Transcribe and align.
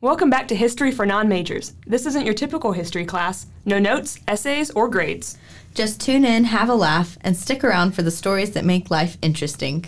Welcome 0.00 0.30
back 0.30 0.46
to 0.48 0.54
History 0.54 0.92
for 0.92 1.04
Non-Majors. 1.04 1.74
This 1.86 2.06
isn't 2.06 2.24
your 2.24 2.34
typical 2.34 2.70
history 2.72 3.04
class. 3.04 3.46
No 3.64 3.78
notes, 3.80 4.20
essays, 4.28 4.70
or 4.70 4.88
grades. 4.88 5.36
Just 5.74 6.00
tune 6.00 6.24
in, 6.24 6.44
have 6.44 6.68
a 6.68 6.74
laugh, 6.74 7.18
and 7.22 7.36
stick 7.36 7.64
around 7.64 7.92
for 7.92 8.02
the 8.02 8.10
stories 8.12 8.52
that 8.52 8.64
make 8.64 8.90
life 8.92 9.18
interesting. 9.22 9.86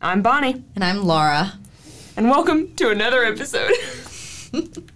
I'm 0.00 0.22
Bonnie, 0.22 0.64
And 0.74 0.82
I'm 0.82 1.04
Laura. 1.04 1.58
and 2.16 2.30
welcome 2.30 2.74
to 2.76 2.88
another 2.90 3.22
episode. 3.24 3.74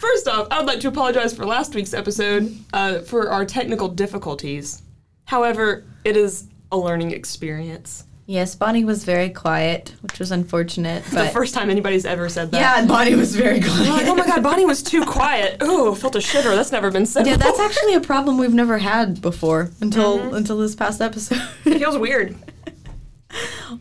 First 0.00 0.26
off, 0.26 0.48
I 0.50 0.58
would 0.58 0.66
like 0.66 0.80
to 0.80 0.88
apologize 0.88 1.32
for 1.32 1.46
last 1.46 1.72
week's 1.76 1.94
episode 1.94 2.52
uh, 2.72 2.98
for 3.00 3.30
our 3.30 3.44
technical 3.44 3.86
difficulties. 3.86 4.82
However, 5.26 5.84
it 6.04 6.16
is 6.16 6.48
a 6.72 6.76
learning 6.76 7.12
experience. 7.12 8.04
Yes, 8.26 8.54
Bonnie 8.54 8.84
was 8.84 9.04
very 9.04 9.30
quiet, 9.30 9.94
which 10.00 10.20
was 10.20 10.30
unfortunate. 10.30 11.04
the 11.06 11.28
first 11.28 11.54
time 11.54 11.70
anybody's 11.70 12.04
ever 12.04 12.28
said 12.28 12.52
that. 12.52 12.60
yeah, 12.60 12.86
Bonnie 12.86 13.16
was 13.16 13.34
very 13.34 13.60
quiet. 13.60 13.88
Like, 13.88 14.06
oh 14.06 14.14
my 14.14 14.26
god, 14.26 14.42
Bonnie 14.44 14.64
was 14.64 14.82
too 14.82 15.04
quiet. 15.04 15.60
Ooh, 15.64 15.94
felt 15.94 16.14
a 16.14 16.20
shiver. 16.20 16.54
That's 16.54 16.70
never 16.70 16.90
been 16.90 17.04
said. 17.04 17.26
Yeah, 17.26 17.36
that's 17.36 17.58
actually 17.58 17.94
a 17.94 18.00
problem 18.00 18.38
we've 18.38 18.54
never 18.54 18.78
had 18.78 19.20
before 19.20 19.70
until 19.80 20.18
mm-hmm. 20.18 20.34
until 20.34 20.58
this 20.58 20.74
past 20.74 21.00
episode. 21.00 21.42
It 21.64 21.78
feels 21.78 21.98
weird. 21.98 22.36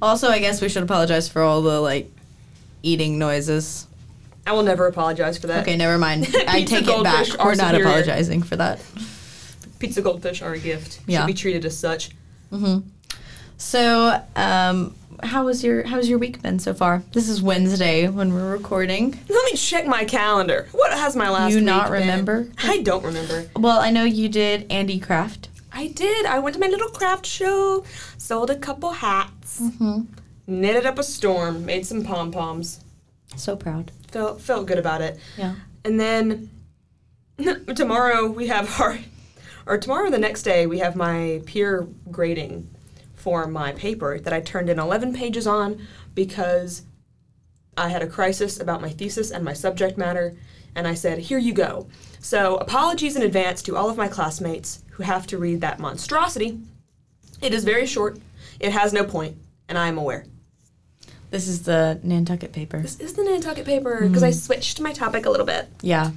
also, 0.02 0.30
I 0.30 0.40
guess 0.40 0.62
we 0.62 0.70
should 0.70 0.84
apologize 0.84 1.30
for 1.30 1.42
all 1.44 1.62
the 1.62 1.80
like 1.80 2.12
eating 2.82 3.20
noises. 3.20 3.88
I 4.48 4.54
will 4.54 4.64
never 4.64 4.88
apologize 4.88 5.38
for 5.38 5.48
that. 5.48 5.62
Okay, 5.64 5.78
never 5.78 6.00
mind. 6.00 6.28
I 6.48 6.64
take 6.64 6.88
it 6.88 7.04
back. 7.04 7.28
We're 7.38 7.56
not 7.56 7.72
superior. 7.72 7.86
apologizing 7.86 8.42
for 8.42 8.56
that. 8.56 8.80
Pizza 9.78 10.02
goldfish 10.02 10.42
are 10.42 10.54
a 10.54 10.60
gift. 10.60 11.00
Yeah. 11.06 11.22
Should 11.22 11.28
be 11.28 11.34
treated 11.36 11.66
as 11.66 11.78
such. 11.78 12.10
Mm-hmm. 12.52 12.88
So, 13.62 14.20
um, 14.36 14.96
how 15.22 15.46
was 15.46 15.64
your 15.64 15.84
how's 15.84 16.10
your 16.10 16.18
week 16.18 16.42
been 16.42 16.58
so 16.58 16.74
far? 16.74 17.04
This 17.14 17.30
is 17.30 17.44
Wednesday 17.44 18.08
when 18.08 18.34
we're 18.34 18.52
recording. 18.52 19.12
Let 19.30 19.46
me 19.46 19.56
check 19.56 19.86
my 19.86 20.04
calendar. 20.04 20.68
What 20.72 20.92
has 20.92 21.16
my 21.16 21.30
last? 21.30 21.52
Do 21.52 21.60
You 21.60 21.64
not 21.64 21.92
been? 21.92 22.02
remember? 22.02 22.48
I 22.64 22.82
don't 22.82 23.06
remember. 23.06 23.46
Well, 23.56 23.80
I 23.80 23.92
know 23.92 24.04
you 24.04 24.30
did 24.30 24.66
Andy 24.72 25.00
Craft. 25.00 25.50
I 25.72 25.88
did. 25.90 26.26
I 26.26 26.40
went 26.40 26.56
to 26.56 26.60
my 26.60 26.70
little 26.70 26.90
craft 26.90 27.28
show, 27.28 27.86
sold 28.18 28.50
a 28.50 28.58
couple 28.58 28.90
hats, 28.94 29.62
knitted 30.48 30.88
up 30.88 30.98
a 30.98 31.04
storm, 31.04 31.64
made 31.64 31.86
some 31.86 32.04
pom 32.04 32.32
poms. 32.32 32.84
So 33.36 33.56
proud. 33.56 33.92
Felt 34.08 34.42
felt 34.42 34.66
good 34.66 34.80
about 34.80 35.02
it. 35.02 35.20
Yeah. 35.38 35.54
And 35.86 36.00
then 36.00 36.50
tomorrow 37.76 38.26
we 38.26 38.48
have 38.48 38.82
our, 38.82 38.98
or 39.68 39.78
tomorrow 39.78 40.10
the 40.10 40.18
next 40.18 40.42
day 40.42 40.66
we 40.66 40.80
have 40.80 40.96
my 40.96 41.44
peer 41.46 41.88
grading 42.10 42.68
for 43.22 43.48
my 43.48 43.72
paper 43.72 44.20
that 44.20 44.34
I 44.34 44.42
turned 44.42 44.70
in 44.70 44.80
11 44.80 45.14
pages 45.14 45.46
on 45.46 45.86
because 46.16 46.84
I 47.78 47.90
had 47.90 48.02
a 48.02 48.08
crisis 48.08 48.60
about 48.60 48.82
my 48.82 48.90
thesis 48.90 49.30
and 49.30 49.46
my 49.46 49.54
subject 49.54 49.98
matter, 49.98 50.36
and 50.76 50.88
I 50.88 50.96
said, 50.96 51.20
here 51.20 51.38
you 51.38 51.54
go. 51.54 51.88
So 52.20 52.58
apologies 52.58 53.16
in 53.16 53.22
advance 53.22 53.62
to 53.64 53.78
all 53.78 53.90
of 53.90 53.98
my 53.98 54.08
classmates 54.08 54.84
who 54.92 55.04
have 55.04 55.28
to 55.28 55.38
read 55.38 55.62
that 55.62 55.80
monstrosity. 55.80 56.60
It 57.42 57.54
is 57.54 57.64
very 57.64 57.86
short, 57.86 58.20
it 58.60 58.72
has 58.72 58.92
no 58.92 59.04
point, 59.04 59.38
and 59.70 59.78
I 59.78 59.88
am 59.88 59.98
aware. 59.98 60.26
This 61.30 61.48
is 61.48 61.64
the 61.64 62.00
Nantucket 62.04 62.52
paper. 62.52 62.80
This 62.80 63.00
is 63.00 63.14
the 63.14 63.24
Nantucket 63.24 63.66
paper 63.66 63.98
mm-hmm. 63.98 64.08
because 64.08 64.24
I 64.24 64.32
switched 64.32 64.82
my 64.82 64.94
topic 64.94 65.26
a 65.26 65.30
little 65.30 65.46
bit. 65.46 65.68
Yeah. 65.82 66.12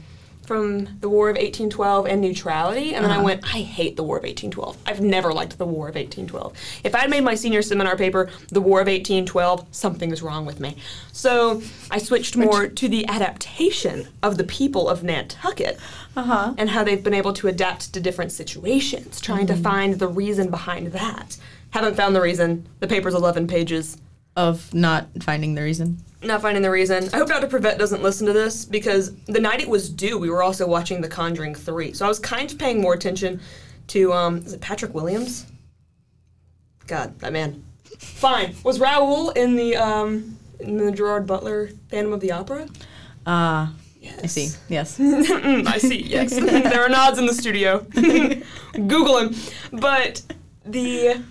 From 0.47 0.99
the 1.01 1.09
War 1.09 1.29
of 1.31 1.37
1812 1.37 2.07
and 2.07 2.21
neutrality, 2.21 2.95
and 2.95 3.05
then 3.05 3.11
I 3.11 3.17
Uh-huh. 3.17 3.25
went, 3.25 3.45
I 3.55 3.59
hate 3.61 3.97
the 3.97 4.03
War 4.03 4.19
of 4.19 4.25
1812. 4.25 4.77
I've 4.87 5.01
never 5.01 5.33
liked 5.33 5.57
the 5.59 5.65
War 5.67 5.89
of 5.89 5.97
1812. 5.97 6.53
If 6.85 6.95
I 6.95 6.99
had 7.01 7.11
made 7.11 7.23
my 7.25 7.35
senior 7.35 7.63
seminar 7.63 7.97
paper 7.97 8.31
the 8.51 8.61
War 8.61 8.81
of 8.81 8.89
1812, 8.89 9.67
something 9.71 10.11
is 10.11 10.23
wrong 10.23 10.45
with 10.47 10.61
me. 10.61 10.77
So 11.13 11.63
I 11.91 11.99
switched 11.99 12.37
more 12.37 12.67
to 12.69 12.89
the 12.89 13.07
adaptation 13.09 14.09
of 14.23 14.37
the 14.37 14.45
people 14.45 14.89
of 14.89 15.03
Nantucket 15.03 15.79
Uh 16.17 16.23
huh. 16.23 16.55
and 16.59 16.71
how 16.71 16.85
they've 16.85 17.03
been 17.03 17.15
able 17.15 17.33
to 17.35 17.49
adapt 17.49 17.93
to 17.95 18.01
different 18.01 18.33
situations, 18.33 19.21
trying 19.21 19.47
Mm-hmm. 19.47 19.57
to 19.57 19.63
find 19.63 19.99
the 19.99 20.09
reason 20.09 20.51
behind 20.51 20.89
that. 20.93 21.37
Haven't 21.71 21.97
found 21.97 22.15
the 22.15 22.21
reason. 22.21 22.67
The 22.81 22.87
paper's 22.87 23.15
11 23.15 23.47
pages. 23.47 23.97
Of 24.37 24.73
not 24.75 25.09
finding 25.23 25.55
the 25.55 25.63
reason. 25.63 25.99
Not 26.25 26.43
finding 26.43 26.63
the 26.63 26.71
reason. 26.71 27.09
I 27.13 27.19
hope 27.19 27.29
Dr. 27.29 27.47
Prevette 27.47 27.79
doesn't 27.79 28.03
listen 28.03 28.27
to 28.27 28.33
this 28.33 28.65
because 28.65 29.15
the 29.27 29.41
night 29.41 29.61
it 29.61 29.69
was 29.69 29.89
due, 29.91 30.19
we 30.19 30.31
were 30.31 30.43
also 30.43 30.67
watching 30.67 31.01
The 31.01 31.09
Conjuring 31.09 31.55
3. 31.55 31.93
So 31.93 32.05
I 32.05 32.09
was 32.09 32.19
kind 32.19 32.51
of 32.51 32.59
paying 32.59 32.81
more 32.81 32.95
attention 32.95 33.41
to, 33.89 34.13
um, 34.13 34.39
is 34.39 34.53
it 34.55 34.61
Patrick 34.61 34.95
Williams? 34.95 35.47
God, 36.87 37.19
that 37.21 37.33
man. 37.33 37.65
Fine. 37.99 38.55
Was 38.65 38.81
Raoul 38.81 39.31
in 39.31 39.57
the, 39.57 39.77
um, 39.77 40.39
in 40.61 40.77
the 40.77 40.91
Gerard 40.93 41.27
Butler 41.27 41.71
Phantom 41.91 42.13
of 42.13 42.21
the 42.21 42.33
Opera? 42.33 42.69
Ah, 43.27 43.73
Yes. 44.05 44.21
I 44.23 44.27
see. 44.27 44.49
Yes. 44.69 45.01
I 45.01 45.79
see, 45.79 46.03
yes. 46.03 46.35
there 46.39 46.85
are 46.85 46.91
nods 46.91 47.19
in 47.19 47.25
the 47.25 47.33
studio. 47.33 47.81
Google 48.75 49.19
him. 49.19 49.35
But 49.73 50.21
the 50.67 51.23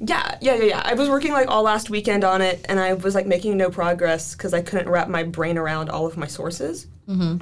yeah, 0.00 0.38
yeah, 0.40 0.54
yeah, 0.54 0.64
yeah. 0.64 0.82
I 0.84 0.94
was 0.94 1.08
working 1.08 1.32
like 1.32 1.48
all 1.48 1.62
last 1.62 1.90
weekend 1.90 2.24
on 2.24 2.40
it 2.42 2.64
and 2.68 2.78
I 2.80 2.94
was 2.94 3.14
like 3.14 3.26
making 3.26 3.56
no 3.56 3.70
progress 3.70 4.34
because 4.34 4.52
I 4.54 4.62
couldn't 4.62 4.88
wrap 4.88 5.08
my 5.08 5.22
brain 5.22 5.58
around 5.58 5.90
all 5.90 6.06
of 6.06 6.16
my 6.16 6.26
sources. 6.26 6.86
mm-hmm. 7.08 7.38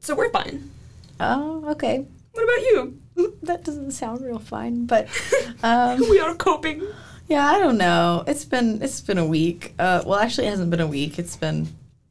So 0.00 0.14
we're 0.14 0.30
fine. 0.30 0.70
Oh, 1.18 1.64
okay. 1.70 2.06
What 2.32 2.42
about 2.44 2.60
you? 2.60 3.00
That 3.42 3.64
doesn't 3.64 3.92
sound 3.92 4.20
real 4.20 4.38
fine, 4.38 4.84
but 4.84 5.08
um, 5.62 6.00
we 6.10 6.20
are 6.20 6.34
coping. 6.34 6.82
yeah, 7.28 7.46
I 7.50 7.58
don't 7.58 7.78
know. 7.78 8.24
It's 8.26 8.44
been 8.44 8.82
it's 8.82 9.00
been 9.00 9.16
a 9.18 9.24
week. 9.24 9.72
Uh, 9.78 10.02
well, 10.04 10.18
actually, 10.18 10.48
it 10.48 10.50
hasn't 10.50 10.70
been 10.70 10.80
a 10.80 10.86
week. 10.86 11.18
It's 11.18 11.34
been 11.36 11.68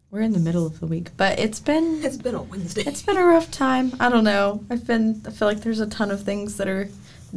we're 0.09 0.21
in 0.21 0.31
the 0.31 0.39
middle 0.39 0.65
of 0.65 0.79
the 0.79 0.87
week, 0.87 1.09
but 1.15 1.37
it's 1.37 1.59
been 1.59 2.03
It's 2.03 2.17
been 2.17 2.33
a 2.35 2.41
Wednesday. 2.41 2.83
It's 2.87 3.03
been 3.03 3.17
a 3.17 3.23
rough 3.23 3.51
time. 3.51 3.93
I 3.99 4.09
don't 4.09 4.23
know. 4.23 4.63
I've 4.71 4.87
been. 4.87 5.21
I 5.27 5.29
feel 5.29 5.47
like 5.47 5.59
there's 5.61 5.79
a 5.79 5.85
ton 5.87 6.09
of 6.09 6.23
things 6.23 6.57
that 6.57 6.67
are 6.67 6.89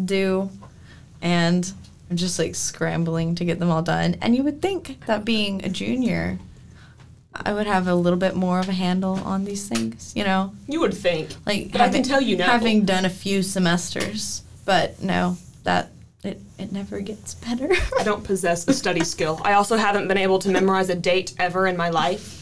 due, 0.02 0.48
and 1.22 1.70
I'm 2.10 2.16
just 2.16 2.38
like 2.38 2.54
scrambling 2.54 3.34
to 3.36 3.44
get 3.44 3.58
them 3.58 3.70
all 3.70 3.82
done. 3.82 4.16
And 4.22 4.34
you 4.34 4.42
would 4.44 4.62
think 4.62 5.04
that 5.06 5.24
being 5.24 5.64
a 5.64 5.68
junior, 5.68 6.38
I 7.34 7.52
would 7.52 7.66
have 7.66 7.86
a 7.86 7.94
little 7.94 8.18
bit 8.18 8.34
more 8.34 8.58
of 8.60 8.68
a 8.68 8.72
handle 8.72 9.14
on 9.24 9.44
these 9.44 9.68
things. 9.68 10.12
You 10.16 10.24
know, 10.24 10.52
you 10.66 10.80
would 10.80 10.94
think. 10.94 11.30
like 11.46 11.72
But 11.72 11.80
I 11.82 11.88
can 11.88 12.02
tell 12.02 12.20
you 12.20 12.36
now. 12.36 12.46
having 12.46 12.84
done 12.84 13.04
a 13.04 13.10
few 13.10 13.42
semesters, 13.42 14.42
but 14.64 15.02
no, 15.02 15.36
that 15.64 15.90
it 16.24 16.40
it 16.58 16.72
never 16.72 17.00
gets 17.00 17.34
better. 17.34 17.68
I 17.98 18.02
don't 18.04 18.24
possess 18.24 18.64
the 18.64 18.72
study 18.74 19.04
skill. 19.14 19.40
I 19.44 19.52
also 19.52 19.76
haven't 19.76 20.08
been 20.08 20.18
able 20.18 20.38
to 20.40 20.48
memorize 20.50 20.88
a 20.88 20.96
date 20.96 21.34
ever 21.38 21.66
in 21.66 21.76
my 21.76 21.90
life. 21.90 22.34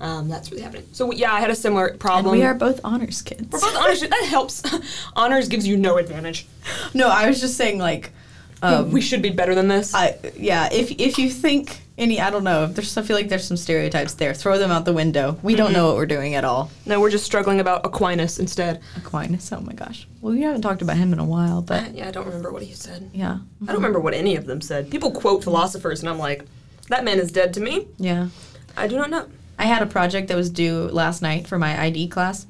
Um, 0.00 0.28
that's 0.28 0.52
really 0.52 0.62
happening. 0.62 0.86
So 0.92 1.12
yeah, 1.12 1.32
I 1.32 1.40
had 1.40 1.50
a 1.50 1.56
similar 1.56 1.88
and 1.88 1.98
problem. 1.98 2.36
we 2.38 2.44
are 2.44 2.54
both 2.54 2.80
honors 2.84 3.20
kids. 3.20 3.48
We're 3.50 3.58
both 3.60 3.76
honors. 3.76 4.00
That 4.00 4.26
helps. 4.30 4.62
honors 5.16 5.48
gives 5.48 5.66
you 5.66 5.76
no 5.76 5.98
advantage. 5.98 6.46
no, 6.94 7.08
I 7.08 7.26
was 7.28 7.40
just 7.40 7.56
saying 7.56 7.78
like. 7.78 8.12
Um, 8.62 8.90
we 8.90 9.00
should 9.00 9.22
be 9.22 9.30
better 9.30 9.54
than 9.54 9.68
this. 9.68 9.94
I 9.94 10.16
yeah, 10.36 10.68
if 10.72 10.90
if 11.00 11.18
you 11.18 11.30
think 11.30 11.80
any, 11.96 12.20
I 12.20 12.30
don't 12.30 12.44
know. 12.44 12.64
If 12.64 12.74
there's, 12.74 12.96
I 12.96 13.02
feel 13.02 13.16
like 13.16 13.28
there's 13.28 13.44
some 13.46 13.56
stereotypes 13.56 14.14
there. 14.14 14.32
Throw 14.34 14.58
them 14.58 14.70
out 14.70 14.84
the 14.84 14.92
window. 14.92 15.38
We 15.42 15.54
don't 15.56 15.72
know 15.72 15.86
what 15.88 15.96
we're 15.96 16.06
doing 16.06 16.34
at 16.34 16.44
all. 16.44 16.70
no, 16.86 17.00
we're 17.00 17.10
just 17.10 17.24
struggling 17.24 17.58
about 17.60 17.84
Aquinas 17.84 18.38
instead. 18.38 18.80
Aquinas. 18.96 19.52
Oh 19.52 19.60
my 19.60 19.72
gosh. 19.72 20.06
Well, 20.20 20.32
we 20.34 20.42
haven't 20.42 20.62
talked 20.62 20.82
about 20.82 20.96
him 20.96 21.12
in 21.12 21.18
a 21.18 21.24
while, 21.24 21.60
but 21.62 21.94
yeah, 21.94 22.08
I 22.08 22.10
don't 22.10 22.26
remember 22.26 22.52
what 22.52 22.62
he 22.62 22.72
said. 22.74 23.10
yeah, 23.12 23.38
I 23.62 23.66
don't 23.66 23.76
remember 23.76 24.00
what 24.00 24.14
any 24.14 24.36
of 24.36 24.46
them 24.46 24.60
said. 24.60 24.90
People 24.90 25.10
quote 25.10 25.42
philosophers, 25.44 26.00
and 26.00 26.08
I'm 26.08 26.18
like, 26.18 26.44
that 26.88 27.04
man 27.04 27.18
is 27.18 27.30
dead 27.32 27.54
to 27.54 27.60
me. 27.60 27.86
yeah. 27.98 28.28
I 28.76 28.86
do 28.86 28.96
not 28.96 29.10
know. 29.10 29.26
I 29.58 29.64
had 29.64 29.82
a 29.82 29.86
project 29.86 30.28
that 30.28 30.36
was 30.36 30.50
due 30.50 30.82
last 30.92 31.20
night 31.20 31.48
for 31.48 31.58
my 31.58 31.80
ID 31.82 32.08
class, 32.08 32.46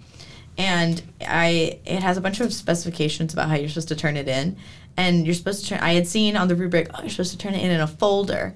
and 0.59 1.01
I 1.21 1.79
it 1.87 2.03
has 2.03 2.17
a 2.17 2.21
bunch 2.21 2.41
of 2.41 2.53
specifications 2.53 3.33
about 3.33 3.49
how 3.49 3.55
you're 3.55 3.69
supposed 3.69 3.89
to 3.89 3.97
turn 3.97 4.17
it 4.17 4.29
in, 4.29 4.57
and 4.97 5.25
you're 5.25 5.35
supposed 5.35 5.63
to 5.65 5.71
turn. 5.71 5.79
I 5.79 5.93
had 5.95 6.07
seen 6.07 6.37
on 6.37 6.49
the 6.49 6.57
rubric, 6.57 6.91
oh, 6.93 7.01
you're 7.01 7.11
supposed 7.11 7.31
to 7.31 7.39
turn 7.39 7.55
it 7.55 7.63
in 7.63 7.71
in 7.71 7.81
a 7.81 7.87
folder, 7.87 8.55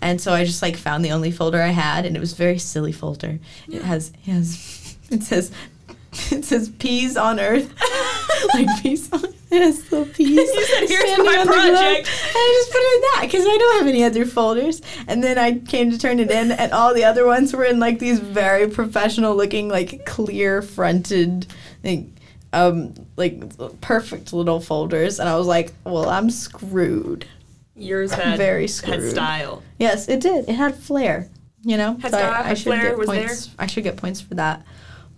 and 0.00 0.20
so 0.20 0.32
I 0.32 0.44
just 0.44 0.62
like 0.62 0.76
found 0.76 1.04
the 1.04 1.12
only 1.12 1.30
folder 1.30 1.60
I 1.60 1.68
had, 1.68 2.06
and 2.06 2.16
it 2.16 2.20
was 2.20 2.32
a 2.32 2.36
very 2.36 2.58
silly 2.58 2.92
folder. 2.92 3.38
It 3.68 3.82
has 3.82 4.12
it 4.26 4.30
has 4.30 4.96
it 5.10 5.22
says 5.22 5.52
it 6.32 6.44
says 6.44 6.70
peas 6.70 7.16
on 7.16 7.38
earth, 7.38 7.72
like 8.54 8.82
peas 8.82 9.12
on. 9.12 9.24
It 9.24 9.34
has 9.60 9.90
little 9.92 10.06
peas. 10.06 10.30
You 10.30 10.64
said, 10.66 10.88
"Here's 10.88 11.18
my 11.18 11.38
on 11.38 11.46
the 11.46 11.52
globe." 11.52 11.74
project. 11.74 12.08
And 12.08 12.36
I 12.36 12.60
just 12.60 12.72
put 12.72 12.78
it 12.78 12.94
in 12.94 13.00
that 13.02 13.20
because 13.22 13.44
I 13.46 13.56
don't 13.58 13.78
have 13.78 13.86
any 13.88 14.04
other 14.04 14.24
folders. 14.24 14.82
And 15.08 15.22
then 15.22 15.38
I 15.38 15.58
came 15.58 15.90
to 15.90 15.98
turn 15.98 16.20
it 16.20 16.30
in, 16.30 16.52
and 16.52 16.72
all 16.72 16.94
the 16.94 17.04
other 17.04 17.26
ones 17.26 17.52
were 17.52 17.64
in 17.64 17.78
like 17.78 17.98
these 17.98 18.20
very 18.20 18.68
professional 18.68 19.36
looking, 19.36 19.68
like 19.68 20.06
clear 20.06 20.62
fronted, 20.62 21.46
like, 21.84 22.06
um, 22.52 22.94
like 23.16 23.80
perfect 23.80 24.32
little 24.32 24.60
folders. 24.60 25.20
And 25.20 25.28
I 25.28 25.36
was 25.36 25.46
like, 25.46 25.72
well, 25.84 26.08
I'm 26.08 26.30
screwed. 26.30 27.26
Yours 27.74 28.12
had 28.12 28.36
Very 28.36 28.68
had 28.68 29.02
style. 29.02 29.62
Yes, 29.78 30.08
it 30.08 30.20
did. 30.20 30.48
It 30.48 30.54
had 30.54 30.74
flair. 30.76 31.28
You 31.64 31.76
know, 31.76 31.94
Had 31.94 32.10
So 32.10 32.18
style, 32.18 32.44
I, 32.44 32.50
I 32.50 32.54
should 32.54 32.64
flair, 32.64 32.82
get 32.90 32.98
was 32.98 33.06
points. 33.06 33.50
I 33.58 33.66
should 33.66 33.84
get 33.84 33.96
points 33.96 34.20
for 34.20 34.34
that. 34.34 34.64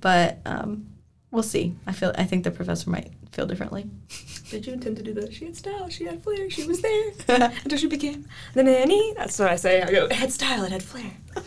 But 0.00 0.38
um, 0.44 0.86
we'll 1.30 1.42
see. 1.42 1.74
I 1.86 1.92
feel. 1.92 2.12
I 2.16 2.24
think 2.24 2.44
the 2.44 2.50
professor 2.50 2.90
might 2.90 3.10
feel 3.34 3.46
differently. 3.46 3.86
Did 4.50 4.66
you 4.66 4.72
intend 4.72 4.96
to 4.96 5.02
do 5.02 5.12
that? 5.14 5.32
She 5.34 5.44
had 5.46 5.56
style. 5.56 5.88
She 5.88 6.04
had 6.04 6.22
flair. 6.22 6.48
She 6.48 6.64
was 6.66 6.80
there 6.80 7.12
until 7.64 7.76
she 7.78 7.86
became 7.88 8.24
the 8.54 8.62
nanny. 8.62 9.12
That's 9.16 9.38
what 9.38 9.50
I 9.50 9.56
say. 9.56 9.82
I 9.82 9.90
go. 9.90 10.04
It 10.06 10.12
had 10.12 10.32
style. 10.32 10.64
It 10.64 10.72
had 10.72 10.82
flair. 10.82 11.10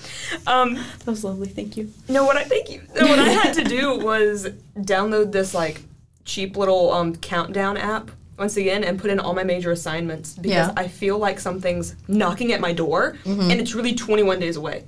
Um, 0.46 0.74
That 0.76 1.08
was 1.08 1.24
lovely. 1.24 1.48
Thank 1.48 1.78
you. 1.78 1.90
no, 2.10 2.26
what 2.26 2.36
I 2.36 2.44
thank 2.44 2.70
you. 2.70 2.82
No, 2.96 3.08
what 3.08 3.20
I 3.20 3.30
had 3.30 3.54
to 3.54 3.64
do 3.64 3.98
was 4.04 4.48
download 4.78 5.32
this 5.32 5.54
like 5.54 5.82
cheap 6.26 6.58
little 6.58 6.92
um, 6.92 7.16
countdown 7.16 7.78
app 7.78 8.12
once 8.38 8.58
again 8.58 8.84
and 8.84 9.00
put 9.00 9.10
in 9.10 9.20
all 9.20 9.34
my 9.34 9.44
major 9.46 9.72
assignments 9.72 10.34
because 10.36 10.68
Yeah. 10.68 10.74
I 10.76 10.88
feel 10.90 11.18
like 11.18 11.40
something's 11.40 11.96
knocking 12.10 12.52
at 12.52 12.60
my 12.60 12.74
door 12.74 13.16
Mm-hmm. 13.24 13.50
and 13.50 13.62
it's 13.62 13.74
really 13.74 13.96
21 13.96 14.40
days 14.40 14.58
away. 14.58 14.84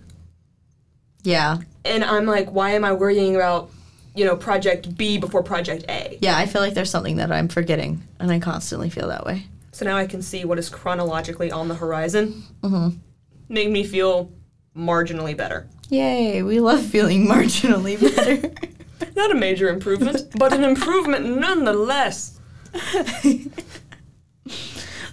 Yeah. 1.24 1.58
And 1.86 2.04
I'm 2.04 2.26
like, 2.26 2.52
why 2.52 2.72
am 2.72 2.84
I 2.84 2.92
worrying 2.94 3.36
about 3.36 3.70
you 4.20 4.26
know 4.26 4.36
project 4.36 4.98
B 4.98 5.18
before 5.18 5.42
project 5.42 5.86
A? 5.88 6.18
Yeah, 6.22 6.38
I 6.38 6.46
feel 6.46 6.62
like 6.62 6.74
there's 6.74 6.90
something 6.90 7.16
that 7.16 7.32
I'm 7.32 7.48
forgetting, 7.48 8.04
and 8.20 8.30
I 8.30 8.40
constantly 8.40 8.90
feel 8.90 9.08
that 9.08 9.26
way. 9.26 9.46
So 9.72 9.86
now 9.86 9.96
I 9.96 10.08
can 10.08 10.22
see 10.22 10.44
what 10.44 10.60
is 10.60 10.68
chronologically 10.68 11.52
on 11.52 11.70
the 11.70 11.76
horizon. 11.76 12.44
Mm-hmm. 12.62 12.98
Made 13.48 13.72
me 13.72 13.86
feel 13.86 14.30
marginally 14.76 15.38
better. 15.38 15.70
Yay, 15.88 16.44
we 16.44 16.60
love 16.60 16.86
feeling 16.86 17.28
marginally 17.34 17.98
better. 18.00 18.52
Not 19.16 19.32
a 19.32 19.36
major 19.36 19.70
improvement, 19.70 20.38
but 20.38 20.52
an 20.52 20.66
improvement 20.66 21.26
nonetheless. 21.26 22.42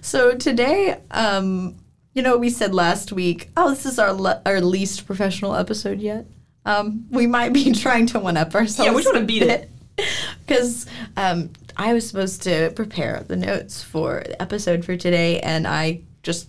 so 0.01 0.35
today, 0.35 1.01
um, 1.13 1.77
you 2.13 2.23
know, 2.23 2.37
we 2.37 2.51
said 2.51 2.75
last 2.75 3.13
week, 3.13 3.51
oh, 3.57 3.71
this 3.71 3.87
is 3.87 4.01
our 4.01 4.13
le- 4.13 4.43
our 4.45 4.61
least 4.61 5.07
professional 5.07 5.55
episode 5.55 6.01
yet. 6.01 6.27
Um, 6.67 7.07
we 7.11 7.27
might 7.27 7.55
be 7.55 7.73
trying 7.85 8.07
to 8.09 8.19
one 8.19 8.37
up 8.37 8.55
ourselves. 8.55 8.91
Yeah, 8.91 8.95
we 8.95 9.03
just 9.03 9.15
wanna 9.15 9.25
beat 9.25 9.43
it. 9.43 9.71
because 10.47 10.85
um, 11.17 11.51
I 11.77 11.95
was 11.95 12.07
supposed 12.07 12.43
to 12.43 12.71
prepare 12.77 13.25
the 13.27 13.37
notes 13.37 13.83
for 13.83 14.23
the 14.27 14.41
episode 14.43 14.85
for 14.85 14.97
today, 14.97 15.41
and 15.41 15.67
I 15.67 16.03
just 16.23 16.49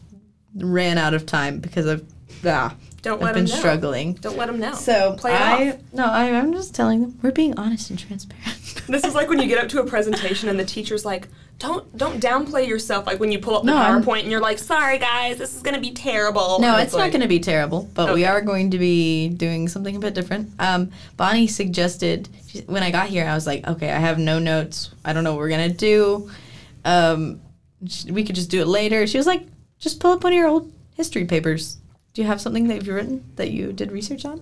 ran 0.56 0.98
out 0.98 1.14
of 1.14 1.26
time 1.26 1.60
because 1.60 1.86
of 1.86 2.04
ah, 2.46 2.76
Don't 3.02 3.16
I've 3.16 3.22
let 3.22 3.34
been 3.36 3.46
them 3.46 3.54
know. 3.54 3.60
struggling. 3.60 4.14
Don't 4.14 4.38
let 4.38 4.48
them 4.48 4.60
know. 4.60 4.74
So 4.74 5.14
play 5.18 5.32
it 5.34 5.40
I 5.42 5.70
off. 5.70 5.78
no, 5.94 6.06
I, 6.06 6.32
I'm 6.32 6.52
just 6.52 6.76
telling 6.76 7.02
them 7.02 7.20
we're 7.22 7.32
being 7.32 7.58
honest 7.58 7.90
and 7.90 8.00
transparent. 8.00 8.84
This 8.88 9.04
is 9.04 9.16
like 9.16 9.30
when 9.30 9.40
you 9.40 9.48
get 9.48 9.64
up 9.64 9.70
to 9.70 9.82
a 9.82 9.86
presentation 9.90 10.50
and 10.50 10.60
the 10.60 10.66
teacher's 10.66 11.06
like, 11.06 11.28
"Don't 11.60 11.98
don't 11.98 12.22
downplay 12.22 12.68
yourself." 12.68 13.06
Like 13.08 13.20
when 13.20 13.32
you 13.32 13.40
pull 13.40 13.56
up 13.58 13.64
the 13.64 13.72
No, 13.72 13.78
I'm- 13.78 14.04
PowerPoint 14.04 14.22
and 14.22 14.32
you're 14.32 14.42
like, 14.42 14.60
"Sorry 14.60 14.98
guys, 14.98 15.38
this 15.38 15.56
is 15.56 15.62
gonna 15.62 15.80
be 15.80 15.92
terrible." 15.92 16.60
No, 16.60 16.74
And 16.76 16.84
it's 16.84 16.94
not 16.96 17.12
going 17.12 17.22
to 17.22 17.28
be 17.28 17.40
terrible, 17.40 17.90
but 17.94 18.14
we 18.14 18.26
are 18.26 18.42
going 18.42 18.72
to 18.72 18.78
be 18.78 19.30
doing 19.30 19.68
something 19.68 19.96
a 19.96 20.00
bit 20.00 20.14
different. 20.14 20.52
Um, 20.60 20.92
Bonnie 21.16 21.48
suggested 21.48 22.30
when 22.68 22.84
I 22.84 22.92
got 22.92 23.08
here, 23.08 23.26
I 23.28 23.34
was 23.36 23.46
like, 23.46 23.68
okay, 23.68 23.92
I 23.92 24.00
have 24.00 24.18
no 24.20 24.40
notes. 24.40 24.92
I 25.06 25.14
don't 25.14 25.24
know 25.24 25.32
what 25.32 25.40
we're 25.40 25.50
going 25.50 25.70
to 25.72 25.76
do. 25.78 26.30
Um, 26.86 27.42
we 28.10 28.24
could 28.24 28.36
just 28.36 28.50
do 28.50 28.62
it 28.62 28.68
later. 28.68 29.06
She 29.06 29.18
was 29.18 29.28
like, 29.28 29.46
just 29.80 30.00
pull 30.00 30.12
up 30.14 30.24
one 30.24 30.34
of 30.34 30.38
your 30.38 30.48
old 30.48 30.72
history 30.96 31.26
papers. 31.26 31.78
Do 32.14 32.22
you 32.22 32.28
have 32.28 32.42
something 32.42 32.68
that 32.68 32.76
you've 32.78 32.88
written 32.88 33.24
that 33.36 33.52
you 33.52 33.72
did 33.74 33.92
research 33.92 34.26
on? 34.26 34.42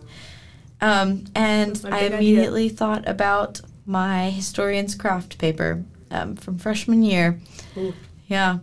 Um, 0.82 1.26
and 1.36 1.82
I 1.86 1.90
big 1.90 1.94
idea. 2.14 2.18
immediately 2.18 2.70
thought 2.70 3.08
about 3.08 3.62
my 3.86 4.30
historian's 4.30 4.96
craft 4.96 5.38
paper 5.38 5.84
um, 6.12 6.36
from 6.36 6.58
freshman 6.58 7.04
year. 7.04 7.40
Ooh. 7.78 7.94
Yeah, 8.28 8.60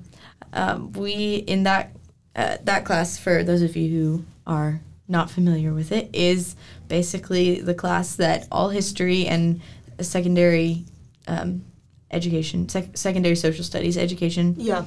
um, 0.52 0.92
we 0.92 1.36
in 1.36 1.62
that 1.64 1.94
uh, 2.34 2.58
that 2.64 2.84
class 2.84 3.18
for 3.18 3.42
those 3.44 3.62
of 3.62 3.76
you 3.76 3.90
who 3.90 4.24
are 4.46 4.80
not 5.08 5.30
familiar 5.30 5.74
with 5.74 5.92
it 5.92 6.08
is 6.12 6.56
basically 6.88 7.60
the 7.60 7.74
class 7.74 8.16
that 8.16 8.46
all 8.50 8.70
history 8.70 9.26
and 9.26 9.60
secondary 10.00 10.84
um, 11.28 11.64
education, 12.10 12.68
sec- 12.68 12.96
secondary 12.96 13.36
social 13.36 13.64
studies 13.64 13.98
education 13.98 14.54
Yeah, 14.58 14.84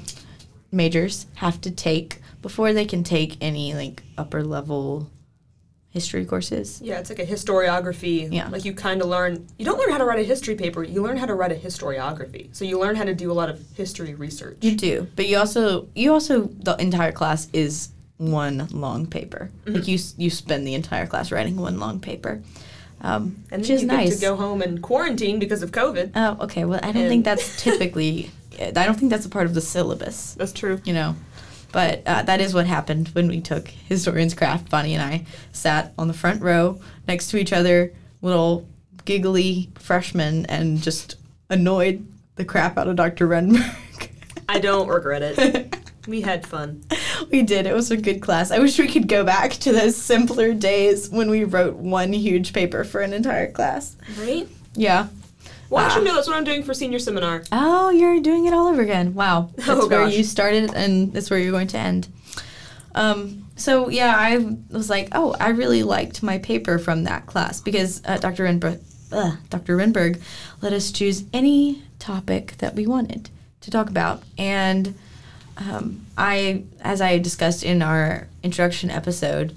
majors 0.72 1.28
have 1.36 1.62
to 1.62 1.72
take 1.72 2.22
before 2.42 2.74
they 2.74 2.86
can 2.86 3.04
take 3.04 3.38
any 3.42 3.74
like 3.74 4.04
upper 4.18 4.44
level 4.44 5.10
history 5.96 6.26
courses. 6.26 6.82
yeah. 6.84 7.00
It's 7.00 7.10
like 7.10 7.20
a 7.20 7.26
historiography. 7.26 8.32
Yeah. 8.32 8.50
Like 8.50 8.66
you 8.66 8.74
kind 8.74 9.02
of 9.02 9.08
learn. 9.08 9.48
You 9.58 9.66
don't 9.66 9.80
learn 9.80 9.90
how 9.92 9.98
to 9.98 10.06
write 10.06 10.20
a 10.20 10.24
history 10.34 10.56
paper. 10.56 10.84
You 10.84 11.02
learn 11.02 11.16
how 11.18 11.26
to 11.26 11.34
write 11.34 11.54
a 11.54 11.56
historiography. 11.68 12.54
So 12.54 12.66
you 12.66 12.78
learn 12.80 12.96
how 12.98 13.06
to 13.06 13.16
do 13.16 13.32
a 13.32 13.36
lot 13.42 13.50
of 13.50 13.58
history 13.76 14.14
research. 14.14 14.58
You 14.62 14.76
do, 14.76 15.08
but 15.16 15.26
you 15.30 15.38
also 15.38 15.88
you 15.96 16.12
also 16.12 16.50
the 16.68 16.76
entire 16.88 17.14
class 17.14 17.48
is 17.54 17.90
one 18.18 18.68
long 18.72 19.08
paper. 19.08 19.50
Like 19.66 19.88
you 19.88 19.98
you 20.18 20.30
spend 20.30 20.68
the 20.68 20.74
entire 20.76 21.08
class 21.08 21.32
writing 21.32 21.56
one 21.56 21.80
long 21.80 22.02
paper, 22.02 22.42
um, 23.02 23.44
and 23.52 23.62
which 23.62 23.70
then 23.70 23.76
is 23.78 23.82
you 23.84 23.88
nice. 23.88 24.10
get 24.10 24.16
to 24.16 24.22
go 24.22 24.36
home 24.36 24.62
and 24.62 24.82
quarantine 24.84 25.40
because 25.40 25.64
of 25.64 25.72
COVID. 25.72 26.12
Oh, 26.14 26.44
okay. 26.46 26.66
Well, 26.66 26.80
I 26.84 26.92
don't 26.92 27.04
And- 27.04 27.10
think 27.10 27.24
that's 27.26 27.62
typically. 27.64 28.32
I 28.60 28.72
don't 28.72 28.96
think 28.98 29.10
that's 29.12 29.26
a 29.26 29.30
part 29.30 29.48
of 29.48 29.54
the 29.54 29.60
syllabus. 29.62 30.34
That's 30.36 30.54
true. 30.54 30.80
You 30.86 30.94
know, 30.94 31.16
but 31.76 32.04
uh, 32.06 32.22
that 32.22 32.40
is 32.40 32.54
what 32.54 32.66
happened 32.66 33.10
when 33.10 33.28
we 33.28 33.42
took 33.42 33.68
historian's 33.68 34.34
craft. 34.34 34.70
Bonnie 34.70 34.94
and 34.94 35.04
I 35.04 35.26
sat 35.52 35.94
on 35.98 36.08
the 36.08 36.14
front 36.14 36.42
row 36.42 36.80
next 37.06 37.28
to 37.32 37.38
each 37.38 37.52
other, 37.52 37.92
little 38.22 38.66
giggly 39.04 39.70
freshmen, 39.78 40.46
and 40.46 40.82
just 40.82 41.18
annoyed 41.50 42.08
the 42.38 42.46
crap 42.46 42.78
out 42.78 42.88
of 42.88 42.96
Dr. 42.96 43.28
Renberg. 43.28 44.10
I 44.48 44.60
don't 44.60 44.88
regret 44.88 45.22
it. 45.22 45.76
we 46.08 46.22
had 46.22 46.48
fun. 46.48 46.82
we 47.30 47.42
did. 47.42 47.68
It 47.68 47.74
was 47.74 47.92
a 47.92 47.98
good 47.98 48.22
class. 48.22 48.52
I 48.52 48.60
wish 48.60 48.80
we 48.80 48.88
could 48.88 49.10
go 49.10 49.26
back 49.26 49.52
to 49.52 49.74
those 49.74 49.98
simpler 49.98 50.54
days 50.54 51.10
when 51.10 51.30
we 51.30 51.44
wrote 51.44 51.76
one 51.76 52.14
huge 52.14 52.54
paper 52.54 52.86
for 52.86 53.02
an 53.02 53.12
entire 53.12 53.52
class. 53.52 53.98
Right? 54.18 54.48
Yeah. 54.76 55.08
Well, 55.70 55.84
Ah. 55.84 55.88
actually, 55.88 56.06
no. 56.06 56.16
That's 56.16 56.28
what 56.28 56.38
I'm 56.38 56.44
doing 56.44 56.64
for 56.64 56.74
senior 56.74 57.00
seminar. 57.00 57.44
Oh, 57.52 57.90
you're 57.90 58.20
doing 58.22 58.46
it 58.46 58.54
all 58.54 58.68
over 58.68 58.82
again. 58.82 59.14
Wow. 59.14 59.50
That's 59.56 59.70
Oh, 59.70 59.88
where 59.88 60.08
you 60.08 60.24
started 60.24 60.74
and 60.74 61.12
that's 61.14 61.30
where 61.30 61.40
you're 61.40 61.52
going 61.52 61.68
to 61.68 61.78
end. 61.78 62.08
Um, 62.94 63.46
so, 63.56 63.90
yeah, 63.90 64.14
I 64.18 64.56
was 64.70 64.90
like, 64.90 65.10
oh, 65.14 65.36
I 65.40 65.50
really 65.50 65.84
liked 65.84 66.24
my 66.24 66.38
paper 66.38 66.78
from 66.80 67.04
that 67.06 67.26
class 67.26 67.62
because 67.62 68.02
uh, 68.06 68.18
Dr. 68.18 68.46
Renberg, 68.46 68.80
uh, 69.12 69.36
Dr. 69.50 69.78
Renberg 69.78 70.22
let 70.62 70.72
us 70.74 70.92
choose 70.92 71.24
any 71.34 71.84
topic 72.00 72.56
that 72.60 72.76
we 72.76 72.86
wanted 72.88 73.30
to 73.62 73.72
talk 73.72 73.90
about. 73.90 74.24
And 74.38 74.96
um, 75.58 76.06
I, 76.18 76.64
as 76.82 77.02
I 77.02 77.18
discussed 77.18 77.64
in 77.64 77.82
our 77.82 78.28
introduction 78.44 78.90
episode, 78.90 79.56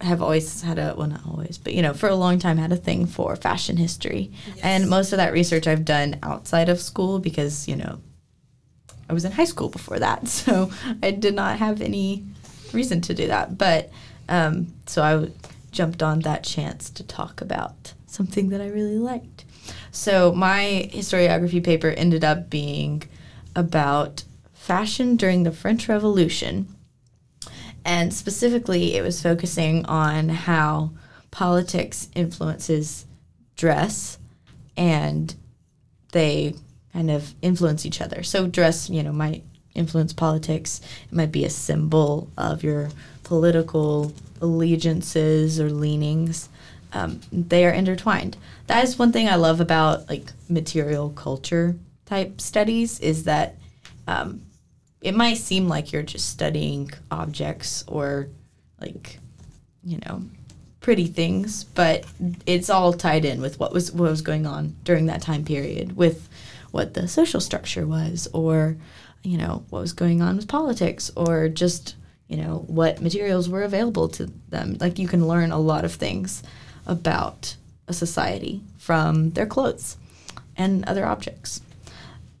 have 0.00 0.22
always 0.22 0.62
had 0.62 0.78
a 0.78 0.94
well 0.96 1.06
not 1.06 1.20
always 1.26 1.58
but 1.58 1.74
you 1.74 1.82
know 1.82 1.92
for 1.92 2.08
a 2.08 2.14
long 2.14 2.38
time 2.38 2.56
had 2.56 2.72
a 2.72 2.76
thing 2.76 3.06
for 3.06 3.36
fashion 3.36 3.76
history. 3.76 4.32
And 4.62 4.88
most 4.88 5.12
of 5.12 5.18
that 5.18 5.32
research 5.32 5.66
i've 5.66 5.84
done 5.84 6.18
outside 6.22 6.68
of 6.68 6.80
school 6.80 7.18
because 7.18 7.68
you 7.68 7.76
know 7.76 8.00
i 9.08 9.12
was 9.12 9.24
in 9.24 9.32
high 9.32 9.44
school 9.44 9.68
before 9.68 9.98
that 9.98 10.26
so 10.40 10.70
i 11.02 11.10
did 11.10 11.34
not 11.34 11.58
have 11.58 11.80
any 11.80 12.24
reason 12.72 13.00
to 13.02 13.14
do 13.14 13.26
that. 13.28 13.56
But 13.58 13.90
um, 14.28 14.68
so 14.86 15.02
i 15.02 15.12
w- 15.12 15.32
jumped 15.72 16.02
on 16.02 16.20
that 16.20 16.42
chance 16.42 16.88
to 16.90 17.02
talk 17.04 17.40
about 17.40 17.92
something 18.06 18.48
that 18.48 18.60
i 18.60 18.68
really 18.68 18.98
liked. 18.98 19.44
So 19.90 20.32
my 20.32 20.88
historiography 20.92 21.62
paper 21.62 21.88
ended 21.90 22.24
up 22.24 22.48
being 22.48 23.02
about 23.54 24.24
fashion 24.54 25.16
during 25.16 25.42
the 25.42 25.52
french 25.52 25.88
revolution 25.88 26.75
and 27.86 28.12
specifically 28.12 28.96
it 28.96 29.02
was 29.02 29.22
focusing 29.22 29.86
on 29.86 30.28
how 30.28 30.90
politics 31.30 32.08
influences 32.14 33.06
dress 33.56 34.18
and 34.76 35.34
they 36.12 36.54
kind 36.92 37.10
of 37.10 37.34
influence 37.40 37.86
each 37.86 38.00
other. 38.00 38.22
So 38.22 38.48
dress 38.48 38.90
you 38.90 39.02
know 39.02 39.12
might 39.12 39.44
influence 39.74 40.12
politics. 40.12 40.80
It 41.04 41.14
might 41.14 41.32
be 41.32 41.44
a 41.44 41.50
symbol 41.50 42.28
of 42.36 42.64
your 42.64 42.88
political 43.22 44.12
allegiances 44.40 45.60
or 45.60 45.70
leanings. 45.70 46.48
Um, 46.92 47.20
they 47.30 47.66
are 47.66 47.72
intertwined. 47.72 48.36
That 48.66 48.82
is 48.84 48.98
one 48.98 49.12
thing 49.12 49.28
i 49.28 49.36
love 49.36 49.60
about 49.60 50.08
like 50.08 50.32
material 50.48 51.10
culture 51.10 51.76
type 52.04 52.40
studies 52.40 52.98
is 53.00 53.24
that 53.24 53.56
um, 54.08 54.40
it 55.06 55.14
might 55.14 55.38
seem 55.38 55.68
like 55.68 55.92
you're 55.92 56.02
just 56.02 56.28
studying 56.28 56.90
objects 57.10 57.84
or 57.86 58.28
like 58.80 59.18
you 59.84 59.98
know 60.04 60.22
pretty 60.80 61.06
things 61.06 61.64
but 61.64 62.04
it's 62.44 62.70
all 62.70 62.92
tied 62.92 63.24
in 63.24 63.40
with 63.40 63.58
what 63.58 63.72
was 63.72 63.90
what 63.92 64.10
was 64.10 64.22
going 64.22 64.46
on 64.46 64.74
during 64.84 65.06
that 65.06 65.22
time 65.22 65.44
period 65.44 65.96
with 65.96 66.28
what 66.70 66.94
the 66.94 67.08
social 67.08 67.40
structure 67.40 67.86
was 67.86 68.28
or 68.32 68.76
you 69.22 69.36
know 69.36 69.64
what 69.70 69.80
was 69.80 69.92
going 69.92 70.22
on 70.22 70.36
with 70.36 70.48
politics 70.48 71.10
or 71.16 71.48
just 71.48 71.96
you 72.28 72.36
know 72.36 72.64
what 72.66 73.00
materials 73.00 73.48
were 73.48 73.62
available 73.62 74.08
to 74.08 74.26
them. 74.48 74.76
Like 74.80 74.98
you 74.98 75.08
can 75.08 75.26
learn 75.28 75.52
a 75.52 75.58
lot 75.58 75.84
of 75.84 75.92
things 75.92 76.42
about 76.86 77.56
a 77.88 77.92
society 77.92 78.62
from 78.78 79.30
their 79.30 79.46
clothes 79.46 79.96
and 80.56 80.84
other 80.86 81.06
objects 81.06 81.60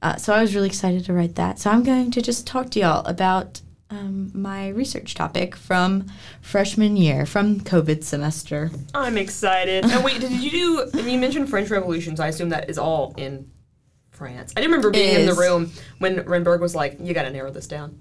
uh, 0.06 0.16
so 0.16 0.32
I 0.32 0.40
was 0.40 0.54
really 0.54 0.68
excited 0.68 1.04
to 1.06 1.12
write 1.12 1.34
that. 1.34 1.58
So 1.58 1.68
I'm 1.68 1.82
going 1.82 2.12
to 2.12 2.22
just 2.22 2.46
talk 2.46 2.70
to 2.70 2.80
y'all 2.80 3.04
about 3.06 3.60
um, 3.90 4.30
my 4.34 4.68
research 4.68 5.14
topic 5.14 5.56
from 5.56 6.06
freshman 6.40 6.96
year, 6.96 7.26
from 7.26 7.60
COVID 7.60 8.04
semester. 8.04 8.70
I'm 8.94 9.18
excited. 9.18 9.84
And 9.84 10.04
wait, 10.04 10.20
did 10.20 10.30
you 10.30 10.50
do? 10.50 10.90
And 10.96 11.10
you 11.10 11.18
mentioned 11.18 11.50
French 11.50 11.70
Revolutions. 11.70 12.20
I 12.20 12.28
assume 12.28 12.50
that 12.50 12.70
is 12.70 12.78
all 12.78 13.14
in 13.16 13.50
France. 14.10 14.52
I 14.56 14.60
do 14.60 14.66
remember 14.66 14.90
being 14.90 15.20
in 15.20 15.26
the 15.26 15.34
room 15.34 15.72
when 15.98 16.20
Renberg 16.20 16.60
was 16.60 16.76
like, 16.76 16.98
"You 17.00 17.12
got 17.12 17.24
to 17.24 17.30
narrow 17.30 17.50
this 17.50 17.66
down." 17.66 17.98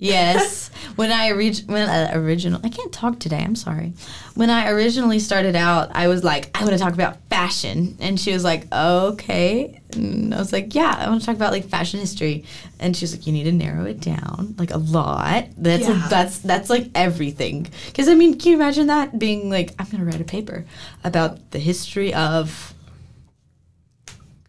Yes. 0.00 0.70
when 0.96 1.10
I 1.10 1.30
orig- 1.32 1.66
when 1.66 1.88
uh, 1.88 2.12
original 2.14 2.60
I 2.62 2.68
can't 2.68 2.92
talk 2.92 3.18
today. 3.18 3.38
I'm 3.42 3.56
sorry. 3.56 3.94
When 4.34 4.48
I 4.48 4.68
originally 4.70 5.18
started 5.18 5.56
out, 5.56 5.90
I 5.94 6.06
was 6.06 6.22
like, 6.22 6.50
I 6.54 6.60
want 6.64 6.72
to 6.74 6.78
talk 6.78 6.92
about 6.94 7.16
fashion, 7.28 7.96
and 8.00 8.18
she 8.18 8.32
was 8.32 8.44
like, 8.44 8.72
okay. 8.72 9.80
And 9.92 10.32
I 10.32 10.38
was 10.38 10.52
like, 10.52 10.74
yeah, 10.74 10.94
I 10.98 11.08
want 11.08 11.20
to 11.22 11.26
talk 11.26 11.34
about 11.34 11.50
like 11.52 11.64
fashion 11.68 11.98
history, 11.98 12.44
and 12.78 12.96
she 12.96 13.02
was 13.04 13.16
like, 13.16 13.26
you 13.26 13.32
need 13.32 13.44
to 13.44 13.52
narrow 13.52 13.84
it 13.86 14.00
down 14.00 14.54
like 14.56 14.70
a 14.70 14.78
lot. 14.78 15.46
That's 15.56 15.88
Yeah. 15.88 16.06
that's 16.08 16.38
that's 16.38 16.70
like 16.70 16.90
everything. 16.94 17.66
Because 17.86 18.08
I 18.08 18.14
mean, 18.14 18.38
can 18.38 18.50
you 18.52 18.56
imagine 18.56 18.86
that 18.86 19.18
being 19.18 19.50
like, 19.50 19.74
I'm 19.80 19.86
gonna 19.90 20.04
write 20.04 20.20
a 20.20 20.24
paper 20.24 20.64
about 21.02 21.50
the 21.50 21.58
history 21.58 22.14
of 22.14 22.72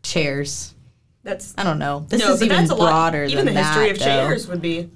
chairs. 0.04 0.74
That's 1.24 1.54
I 1.58 1.64
don't 1.64 1.80
know. 1.80 2.06
This 2.08 2.22
no, 2.22 2.34
is 2.34 2.42
even 2.42 2.66
a 2.66 2.76
lot. 2.76 2.78
broader 2.90 3.26
Even 3.26 3.46
than 3.46 3.54
the 3.54 3.64
history 3.64 3.86
that, 3.88 3.92
of 3.92 4.00
though. 4.00 4.06
chairs 4.06 4.48
would 4.48 4.62
be 4.62 4.90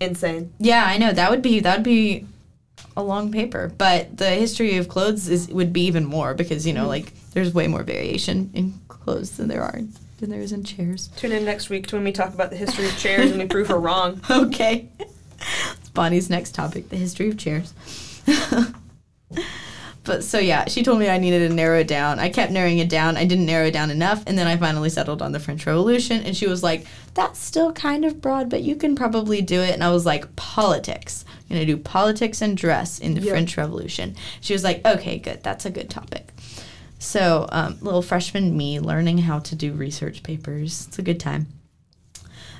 insane. 0.00 0.52
Yeah, 0.58 0.84
I 0.86 0.98
know 0.98 1.12
that 1.12 1.30
would 1.30 1.42
be 1.42 1.60
that 1.60 1.78
would 1.78 1.84
be 1.84 2.26
a 2.96 3.02
long 3.02 3.30
paper, 3.32 3.72
but 3.78 4.16
the 4.16 4.30
history 4.30 4.76
of 4.76 4.88
clothes 4.88 5.28
is 5.28 5.48
would 5.48 5.72
be 5.72 5.82
even 5.82 6.04
more 6.04 6.34
because 6.34 6.66
you 6.66 6.72
know 6.72 6.80
Mm-hmm. 6.82 6.88
like 6.88 7.12
there's 7.32 7.52
way 7.54 7.66
more 7.68 7.82
variation 7.82 8.50
in 8.54 8.74
clothes 8.88 9.36
than 9.36 9.48
there 9.48 9.62
are 9.62 9.80
than 10.18 10.30
there 10.30 10.40
is 10.40 10.52
in 10.52 10.64
chairs. 10.64 11.08
Tune 11.16 11.32
in 11.32 11.44
next 11.44 11.70
week 11.70 11.86
to 11.88 11.96
when 11.96 12.04
we 12.04 12.12
talk 12.12 12.34
about 12.34 12.50
the 12.50 12.56
history 12.56 12.86
of 12.86 12.96
chairs 12.98 13.30
and 13.30 13.38
we 13.40 13.46
prove 13.46 13.68
her 13.68 13.78
wrong. 13.78 14.20
Okay, 14.30 14.88
it's 15.38 15.88
Bonnie's 15.90 16.28
next 16.30 16.54
topic: 16.54 16.88
the 16.88 16.96
history 16.96 17.28
of 17.28 17.36
chairs. 17.38 17.72
but 20.08 20.24
so 20.24 20.40
yeah, 20.40 20.66
she 20.66 20.82
told 20.82 20.98
me 20.98 21.08
I 21.08 21.18
needed 21.18 21.48
to 21.48 21.54
narrow 21.54 21.78
it 21.78 21.86
down. 21.86 22.18
I 22.18 22.28
kept 22.30 22.50
narrowing 22.50 22.78
it 22.78 22.88
down. 22.88 23.16
I 23.16 23.24
didn't 23.24 23.46
narrow 23.46 23.66
it 23.66 23.70
down 23.72 23.90
enough, 23.92 24.24
and 24.26 24.36
then 24.36 24.48
I 24.48 24.56
finally 24.56 24.90
settled 24.90 25.22
on 25.22 25.30
the 25.30 25.38
French 25.38 25.64
Revolution. 25.66 26.22
And 26.24 26.36
she 26.36 26.48
was 26.48 26.64
like, 26.64 26.84
"That's 27.14 27.38
still 27.38 27.72
kind 27.72 28.04
of 28.04 28.20
broad, 28.20 28.50
but 28.50 28.62
you 28.62 28.74
can 28.74 28.96
probably 28.96 29.40
do 29.40 29.60
it." 29.60 29.72
And 29.74 29.84
I 29.84 29.90
was 29.92 30.04
like, 30.04 30.34
"Politics." 30.34 31.24
I'm 31.48 31.54
gonna 31.56 31.64
do 31.66 31.76
politics 31.76 32.42
and 32.42 32.56
dress 32.56 32.98
in 32.98 33.14
the 33.14 33.20
Yeah. 33.20 33.30
French 33.32 33.56
Revolution. 33.56 34.16
She 34.40 34.52
was 34.52 34.64
like, 34.64 34.84
"Okay, 34.84 35.18
good. 35.18 35.44
That's 35.44 35.64
a 35.64 35.70
good 35.70 35.88
topic." 35.88 36.32
So, 36.98 37.46
um, 37.52 37.78
little 37.80 38.02
freshman 38.02 38.56
me 38.56 38.80
learning 38.80 39.18
how 39.18 39.38
to 39.38 39.54
do 39.54 39.72
research 39.72 40.24
papers. 40.24 40.86
It's 40.88 40.98
a 40.98 41.02
good 41.02 41.20
time. 41.20 41.46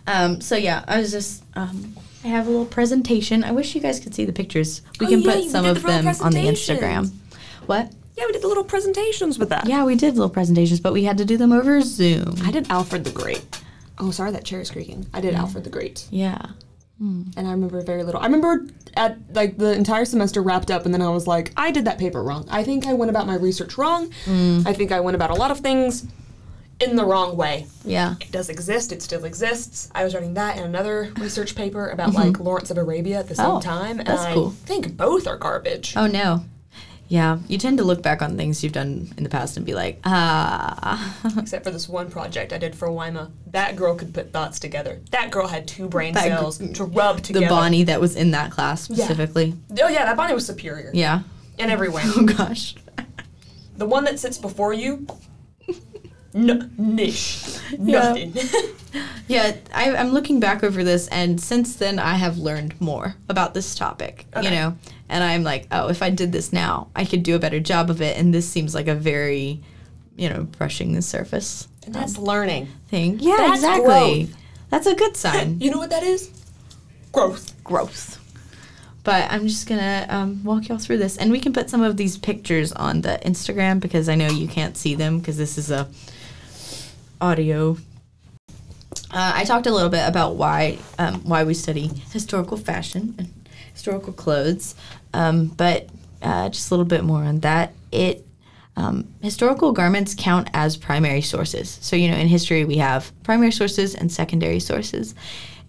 Um, 0.06 0.40
so 0.40 0.56
yeah, 0.56 0.84
I 0.88 0.98
was 1.00 1.10
just 1.10 1.42
um, 1.54 1.94
I 2.24 2.28
have 2.28 2.46
a 2.46 2.50
little 2.50 2.64
presentation. 2.66 3.44
I 3.44 3.52
wish 3.52 3.74
you 3.74 3.80
guys 3.80 4.00
could 4.00 4.14
see 4.14 4.24
the 4.24 4.32
pictures. 4.32 4.80
We 5.00 5.06
Oh, 5.06 5.10
can 5.10 5.22
yeah, 5.22 5.32
put 5.34 5.50
some 5.50 5.64
of 5.66 5.82
the 5.82 5.86
them 5.86 6.06
on 6.22 6.32
the. 6.32 6.40
Instagram. 6.46 7.10
What? 7.68 7.92
Yeah, 8.16 8.24
we 8.26 8.32
did 8.32 8.42
the 8.42 8.48
little 8.48 8.64
presentations 8.64 9.38
with 9.38 9.50
that. 9.50 9.68
Yeah, 9.68 9.84
we 9.84 9.94
did 9.94 10.14
little 10.14 10.30
presentations, 10.30 10.80
but 10.80 10.92
we 10.94 11.04
had 11.04 11.18
to 11.18 11.24
do 11.24 11.36
them 11.36 11.52
over 11.52 11.80
Zoom. 11.82 12.34
I 12.42 12.50
did 12.50 12.68
Alfred 12.70 13.04
the 13.04 13.12
Great. 13.12 13.44
Oh, 13.98 14.10
sorry, 14.10 14.30
that 14.32 14.44
chair 14.44 14.60
is 14.60 14.70
creaking. 14.70 15.06
I 15.12 15.20
did 15.20 15.34
Alfred 15.34 15.64
the 15.64 15.70
Great, 15.70 16.06
Yeah. 16.10 16.38
Hmm. 16.98 17.24
and 17.36 17.46
I 17.46 17.52
remember 17.52 17.80
very 17.82 18.02
little. 18.02 18.20
I 18.20 18.24
remember 18.24 18.66
at 18.96 19.18
like 19.32 19.56
the 19.56 19.72
entire 19.72 20.04
semester 20.04 20.42
wrapped 20.42 20.70
up, 20.70 20.84
and 20.84 20.92
then 20.94 21.02
I 21.02 21.10
was 21.10 21.26
like, 21.28 21.52
I 21.56 21.70
did 21.70 21.84
that 21.84 21.98
paper 21.98 22.22
wrong. 22.24 22.46
I 22.50 22.64
think 22.64 22.86
I 22.86 22.94
went 22.94 23.10
about 23.10 23.26
my 23.26 23.36
research 23.36 23.78
wrong. 23.78 24.10
Hmm. 24.24 24.62
I 24.66 24.72
think 24.72 24.90
I 24.90 24.98
went 25.00 25.14
about 25.14 25.30
a 25.30 25.34
lot 25.34 25.50
of 25.52 25.60
things 25.60 26.06
in 26.80 26.96
the 26.96 27.04
wrong 27.04 27.36
way. 27.36 27.66
Yeah. 27.84 28.14
It 28.20 28.32
does 28.32 28.48
exist. 28.48 28.90
It 28.92 29.02
still 29.02 29.24
exists. 29.26 29.90
I 29.94 30.02
was 30.04 30.14
writing 30.14 30.34
that 30.34 30.56
in 30.56 30.64
another 30.64 31.12
research 31.18 31.54
paper 31.54 31.88
about 31.90 32.10
mm-hmm. 32.14 32.28
like 32.30 32.40
Lawrence 32.40 32.70
of 32.70 32.78
Arabia 32.78 33.18
at 33.20 33.28
the 33.28 33.34
same 33.36 33.46
Oh, 33.46 33.60
time, 33.60 33.98
and 34.00 34.08
that's 34.08 34.22
I 34.22 34.34
cool. 34.34 34.50
think 34.50 34.96
both 34.96 35.26
are 35.28 35.36
garbage. 35.36 35.94
Oh 35.96 36.06
no. 36.08 36.44
Yeah, 37.10 37.38
you 37.48 37.56
tend 37.56 37.78
to 37.78 37.84
look 37.84 38.02
back 38.02 38.20
on 38.20 38.36
things 38.36 38.62
you've 38.62 38.74
done 38.74 39.10
in 39.16 39.24
the 39.24 39.30
past 39.30 39.56
and 39.56 39.64
be 39.64 39.72
like, 39.74 39.98
ah. 40.04 41.16
Except 41.38 41.64
for 41.64 41.70
this 41.70 41.88
one 41.88 42.10
project 42.10 42.52
I 42.52 42.58
did 42.58 42.74
for 42.74 42.88
Wyma. 42.88 43.30
That 43.46 43.76
girl 43.76 43.94
could 43.94 44.12
put 44.12 44.30
thoughts 44.30 44.58
together. 44.60 45.00
That 45.10 45.30
girl 45.30 45.46
had 45.46 45.66
two 45.66 45.88
brain 45.88 46.12
That 46.12 46.24
cells 46.24 46.58
to 46.58 46.84
rub 46.84 47.22
together. 47.22 47.46
the. 47.46 47.50
Bonnie 47.50 47.84
that 47.84 47.98
was 48.00 48.14
in 48.14 48.32
that 48.32 48.50
class 48.50 48.82
specifically. 48.82 49.54
Oh 49.80 49.88
yeah, 49.88 50.04
that 50.04 50.16
Bonnie 50.18 50.34
was 50.34 50.44
superior 50.44 50.90
Yeah. 50.92 51.22
in 51.58 51.70
every 51.70 51.88
way. 51.88 52.02
Oh 52.16 52.24
gosh. 52.26 52.74
the 53.78 53.86
one 53.86 54.04
that 54.04 54.18
sits 54.20 54.36
before 54.36 54.74
you, 54.74 55.06
n- 56.34 56.70
niche, 56.76 57.42
Yeah. 57.78 58.00
nothing. 58.00 58.34
Yeah, 59.28 59.56
I, 59.74 59.94
I'm 59.96 60.10
looking 60.12 60.40
back 60.40 60.62
over 60.64 60.82
this, 60.84 61.08
and 61.08 61.40
since 61.40 61.76
then 61.76 61.98
I 61.98 62.14
have 62.14 62.38
learned 62.38 62.78
more 62.80 63.14
about 63.28 63.54
this 63.54 63.74
topic. 63.74 64.26
You 64.42 64.50
know, 64.50 64.76
and 65.08 65.24
I'm 65.24 65.42
like, 65.42 65.66
oh, 65.70 65.88
if 65.88 66.02
I 66.02 66.10
did 66.10 66.32
this 66.32 66.52
now, 66.52 66.88
I 66.94 67.04
could 67.04 67.22
do 67.22 67.34
a 67.34 67.38
better 67.38 67.60
job 67.60 67.90
of 67.90 68.02
it. 68.02 68.16
And 68.18 68.32
this 68.32 68.48
seems 68.48 68.74
like 68.74 68.88
a 68.88 68.94
very, 68.94 69.60
you 70.16 70.28
know, 70.28 70.44
brushing 70.44 70.92
the 70.92 71.02
surface 71.02 71.68
and 71.86 71.94
that's 71.94 72.18
learning. 72.18 72.68
thing. 72.88 73.18
Yeah, 73.18 73.36
That's 73.38 73.54
exactly. 73.56 74.24
growth. 74.24 74.36
That's 74.70 74.86
a 74.86 74.94
good 74.94 75.16
sign. 75.24 75.60
You 75.60 75.70
know 75.70 75.78
what 75.78 75.90
that 75.90 76.02
is? 76.02 76.30
Growth. 77.12 77.54
growth. 77.64 78.16
But 79.04 79.30
I'm 79.32 79.48
just 79.48 79.66
gonna 79.66 80.04
um, 80.10 80.44
walk 80.44 80.68
y'all 80.68 80.76
through 80.76 80.98
this, 80.98 81.16
and 81.16 81.30
we 81.30 81.40
can 81.40 81.54
put 81.54 81.70
some 81.70 81.80
of 81.80 81.96
these 81.96 82.18
pictures 82.18 82.72
on 82.72 83.00
the 83.00 83.18
Instagram 83.24 83.80
because 83.80 84.06
I 84.06 84.14
know 84.16 84.28
you 84.28 84.46
can't 84.46 84.76
see 84.76 84.94
them 84.94 85.18
because 85.18 85.38
this 85.38 85.56
is 85.56 85.70
a 85.70 85.88
audio. 87.18 87.78
Uh, 89.10 89.32
I 89.34 89.44
talked 89.44 89.66
a 89.66 89.72
little 89.72 89.88
bit 89.88 90.06
about 90.06 90.36
why 90.36 90.76
um, 90.98 91.22
why 91.24 91.44
we 91.44 91.54
study 91.54 91.90
historical 92.12 92.58
fashion 92.58 93.14
and 93.18 93.37
historical 93.78 94.12
clothes, 94.12 94.74
um, 95.14 95.46
but 95.46 95.88
uh, 96.20 96.48
just 96.48 96.68
a 96.68 96.74
little 96.74 96.84
bit 96.84 97.04
more 97.04 97.22
on 97.22 97.38
that. 97.40 97.72
It 97.92 98.26
um, 98.76 99.06
historical 99.22 99.70
garments 99.70 100.16
count 100.18 100.48
as 100.52 100.76
primary 100.76 101.22
sources. 101.22 101.78
So 101.80 101.94
you 101.94 102.10
know, 102.10 102.16
in 102.16 102.26
history 102.26 102.64
we 102.64 102.78
have 102.78 103.12
primary 103.22 103.52
sources 103.52 103.94
and 103.94 104.10
secondary 104.10 104.58
sources, 104.58 105.14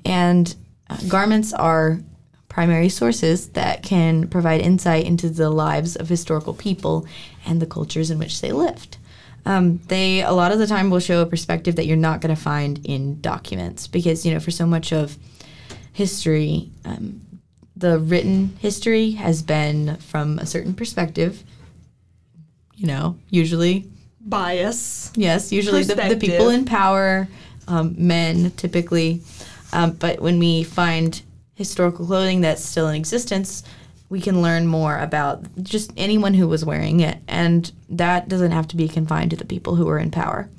and 0.06 0.54
uh, 0.89 0.98
garments 1.08 1.54
are 1.54 2.00
primary 2.48 2.89
sources 2.89 3.50
that 3.50 3.84
can 3.84 4.28
provide 4.28 4.60
insight 4.60 5.06
into 5.06 5.30
the 5.30 5.51
lives 5.51 5.96
of 5.96 6.10
historical 6.10 6.56
people 6.56 7.06
and 7.46 7.62
the 7.62 7.68
cultures 7.68 8.10
in 8.10 8.18
which 8.18 8.42
they 8.42 8.51
lived. 8.51 8.98
Um, 9.46 9.78
they 9.88 10.24
a 10.24 10.32
lot 10.32 10.51
of 10.51 10.58
the 10.58 10.66
time 10.66 10.89
will 10.89 11.00
show 11.00 11.22
a 11.22 11.28
perspective 11.28 11.75
that 11.75 11.86
you're 11.86 11.96
not 11.96 12.22
going 12.22 12.36
to 12.36 12.42
find 12.42 12.84
in 12.86 13.22
documents 13.22 13.86
because 13.86 14.25
you 14.25 14.34
know 14.34 14.39
for 14.39 14.51
so 14.51 14.66
much 14.66 14.92
of 14.92 15.16
history, 15.94 16.72
um, 16.86 17.22
the 17.80 17.98
written 17.98 18.58
history 18.60 19.12
has 19.12 19.42
been 19.42 19.96
from 19.98 20.38
a 20.38 20.46
certain 20.46 20.74
perspective. 20.74 21.44
You 22.76 22.88
know, 22.88 23.18
usually 23.30 23.90
Bias. 24.22 25.12
Yes, 25.16 25.52
usually 25.52 25.84
the, 25.84 25.96
the 25.96 26.18
people 26.18 26.50
in 26.50 26.66
power, 26.66 27.28
um, 27.68 27.96
men 27.98 28.52
typically. 28.52 29.22
Um, 29.72 29.92
but 29.94 30.20
when 30.20 30.40
we 30.40 30.64
find 30.64 31.22
historical 31.56 32.06
clothing 32.06 32.42
that's 32.42 32.64
still 32.64 32.88
in 32.88 32.96
existence, 32.96 33.64
we 34.10 34.20
can 34.20 34.42
learn 34.42 34.66
more 34.68 34.98
about 34.98 35.44
just 35.64 35.92
anyone 35.96 36.34
who 36.34 36.48
was 36.48 36.66
wearing 36.66 37.00
it. 37.00 37.20
And 37.28 37.72
that 37.90 38.28
doesn't 38.28 38.52
have 38.52 38.68
to 38.70 38.76
be 38.76 38.88
confined 38.88 39.32
to 39.32 39.38
the 39.38 39.46
people 39.46 39.76
who 39.76 39.86
were 39.86 40.00
in 40.00 40.12
power. 40.12 40.50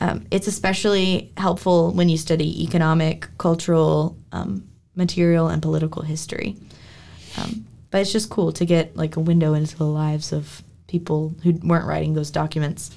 Um, 0.00 0.26
it's 0.30 0.48
especially 0.48 1.32
helpful 1.36 1.92
when 1.92 2.08
you 2.08 2.16
study 2.18 2.62
economic, 2.64 3.28
cultural, 3.38 4.16
um, 4.32 4.68
material, 4.94 5.48
and 5.48 5.62
political 5.62 6.02
history. 6.02 6.56
Um, 7.38 7.66
but 7.90 8.00
it's 8.00 8.12
just 8.12 8.30
cool 8.30 8.52
to 8.52 8.64
get 8.64 8.96
like 8.96 9.16
a 9.16 9.20
window 9.20 9.54
into 9.54 9.76
the 9.76 9.84
lives 9.84 10.32
of 10.32 10.62
people 10.86 11.34
who 11.42 11.52
weren't 11.62 11.86
writing 11.86 12.14
those 12.14 12.30
documents. 12.30 12.90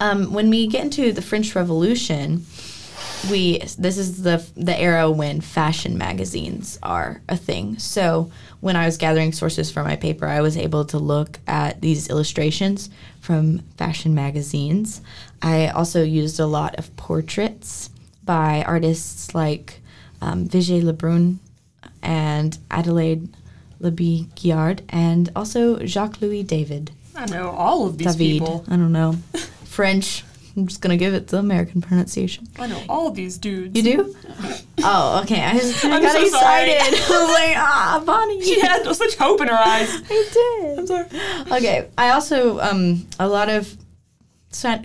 Um, 0.00 0.32
when 0.32 0.50
we 0.50 0.66
get 0.66 0.84
into 0.84 1.12
the 1.12 1.22
French 1.22 1.54
Revolution, 1.54 2.44
we 3.30 3.58
this 3.78 3.98
is 3.98 4.22
the 4.22 4.44
the 4.56 4.78
era 4.78 5.10
when 5.10 5.40
fashion 5.40 5.96
magazines 5.96 6.78
are 6.82 7.22
a 7.28 7.36
thing. 7.36 7.78
So 7.78 8.30
when 8.60 8.76
I 8.76 8.86
was 8.86 8.96
gathering 8.96 9.32
sources 9.32 9.70
for 9.70 9.82
my 9.84 9.96
paper, 9.96 10.26
I 10.26 10.40
was 10.40 10.56
able 10.56 10.84
to 10.86 10.98
look 10.98 11.38
at 11.46 11.80
these 11.80 12.08
illustrations 12.08 12.90
from 13.20 13.60
fashion 13.76 14.14
magazines. 14.14 15.00
I 15.40 15.68
also 15.68 16.02
used 16.02 16.40
a 16.40 16.46
lot 16.46 16.76
of 16.76 16.94
portraits 16.96 17.90
by 18.24 18.64
artists 18.66 19.34
like 19.34 19.81
um, 20.22 20.48
Vigée 20.48 20.82
Lebrun 20.82 21.38
and 22.02 22.56
Adelaide 22.70 23.28
Labille-Guiard, 23.80 24.82
and 24.88 25.30
also 25.34 25.84
Jacques 25.84 26.20
Louis 26.20 26.44
David. 26.44 26.92
I 27.16 27.26
know 27.26 27.50
all 27.50 27.86
of 27.86 27.98
these 27.98 28.14
David. 28.16 28.40
people. 28.40 28.64
I 28.68 28.76
don't 28.76 28.92
know. 28.92 29.16
French. 29.64 30.24
I'm 30.56 30.66
just 30.66 30.80
gonna 30.82 30.98
give 30.98 31.14
it 31.14 31.28
the 31.28 31.38
American 31.38 31.80
pronunciation. 31.80 32.46
I 32.58 32.66
know 32.66 32.80
all 32.88 33.08
of 33.08 33.14
these 33.14 33.38
dudes. 33.38 33.76
You 33.76 33.82
do? 33.82 34.16
Oh, 34.84 35.20
okay. 35.22 35.40
I 35.40 35.52
just 35.58 35.84
I 35.84 35.94
I'm 35.94 36.02
got 36.02 36.10
so 36.12 36.22
excited. 36.24 36.74
I 36.80 36.90
was 36.90 37.30
like, 37.30 37.56
ah, 37.56 38.02
Bonnie. 38.04 38.42
She 38.42 38.58
had 38.58 38.82
such 38.96 39.14
hope 39.14 39.40
in 39.40 39.46
her 39.46 39.54
eyes. 39.54 39.88
I 40.10 40.28
did. 40.32 40.78
I'm 40.80 40.86
sorry. 40.88 41.06
Okay. 41.52 41.88
I 41.96 42.10
also 42.10 42.58
um 42.58 43.06
a 43.20 43.28
lot 43.28 43.48
of 43.48 43.76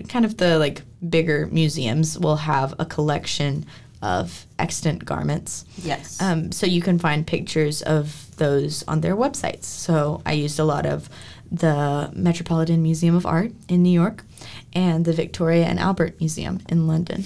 kind 0.07 0.23
of 0.23 0.37
the 0.37 0.59
like 0.59 0.83
bigger 1.09 1.47
museums 1.51 2.19
will 2.19 2.35
have 2.35 2.75
a 2.77 2.85
collection 2.85 3.65
of 4.01 4.45
extant 4.59 5.05
garments. 5.05 5.65
Yes. 5.77 6.21
Um, 6.21 6.51
so 6.51 6.65
you 6.65 6.81
can 6.81 6.99
find 6.99 7.25
pictures 7.25 7.81
of 7.81 8.35
those 8.37 8.83
on 8.87 9.01
their 9.01 9.15
websites. 9.15 9.65
So 9.65 10.21
I 10.25 10.33
used 10.33 10.59
a 10.59 10.63
lot 10.63 10.85
of 10.85 11.09
the 11.51 12.11
Metropolitan 12.13 12.83
Museum 12.83 13.15
of 13.15 13.25
Art 13.25 13.51
in 13.67 13.83
New 13.83 13.91
York 13.91 14.23
and 14.73 15.05
the 15.05 15.13
Victoria 15.13 15.65
and 15.65 15.79
Albert 15.79 16.19
Museum 16.19 16.61
in 16.69 16.87
London. 16.87 17.25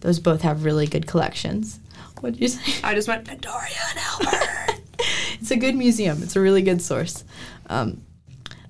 Those 0.00 0.18
both 0.18 0.42
have 0.42 0.64
really 0.64 0.86
good 0.86 1.06
collections. 1.06 1.80
What 2.20 2.34
did 2.34 2.42
you 2.42 2.48
say? 2.48 2.80
I 2.84 2.94
just 2.94 3.08
went 3.08 3.26
Victoria 3.26 3.68
and 3.90 3.98
Albert. 3.98 4.80
it's 5.40 5.50
a 5.50 5.56
good 5.56 5.74
museum. 5.74 6.22
It's 6.22 6.36
a 6.36 6.40
really 6.40 6.62
good 6.62 6.80
source. 6.82 7.24
Um, 7.66 8.02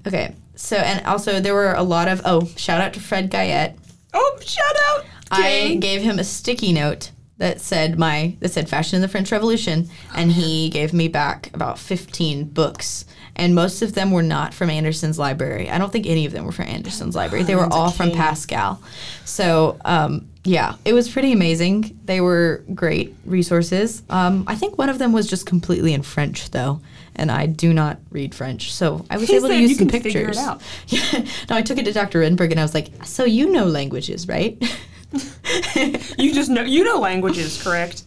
okay, 0.06 0.34
so 0.54 0.76
and 0.76 1.04
also 1.06 1.40
there 1.40 1.54
were 1.54 1.74
a 1.74 1.82
lot 1.82 2.08
of 2.08 2.22
oh 2.24 2.46
shout 2.56 2.80
out 2.80 2.94
to 2.94 3.00
Fred 3.00 3.30
Guyette. 3.30 3.76
oh, 4.14 4.38
shout 4.42 4.76
out. 4.88 5.04
I 5.30 5.76
gave 5.80 6.02
him 6.02 6.18
a 6.18 6.24
sticky 6.24 6.72
note 6.72 7.10
that 7.42 7.60
said 7.60 7.98
my 7.98 8.36
that 8.38 8.50
said 8.50 8.68
fashion 8.68 8.94
in 8.94 9.02
the 9.02 9.08
French 9.08 9.32
Revolution, 9.32 9.88
and 10.14 10.30
he 10.30 10.70
gave 10.70 10.92
me 10.92 11.08
back 11.08 11.50
about 11.54 11.76
fifteen 11.76 12.44
books, 12.44 13.04
and 13.34 13.52
most 13.52 13.82
of 13.82 13.94
them 13.94 14.12
were 14.12 14.22
not 14.22 14.54
from 14.54 14.70
Anderson's 14.70 15.18
library. 15.18 15.68
I 15.68 15.76
don't 15.78 15.90
think 15.92 16.06
any 16.06 16.24
of 16.24 16.30
them 16.32 16.44
were 16.46 16.52
from 16.52 16.66
Anderson's 16.68 17.16
library. 17.16 17.42
They 17.42 17.56
were 17.56 17.66
all 17.72 17.90
from. 17.90 18.12
Pascal. 18.12 18.80
So 19.24 19.76
um, 19.84 20.28
yeah, 20.44 20.76
it 20.84 20.92
was 20.92 21.08
pretty 21.08 21.32
amazing. 21.32 21.98
They 22.04 22.20
were 22.20 22.62
great 22.74 23.12
resources. 23.24 24.02
Um, 24.08 24.44
I 24.46 24.54
think 24.54 24.78
one 24.78 24.88
of 24.88 24.98
them 24.98 25.12
was 25.12 25.26
just 25.26 25.44
completely 25.44 25.92
in 25.94 26.02
French 26.02 26.50
though. 26.50 26.80
And 27.14 27.30
I 27.30 27.44
do 27.46 27.74
not 27.74 27.98
read 28.10 28.34
French, 28.34 28.72
so 28.72 29.04
I 29.10 29.18
was 29.18 29.28
He 29.28 29.36
able 29.36 29.48
to 29.48 29.54
use 29.60 29.70
you 29.72 29.76
some 29.76 29.88
can 29.88 30.00
figure 30.00 30.20
it 30.20 30.26
pictures. 30.28 30.38
out. 30.38 30.62
Yeah. 30.86 31.26
No, 31.50 31.56
I 31.56 31.62
took 31.62 31.76
it 31.78 31.84
to 31.84 31.92
Dr. 31.92 32.20
Renberg 32.20 32.52
and 32.52 32.58
I 32.60 32.62
was 32.62 32.72
like, 32.72 32.88
"So 33.04 33.24
you 33.24 33.50
know 33.50 33.66
languages, 33.66 34.28
right?" 34.28 34.56
You 36.18 36.32
just 36.32 36.50
know 36.50 36.62
you 36.62 36.84
know 36.84 36.98
languages, 36.98 37.62
correct? 37.62 38.04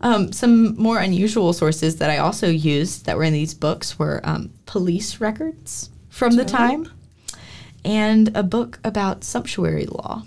Um, 0.00 0.32
some 0.32 0.76
more 0.76 0.98
unusual 0.98 1.52
sources 1.52 1.96
that 1.96 2.10
I 2.10 2.18
also 2.18 2.48
used 2.48 3.06
that 3.06 3.16
were 3.16 3.24
in 3.24 3.32
these 3.32 3.54
books 3.54 3.98
were 3.98 4.20
um, 4.24 4.50
police 4.66 5.20
records 5.20 5.90
from 6.08 6.36
the 6.36 6.44
time 6.44 6.88
and 7.84 8.30
a 8.36 8.42
book 8.42 8.78
about 8.84 9.24
sumptuary 9.24 9.86
law. 9.86 10.22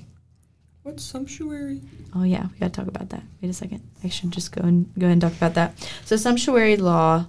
What's 0.84 1.04
sumptuary? 1.04 1.82
Oh 2.16 2.24
yeah, 2.24 2.48
we 2.52 2.60
gotta 2.60 2.72
talk 2.72 2.88
about 2.88 3.10
that. 3.10 3.24
Wait 3.42 3.50
a 3.50 3.54
second. 3.54 3.82
I 4.04 4.10
should 4.10 4.32
just 4.32 4.52
go 4.52 4.62
and 4.62 4.94
go 4.98 5.06
ahead 5.06 5.14
and 5.14 5.22
talk 5.22 5.34
about 5.34 5.54
that. 5.56 5.92
So 6.06 6.16
sumptuary 6.16 6.78
law, 6.78 7.26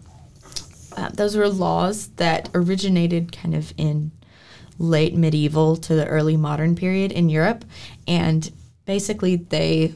uh, 0.97 1.09
those 1.11 1.37
were 1.37 1.49
laws 1.49 2.09
that 2.17 2.49
originated 2.55 3.33
kind 3.33 3.55
of 3.55 3.73
in 3.77 4.13
late 4.79 5.15
medieval 5.15 5.77
to 5.77 5.95
the 5.95 6.07
early 6.07 6.37
modern 6.37 6.77
period 6.77 7.11
in 7.11 7.29
Europe, 7.29 7.65
and 8.07 8.51
basically 8.89 9.37
they 9.37 9.95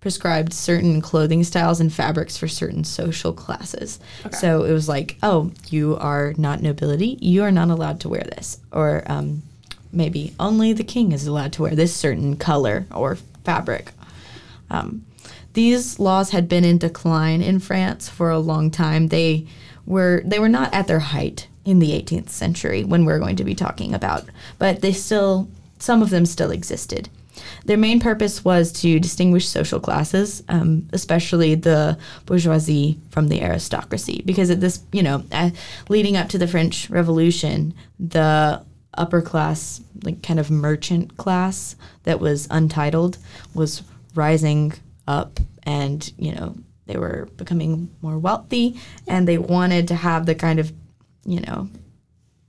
prescribed 0.00 0.54
certain 0.54 1.02
clothing 1.02 1.44
styles 1.44 1.78
and 1.78 1.92
fabrics 1.92 2.38
for 2.38 2.48
certain 2.48 2.82
social 2.82 3.34
classes. 3.34 4.00
Okay. 4.24 4.34
So 4.34 4.64
it 4.64 4.72
was 4.72 4.88
like, 4.88 5.18
oh, 5.22 5.52
you 5.68 5.98
are 5.98 6.32
not 6.38 6.62
nobility, 6.62 7.18
you 7.20 7.42
are 7.42 7.52
not 7.52 7.68
allowed 7.68 8.00
to 8.00 8.08
wear 8.08 8.22
this, 8.22 8.58
or 8.72 9.02
um, 9.12 9.42
maybe 9.92 10.32
only 10.40 10.72
the 10.72 10.82
king 10.82 11.12
is 11.12 11.26
allowed 11.26 11.52
to 11.52 11.62
wear 11.62 11.76
this 11.76 11.94
certain 11.94 12.34
color 12.34 12.86
or 12.94 13.18
fabric. 13.44 13.92
Um, 14.70 15.04
these 15.52 15.98
laws 15.98 16.30
had 16.30 16.48
been 16.48 16.64
in 16.64 16.78
decline 16.78 17.42
in 17.42 17.58
France 17.58 18.08
for 18.08 18.30
a 18.30 18.38
long 18.38 18.70
time. 18.70 19.08
They 19.08 19.46
were 19.84 20.22
they 20.24 20.38
were 20.38 20.48
not 20.48 20.72
at 20.72 20.86
their 20.86 21.00
height 21.00 21.46
in 21.66 21.78
the 21.78 21.90
18th 21.90 22.30
century 22.30 22.84
when 22.84 23.04
we're 23.04 23.18
going 23.18 23.36
to 23.36 23.44
be 23.44 23.54
talking 23.54 23.92
about, 23.92 24.24
but 24.58 24.80
they 24.80 24.92
still 24.92 25.50
some 25.78 26.00
of 26.00 26.08
them 26.08 26.24
still 26.24 26.50
existed. 26.50 27.10
Their 27.64 27.76
main 27.76 28.00
purpose 28.00 28.44
was 28.44 28.72
to 28.82 28.98
distinguish 28.98 29.48
social 29.48 29.80
classes, 29.80 30.42
um, 30.48 30.88
especially 30.92 31.54
the 31.54 31.98
bourgeoisie 32.26 32.98
from 33.10 33.28
the 33.28 33.42
aristocracy, 33.42 34.22
because 34.24 34.50
at 34.50 34.60
this, 34.60 34.82
you 34.92 35.02
know, 35.02 35.22
uh, 35.32 35.50
leading 35.88 36.16
up 36.16 36.28
to 36.30 36.38
the 36.38 36.48
French 36.48 36.90
Revolution, 36.90 37.74
the 37.98 38.62
upper 38.94 39.22
class, 39.22 39.80
like 40.02 40.22
kind 40.22 40.40
of 40.40 40.50
merchant 40.50 41.16
class 41.16 41.76
that 42.02 42.20
was 42.20 42.48
untitled, 42.50 43.18
was 43.54 43.82
rising 44.14 44.72
up, 45.06 45.40
and 45.62 46.12
you 46.18 46.32
know 46.34 46.54
they 46.86 46.98
were 46.98 47.28
becoming 47.36 47.88
more 48.02 48.18
wealthy, 48.18 48.80
and 49.06 49.28
they 49.28 49.38
wanted 49.38 49.88
to 49.88 49.94
have 49.94 50.26
the 50.26 50.34
kind 50.34 50.58
of, 50.58 50.72
you 51.24 51.40
know, 51.40 51.68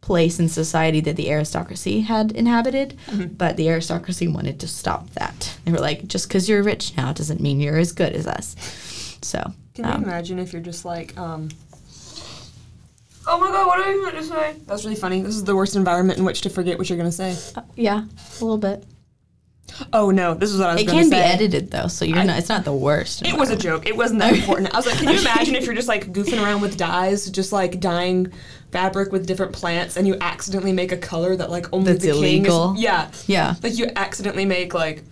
place 0.02 0.40
in 0.40 0.50
society 0.50 1.00
that 1.02 1.16
the 1.16 1.30
aristocracy 1.32 2.02
had 2.02 2.32
inhabited, 2.32 2.98
but 3.38 3.56
the 3.56 3.70
aristocracy 3.70 4.28
wanted 4.28 4.60
to 4.60 4.68
stop 4.68 5.10
that. 5.12 5.56
They 5.64 5.72
were 5.72 5.78
like, 5.80 6.08
just 6.08 6.28
because 6.28 6.50
you're 6.50 6.64
rich 6.64 6.98
now 6.98 7.14
doesn't 7.14 7.40
mean 7.40 7.60
you're 7.60 7.78
as 7.78 7.92
good 7.92 8.14
as 8.14 8.26
us. 8.28 8.56
So, 9.22 9.40
Can 9.76 9.86
you 9.86 9.92
um, 9.92 10.04
imagine 10.04 10.40
if 10.40 10.54
you're 10.54 10.62
just 10.62 10.86
like, 10.86 11.16
um, 11.20 11.50
oh 13.28 13.40
my 13.40 13.48
god, 13.52 13.68
what 13.68 13.80
are 13.80 13.92
you 13.94 14.02
going 14.02 14.16
to 14.16 14.24
say? 14.24 14.56
That's 14.66 14.84
really 14.84 14.96
funny. 14.96 15.22
This 15.22 15.36
is 15.36 15.44
the 15.44 15.56
worst 15.56 15.76
environment 15.76 16.18
in 16.20 16.26
which 16.26 16.42
to 16.42 16.50
forget 16.50 16.78
what 16.78 16.90
you're 16.90 16.98
going 16.98 17.12
to 17.12 17.16
say. 17.16 17.38
uh, 17.56 17.62
yeah, 17.76 18.04
a 18.06 18.44
little 18.44 18.58
bit. 18.58 18.84
Oh 19.94 20.12
no, 20.12 20.34
this 20.34 20.52
is 20.52 20.60
what 20.60 20.70
I 20.70 20.74
was 20.74 20.82
It 20.82 20.88
going 20.88 20.98
to 21.04 21.10
say. 21.10 21.18
It 21.18 21.22
can 21.22 21.30
say. 21.30 21.38
be 21.38 21.44
edited 21.46 21.72
though, 21.72 21.88
so 21.88 22.04
you're 22.04 22.18
I- 22.18 22.26
not. 22.26 22.40
It's 22.40 22.50
not 22.50 22.66
the 22.66 22.74
worst. 22.74 23.26
It 23.26 23.38
was 23.38 23.52
a 23.52 23.56
joke. 23.56 23.88
It 23.88 23.96
wasn't 23.96 24.20
that 24.20 24.34
important. 24.38 24.74
I 24.74 24.78
was 24.78 24.86
like, 24.86 24.98
can 24.98 25.08
you 25.14 25.20
imagine 25.20 25.56
if 25.56 25.66
you're 25.66 25.76
just 25.76 25.88
like 25.88 26.12
goofing 26.12 26.44
around 26.44 26.62
with 26.62 26.76
dyes, 26.76 27.30
just 27.30 27.54
like 27.54 27.80
dyeing 27.80 28.34
fabric 28.72 29.12
with 29.12 29.26
different 29.28 29.52
plants, 29.54 29.98
and 29.98 30.08
you 30.08 30.16
accidentally 30.22 30.72
make 30.74 30.92
a 30.92 30.98
color 30.98 31.36
that 31.36 31.50
like 31.50 31.72
only 31.74 31.94
That's 31.94 32.06
the 32.06 32.12
king 32.12 32.20
illegal. 32.24 32.74
is. 32.74 32.82
Yeah, 32.82 33.12
Yeah, 33.28 33.56
like 33.62 33.78
you 33.78 33.88
accidentally 33.96 34.46
make 34.46 34.74
like. 34.74 35.04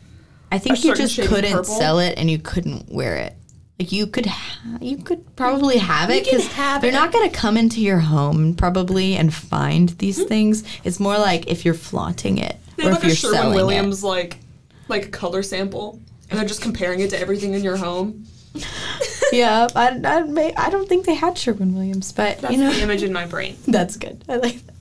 I 0.52 0.58
think 0.58 0.78
a 0.78 0.82
you 0.82 0.96
just 0.96 1.16
couldn't 1.22 1.52
purple. 1.52 1.64
sell 1.76 2.00
it 2.00 2.18
and 2.18 2.30
you 2.32 2.40
couldn't 2.40 2.90
wear 2.90 3.16
it. 3.18 3.36
Like 3.80 3.92
you 3.92 4.08
could, 4.08 4.26
ha- 4.26 4.78
you 4.82 4.98
could 4.98 5.36
probably 5.36 5.78
have 5.78 6.10
it 6.10 6.26
because 6.26 6.50
they're 6.82 6.86
it. 6.90 6.92
not 6.92 7.12
going 7.14 7.30
to 7.30 7.36
come 7.36 7.56
into 7.56 7.80
your 7.82 8.00
home 8.00 8.56
probably 8.56 9.16
and 9.16 9.34
find 9.34 9.90
these 10.00 10.20
Hmm. 10.22 10.28
things. 10.28 10.64
It's 10.84 11.00
more 11.00 11.18
like 11.18 11.50
if 11.50 11.64
you're 11.64 11.74
flaunting 11.76 12.40
it 12.40 12.58
They 12.78 12.86
or 12.88 12.90
have 12.94 12.98
if 12.98 13.04
you're 13.06 13.16
Sherwin 13.16 13.38
selling 13.40 13.56
Williams 13.56 14.04
like 14.04 14.40
like 14.90 15.12
color 15.12 15.44
sample, 15.44 16.00
and 16.30 16.40
they're 16.40 16.48
just 16.48 16.62
comparing 16.62 17.00
it 17.02 17.12
to 17.12 17.20
everything 17.20 17.54
in 17.54 17.64
your 17.64 17.78
home. 17.78 18.26
Yeah, 19.32 19.68
I, 19.76 19.90
I, 20.04 20.24
may, 20.24 20.56
I 20.56 20.70
don't 20.70 20.90
think 20.90 21.06
they 21.06 21.14
had 21.14 21.38
Sherwin 21.38 21.76
Williams, 21.76 22.12
but 22.12 22.40
That's 22.40 22.52
you 22.52 22.60
know 22.60 22.72
the 22.74 22.82
image 22.82 23.04
in 23.04 23.14
my 23.14 23.28
brain. 23.28 23.58
that's 23.68 23.96
good. 23.96 24.24
I 24.28 24.38
like 24.38 24.66
that. 24.66 24.76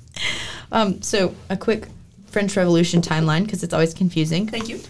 Um, 0.73 1.03
so 1.03 1.35
a 1.51 1.57
quick 1.57 1.89
French 2.27 2.57
Revolution 2.57 3.03
timeline 3.03 3.45
because 3.45 3.63
it's 3.63 3.75
always 3.75 3.93
confusing. 3.95 4.47
Thank 4.47 4.69
you. 4.69 4.81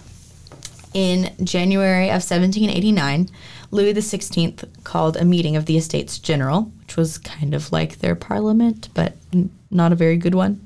In 0.94 1.34
January 1.44 2.06
of 2.06 2.22
1789, 2.22 3.28
Louis 3.70 3.94
XVI 3.94 4.64
called 4.84 5.16
a 5.16 5.24
meeting 5.24 5.56
of 5.56 5.66
the 5.66 5.76
Estates 5.76 6.18
General, 6.18 6.70
which 6.80 6.96
was 6.96 7.18
kind 7.18 7.52
of 7.52 7.70
like 7.70 7.98
their 7.98 8.14
parliament, 8.14 8.88
but 8.94 9.16
n- 9.32 9.50
not 9.70 9.92
a 9.92 9.96
very 9.96 10.16
good 10.16 10.34
one. 10.34 10.64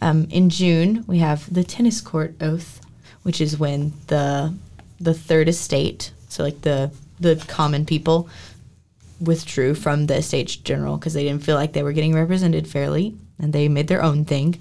Um, 0.00 0.26
in 0.30 0.48
June, 0.48 1.04
we 1.06 1.18
have 1.18 1.52
the 1.52 1.64
tennis 1.64 2.00
court 2.00 2.34
oath, 2.40 2.80
which 3.22 3.40
is 3.40 3.58
when 3.58 3.92
the 4.06 4.54
the 5.00 5.14
third 5.14 5.48
estate, 5.48 6.12
so 6.28 6.42
like 6.42 6.62
the 6.62 6.90
the 7.20 7.36
common 7.48 7.84
people, 7.84 8.28
withdrew 9.20 9.74
from 9.74 10.06
the 10.06 10.16
Estates 10.16 10.56
General 10.56 10.96
because 10.96 11.14
they 11.14 11.24
didn't 11.24 11.42
feel 11.42 11.56
like 11.56 11.72
they 11.72 11.82
were 11.82 11.92
getting 11.92 12.14
represented 12.14 12.68
fairly, 12.68 13.16
and 13.38 13.52
they 13.52 13.68
made 13.68 13.88
their 13.88 14.02
own 14.02 14.24
thing. 14.24 14.60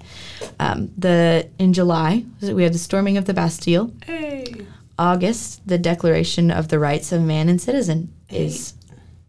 Um, 0.59 0.91
the 0.97 1.47
in 1.59 1.73
July, 1.73 2.25
we 2.41 2.63
have 2.63 2.73
the 2.73 2.79
storming 2.79 3.17
of 3.17 3.25
the 3.25 3.33
Bastille. 3.33 3.91
Hey. 4.05 4.53
August, 4.99 5.67
the 5.67 5.77
Declaration 5.77 6.49
of 6.49 6.69
the 6.69 6.79
Rights 6.79 7.11
of 7.11 7.21
Man 7.21 7.49
and 7.49 7.61
Citizen 7.61 8.11
is 8.31 8.73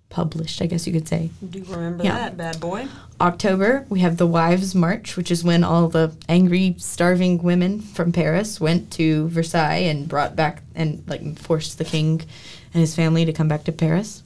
published, 0.09 0.63
I 0.63 0.67
guess 0.67 0.87
you 0.87 0.95
could 0.95 1.07
say. 1.07 1.29
Do 1.51 1.59
you 1.59 1.65
remember 1.67 2.05
Yeah. 2.05 2.15
that 2.15 2.39
bad 2.39 2.59
boy? 2.59 2.87
October, 3.21 3.85
we 3.91 4.01
have 4.01 4.17
the 4.17 4.27
Wives' 4.27 4.75
March, 4.75 5.15
which 5.19 5.31
is 5.31 5.45
when 5.45 5.63
all 5.63 5.89
the 5.89 6.13
angry, 6.27 6.75
starving 6.79 7.43
women 7.43 7.81
from 7.81 8.13
Paris 8.13 8.59
went 8.59 8.91
to 8.93 9.29
Versailles 9.29 9.85
and 9.85 10.09
brought 10.09 10.35
back 10.35 10.63
and 10.75 11.03
like 11.07 11.39
forced 11.39 11.77
the 11.77 11.85
king 11.85 12.23
and 12.73 12.81
his 12.81 12.95
family 12.95 13.25
to 13.25 13.33
come 13.33 13.49
back 13.49 13.65
to 13.65 13.73
Paris. 13.73 14.23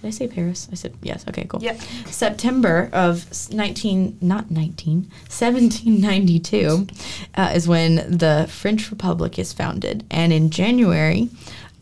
Did 0.00 0.08
I 0.08 0.10
say 0.10 0.28
Paris? 0.28 0.68
I 0.72 0.76
said 0.76 0.94
yes. 1.02 1.26
Okay, 1.28 1.44
cool. 1.44 1.62
Yep. 1.62 1.78
September 2.06 2.88
of 2.92 3.26
19, 3.52 4.18
not 4.22 4.50
19, 4.50 5.10
1792 5.28 6.86
uh, 7.34 7.52
is 7.54 7.68
when 7.68 7.96
the 7.96 8.46
French 8.48 8.90
Republic 8.90 9.38
is 9.38 9.52
founded. 9.52 10.04
And 10.10 10.32
in 10.32 10.48
January 10.48 11.28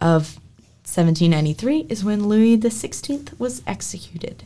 of 0.01 0.37
1793 0.85 1.87
is 1.89 2.03
when 2.03 2.27
Louis 2.29 2.59
XVI 2.59 3.39
was 3.39 3.63
executed. 3.67 4.43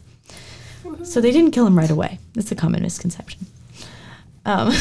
So 1.04 1.20
they 1.20 1.30
didn't 1.30 1.52
kill 1.52 1.66
him 1.66 1.78
right 1.78 1.90
away. 1.90 2.18
That's 2.34 2.52
a 2.52 2.56
common 2.56 2.82
misconception. 2.82 3.46
Um, 4.44 4.72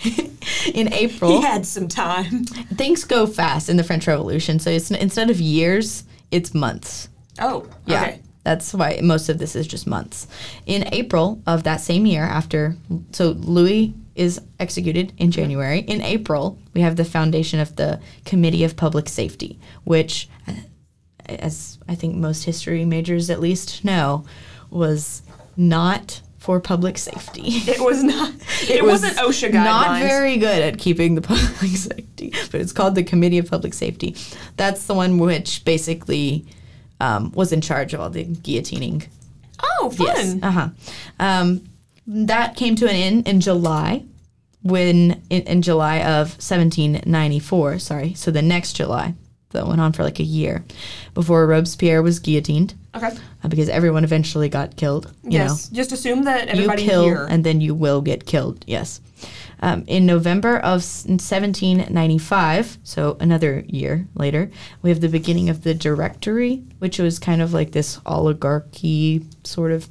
in 0.74 0.92
April, 0.92 1.40
He 1.40 1.42
had 1.46 1.66
some 1.66 1.88
time. 1.88 2.44
things 2.76 3.04
go 3.04 3.26
fast 3.26 3.68
in 3.68 3.76
the 3.76 3.84
French 3.84 4.06
Revolution. 4.06 4.58
So 4.58 4.70
it's 4.70 4.90
instead 4.90 5.30
of 5.30 5.40
years, 5.40 6.04
it's 6.30 6.54
months. 6.54 7.08
Oh, 7.40 7.66
Yeah. 7.86 8.02
okay. 8.02 8.20
That's 8.44 8.72
why 8.72 9.00
most 9.02 9.28
of 9.28 9.38
this 9.38 9.54
is 9.54 9.66
just 9.66 9.86
months. 9.86 10.26
In 10.64 10.88
April 10.92 11.42
of 11.46 11.64
that 11.64 11.80
same 11.82 12.06
year, 12.06 12.22
after, 12.24 12.74
so 13.12 13.32
Louis 13.32 13.92
is 14.14 14.40
executed 14.58 15.12
in 15.18 15.30
January. 15.30 15.80
In 15.80 16.00
April, 16.00 16.58
we 16.72 16.80
have 16.80 16.96
the 16.96 17.04
foundation 17.04 17.60
of 17.60 17.76
the 17.76 18.00
Committee 18.24 18.64
of 18.64 18.76
Public 18.76 19.08
Safety, 19.08 19.58
which 19.84 20.28
as 21.26 21.78
I 21.88 21.94
think 21.94 22.16
most 22.16 22.44
history 22.44 22.84
majors 22.84 23.28
at 23.30 23.40
least 23.40 23.84
know, 23.84 24.24
was 24.70 25.22
not 25.56 26.22
for 26.40 26.58
public 26.58 26.96
safety. 26.96 27.42
It 27.44 27.80
was 27.80 28.02
not. 28.12 28.32
It, 28.62 28.82
wasn't 28.82 29.16
OSHA 29.18 29.50
guidelines. 29.50 29.64
Not 29.64 30.00
very 30.00 30.38
good 30.38 30.62
at 30.62 30.78
keeping 30.78 31.14
the 31.14 31.20
public 31.22 31.70
safety, 31.76 32.32
but 32.50 32.60
it's 32.60 32.72
called 32.72 32.94
the 32.96 33.04
Committee 33.04 33.38
of 33.38 33.48
Public 33.48 33.74
Safety. 33.74 34.16
That's 34.56 34.86
the 34.86 34.94
one 34.94 35.18
which 35.18 35.64
basically 35.64 36.46
um, 36.98 37.30
was 37.32 37.52
in 37.52 37.60
charge 37.60 37.94
of 37.94 38.00
all 38.00 38.10
the 38.10 38.24
guillotining. 38.24 39.06
Oh, 39.62 39.90
fun. 39.90 40.42
Uh 40.42 40.50
huh. 40.50 40.68
Um, 41.20 41.68
that 42.06 42.56
came 42.56 42.74
to 42.76 42.88
an 42.88 42.96
end 42.96 43.28
in 43.28 43.40
July, 43.40 44.04
when 44.62 45.22
in, 45.28 45.42
in 45.42 45.62
July 45.62 45.98
of 45.98 46.30
1794. 46.40 47.78
Sorry, 47.78 48.14
so 48.14 48.30
the 48.30 48.42
next 48.42 48.72
July. 48.72 49.14
That 49.50 49.66
went 49.66 49.80
on 49.80 49.92
for 49.92 50.04
like 50.04 50.20
a 50.20 50.24
year 50.24 50.64
before 51.12 51.44
Robespierre 51.46 52.02
was 52.02 52.20
guillotined 52.20 52.74
Okay. 52.94 53.10
uh, 53.42 53.48
because 53.48 53.68
everyone 53.68 54.04
eventually 54.04 54.48
got 54.48 54.76
killed. 54.76 55.12
You 55.24 55.38
yes. 55.38 55.68
Just 55.70 55.90
assume 55.92 56.22
that 56.24 56.46
know, 56.46 56.52
you 56.54 56.58
everybody 56.60 56.84
kill 56.84 57.04
here. 57.04 57.26
and 57.28 57.42
then 57.44 57.60
you 57.60 57.74
will 57.74 58.00
get 58.00 58.26
killed. 58.26 58.64
Yes. 58.68 59.00
Um, 59.62 59.84
in 59.86 60.06
November 60.06 60.56
of 60.58 60.82
1795, 60.82 62.78
so 62.82 63.16
another 63.20 63.64
year 63.66 64.06
later, 64.14 64.50
we 64.82 64.90
have 64.90 65.00
the 65.00 65.08
beginning 65.08 65.48
of 65.50 65.62
the 65.62 65.74
Directory, 65.74 66.62
which 66.78 66.98
was 66.98 67.18
kind 67.18 67.42
of 67.42 67.52
like 67.52 67.72
this 67.72 68.00
oligarchy 68.06 69.24
sort 69.44 69.72
of 69.72 69.88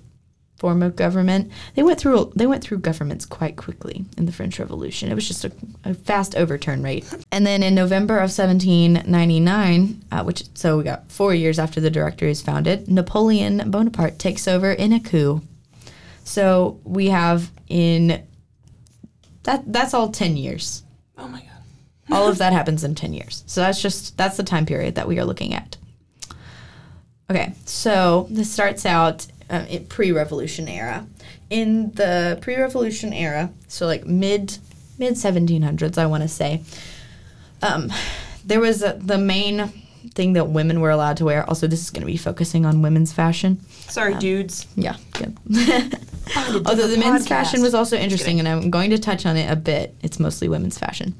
form 0.59 0.83
of 0.83 0.95
government. 0.95 1.51
They 1.75 1.83
went 1.83 1.99
through 1.99 2.31
they 2.35 2.45
went 2.45 2.63
through 2.63 2.79
governments 2.79 3.25
quite 3.25 3.55
quickly 3.55 4.05
in 4.17 4.25
the 4.25 4.31
French 4.31 4.59
Revolution. 4.59 5.09
It 5.09 5.15
was 5.15 5.27
just 5.27 5.45
a, 5.45 5.51
a 5.85 5.93
fast 5.93 6.35
overturn 6.35 6.83
rate. 6.83 7.05
And 7.31 7.47
then 7.47 7.63
in 7.63 7.73
November 7.73 8.15
of 8.15 8.29
1799, 8.31 10.03
uh, 10.11 10.23
which 10.23 10.43
so 10.53 10.77
we 10.77 10.83
got 10.83 11.11
four 11.11 11.33
years 11.33 11.57
after 11.57 11.81
the 11.81 11.89
Directory 11.89 12.31
is 12.31 12.41
founded, 12.41 12.87
Napoleon 12.87 13.71
Bonaparte 13.71 14.19
takes 14.19 14.47
over 14.47 14.71
in 14.71 14.93
a 14.93 14.99
coup. 14.99 15.41
So 16.23 16.79
we 16.83 17.07
have 17.07 17.49
in 17.67 18.23
that 19.43 19.63
that's 19.71 19.93
all 19.93 20.09
10 20.09 20.37
years. 20.37 20.83
oh 21.17 21.27
my 21.27 21.39
god. 21.39 21.45
All 22.11 22.27
of 22.27 22.39
that 22.39 22.53
happens 22.53 22.83
in 22.83 22.95
10 22.95 23.13
years. 23.13 23.43
So 23.45 23.61
that's 23.61 23.79
just 23.79 24.17
that's 24.17 24.35
the 24.35 24.43
time 24.43 24.65
period 24.65 24.95
that 24.95 25.07
we 25.07 25.19
are 25.19 25.25
looking 25.25 25.53
at. 25.53 25.77
Okay, 27.29 27.53
so 27.65 28.25
this 28.31 28.51
starts 28.51 28.83
out 28.87 29.27
um, 29.49 29.65
pre-revolution 29.89 30.67
era. 30.67 31.07
In 31.49 31.91
the 31.93 32.37
pre-revolution 32.41 33.13
era, 33.13 33.51
so 33.67 33.85
like 33.85 34.05
mid 34.05 34.57
mid 34.97 35.13
1700s, 35.13 35.97
I 35.97 36.05
want 36.05 36.23
to 36.23 36.29
say, 36.29 36.61
um, 37.61 37.91
there 38.45 38.59
was 38.59 38.83
a, 38.83 38.93
the 38.99 39.17
main 39.17 39.71
thing 40.13 40.33
that 40.33 40.49
women 40.49 40.81
were 40.81 40.89
allowed 40.89 41.17
to 41.17 41.25
wear. 41.25 41.47
Also, 41.47 41.67
this 41.67 41.81
is 41.81 41.89
going 41.89 42.01
to 42.01 42.07
be 42.07 42.17
focusing 42.17 42.65
on 42.65 42.81
women's 42.81 43.11
fashion. 43.11 43.59
Sorry, 43.69 44.15
dudes. 44.15 44.67
Yeah, 44.75 44.95
good. 45.13 45.37
Although 46.35 46.87
the 46.87 46.95
different 46.95 46.99
men's 46.99 47.27
fashion 47.27 47.61
was 47.61 47.73
also 47.73 47.97
interesting, 47.97 48.39
and 48.39 48.47
I'm 48.47 48.69
going 48.69 48.91
to 48.91 48.99
touch 48.99 49.25
on 49.25 49.35
it 49.35 49.51
a 49.51 49.55
bit. 49.55 49.95
It's 50.01 50.19
mostly 50.19 50.47
women's 50.47 50.77
fashion. 50.77 51.15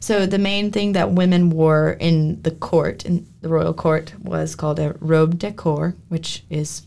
So 0.00 0.26
the 0.26 0.38
main 0.38 0.70
thing 0.70 0.92
that 0.92 1.12
women 1.12 1.50
wore 1.50 1.92
in 1.92 2.40
the 2.42 2.52
court, 2.52 3.04
in 3.04 3.26
the 3.40 3.48
royal 3.48 3.74
court, 3.74 4.14
was 4.22 4.54
called 4.54 4.78
a 4.78 4.94
robe 5.00 5.38
de 5.38 5.52
cour, 5.52 5.94
which 6.08 6.44
is 6.48 6.82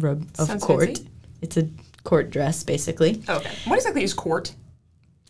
robe 0.00 0.28
of 0.38 0.46
Sounds 0.48 0.64
court. 0.64 0.86
fancy. 0.86 1.06
It's 1.42 1.56
a 1.56 1.68
court 2.04 2.30
dress, 2.30 2.62
basically. 2.64 3.22
Okay. 3.28 3.50
What 3.66 3.76
exactly 3.76 4.02
is 4.02 4.12
court? 4.14 4.54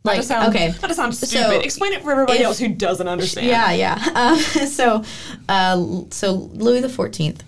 Like, 0.03 0.17
that 0.17 0.25
sounds, 0.25 0.49
okay, 0.55 0.71
That 0.71 0.95
sounds 0.97 1.19
So, 1.19 1.27
stupid. 1.27 1.63
Explain 1.65 1.93
it 1.93 2.03
for 2.03 2.11
everybody 2.13 2.39
if- 2.39 2.45
else 2.47 2.59
who 2.59 2.69
doesn't 2.69 3.07
understand. 3.07 3.47
Yeah, 3.47 3.71
yeah. 3.73 4.09
Um, 4.15 4.39
so, 4.67 5.05
uh, 5.49 5.85
so 6.11 6.33
Louis 6.55 6.81
the 6.81 6.89
Fourteenth, 6.89 7.45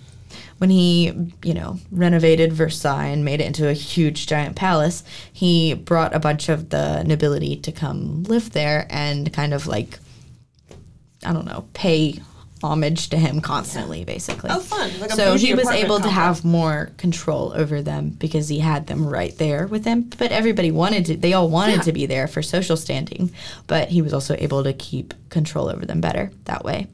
when 0.59 0.69
he, 0.69 1.11
you 1.43 1.53
know, 1.55 1.79
renovated 1.91 2.53
Versailles 2.53 3.07
and 3.07 3.25
made 3.25 3.41
it 3.41 3.45
into 3.47 3.67
a 3.67 3.73
huge 3.73 4.27
giant 4.27 4.55
palace, 4.55 5.03
he 5.33 5.73
brought 5.73 6.15
a 6.15 6.19
bunch 6.19 6.47
of 6.47 6.69
the 6.69 7.01
nobility 7.03 7.55
to 7.57 7.71
come 7.71 8.23
live 8.25 8.51
there 8.51 8.85
and 8.91 9.33
kind 9.33 9.53
of 9.55 9.65
like, 9.65 9.97
I 11.25 11.33
don't 11.33 11.45
know, 11.45 11.65
pay 11.73 12.19
homage 12.63 13.09
to 13.09 13.17
him 13.17 13.41
constantly, 13.41 14.03
basically. 14.05 14.49
Oh, 14.51 14.59
fun. 14.59 14.89
Like 14.99 15.11
so 15.11 15.35
he 15.35 15.53
was 15.53 15.67
able 15.69 15.99
to 15.99 16.09
have 16.09 16.45
more 16.45 16.91
control 16.97 17.51
over 17.55 17.81
them 17.81 18.09
because 18.11 18.47
he 18.47 18.59
had 18.59 18.87
them 18.87 19.05
right 19.05 19.37
there 19.37 19.67
with 19.67 19.83
him. 19.85 20.09
But 20.17 20.31
everybody 20.31 20.71
wanted 20.71 21.05
to, 21.07 21.17
they 21.17 21.33
all 21.33 21.49
wanted 21.49 21.77
Yeah. 21.77 21.81
to 21.83 21.91
be 21.91 22.05
there 22.05 22.27
for 22.27 22.41
social 22.41 22.77
standing, 22.77 23.31
but 23.67 23.89
he 23.89 24.01
was 24.01 24.13
also 24.13 24.35
able 24.39 24.63
to 24.63 24.73
keep 24.73 25.13
control 25.29 25.69
over 25.69 25.85
them 25.85 25.99
better 26.01 26.31
that 26.45 26.63
way. 26.63 26.87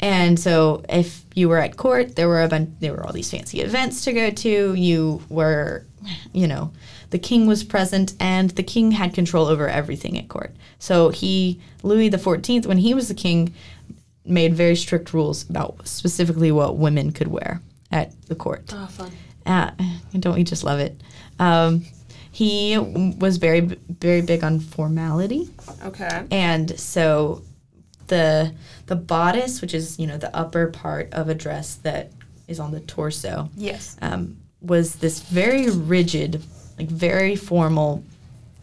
And 0.00 0.38
so 0.38 0.84
if 0.90 1.24
you 1.34 1.48
were 1.48 1.58
at 1.58 1.76
court, 1.78 2.16
there 2.16 2.28
were 2.28 2.42
a 2.42 2.48
bunch, 2.48 2.68
there 2.80 2.92
were 2.92 3.06
all 3.06 3.12
these 3.14 3.30
fancy 3.30 3.60
events 3.62 4.04
to 4.04 4.12
go 4.12 4.30
to. 4.30 4.74
You 4.74 5.22
were, 5.30 5.86
you 6.34 6.46
know, 6.46 6.70
the 7.10 7.18
king 7.18 7.46
was 7.46 7.64
present 7.64 8.12
and 8.20 8.50
the 8.50 8.62
king 8.62 8.90
had 8.90 9.14
control 9.14 9.46
over 9.46 9.68
everything 9.68 10.18
at 10.18 10.28
court. 10.28 10.54
So 10.78 11.08
he, 11.08 11.60
Louis 11.82 12.10
the 12.10 12.18
14th, 12.18 12.66
when 12.66 12.76
he 12.78 12.92
was 12.92 13.08
the 13.08 13.14
king, 13.14 13.54
made 14.26 14.54
very 14.54 14.76
strict 14.76 15.12
rules 15.14 15.48
about 15.48 15.86
specifically 15.86 16.50
what 16.52 16.76
women 16.76 17.12
could 17.12 17.28
wear 17.28 17.60
at 17.90 18.12
the 18.26 18.34
court. 18.34 18.72
Oh, 18.74 18.86
fun. 18.86 19.10
Uh, 19.44 19.70
don't 20.18 20.34
we 20.34 20.44
just 20.44 20.64
love 20.64 20.80
it? 20.80 21.00
Um, 21.38 21.84
he 22.32 22.76
was 22.76 23.36
very, 23.38 23.60
very 23.60 24.20
big 24.20 24.42
on 24.44 24.60
formality, 24.60 25.48
Okay. 25.84 26.24
and 26.30 26.78
so 26.78 27.42
the 28.08 28.52
the 28.86 28.96
bodice, 28.96 29.60
which 29.60 29.72
is 29.74 29.98
you 29.98 30.06
know 30.06 30.16
the 30.18 30.34
upper 30.36 30.66
part 30.68 31.12
of 31.12 31.28
a 31.28 31.34
dress 31.34 31.76
that 31.76 32.10
is 32.48 32.60
on 32.60 32.72
the 32.72 32.80
torso, 32.80 33.48
Yes. 33.56 33.96
um, 34.02 34.36
was 34.60 34.96
this 34.96 35.20
very 35.20 35.70
rigid, 35.70 36.42
like 36.78 36.88
very 36.88 37.36
formal, 37.36 38.02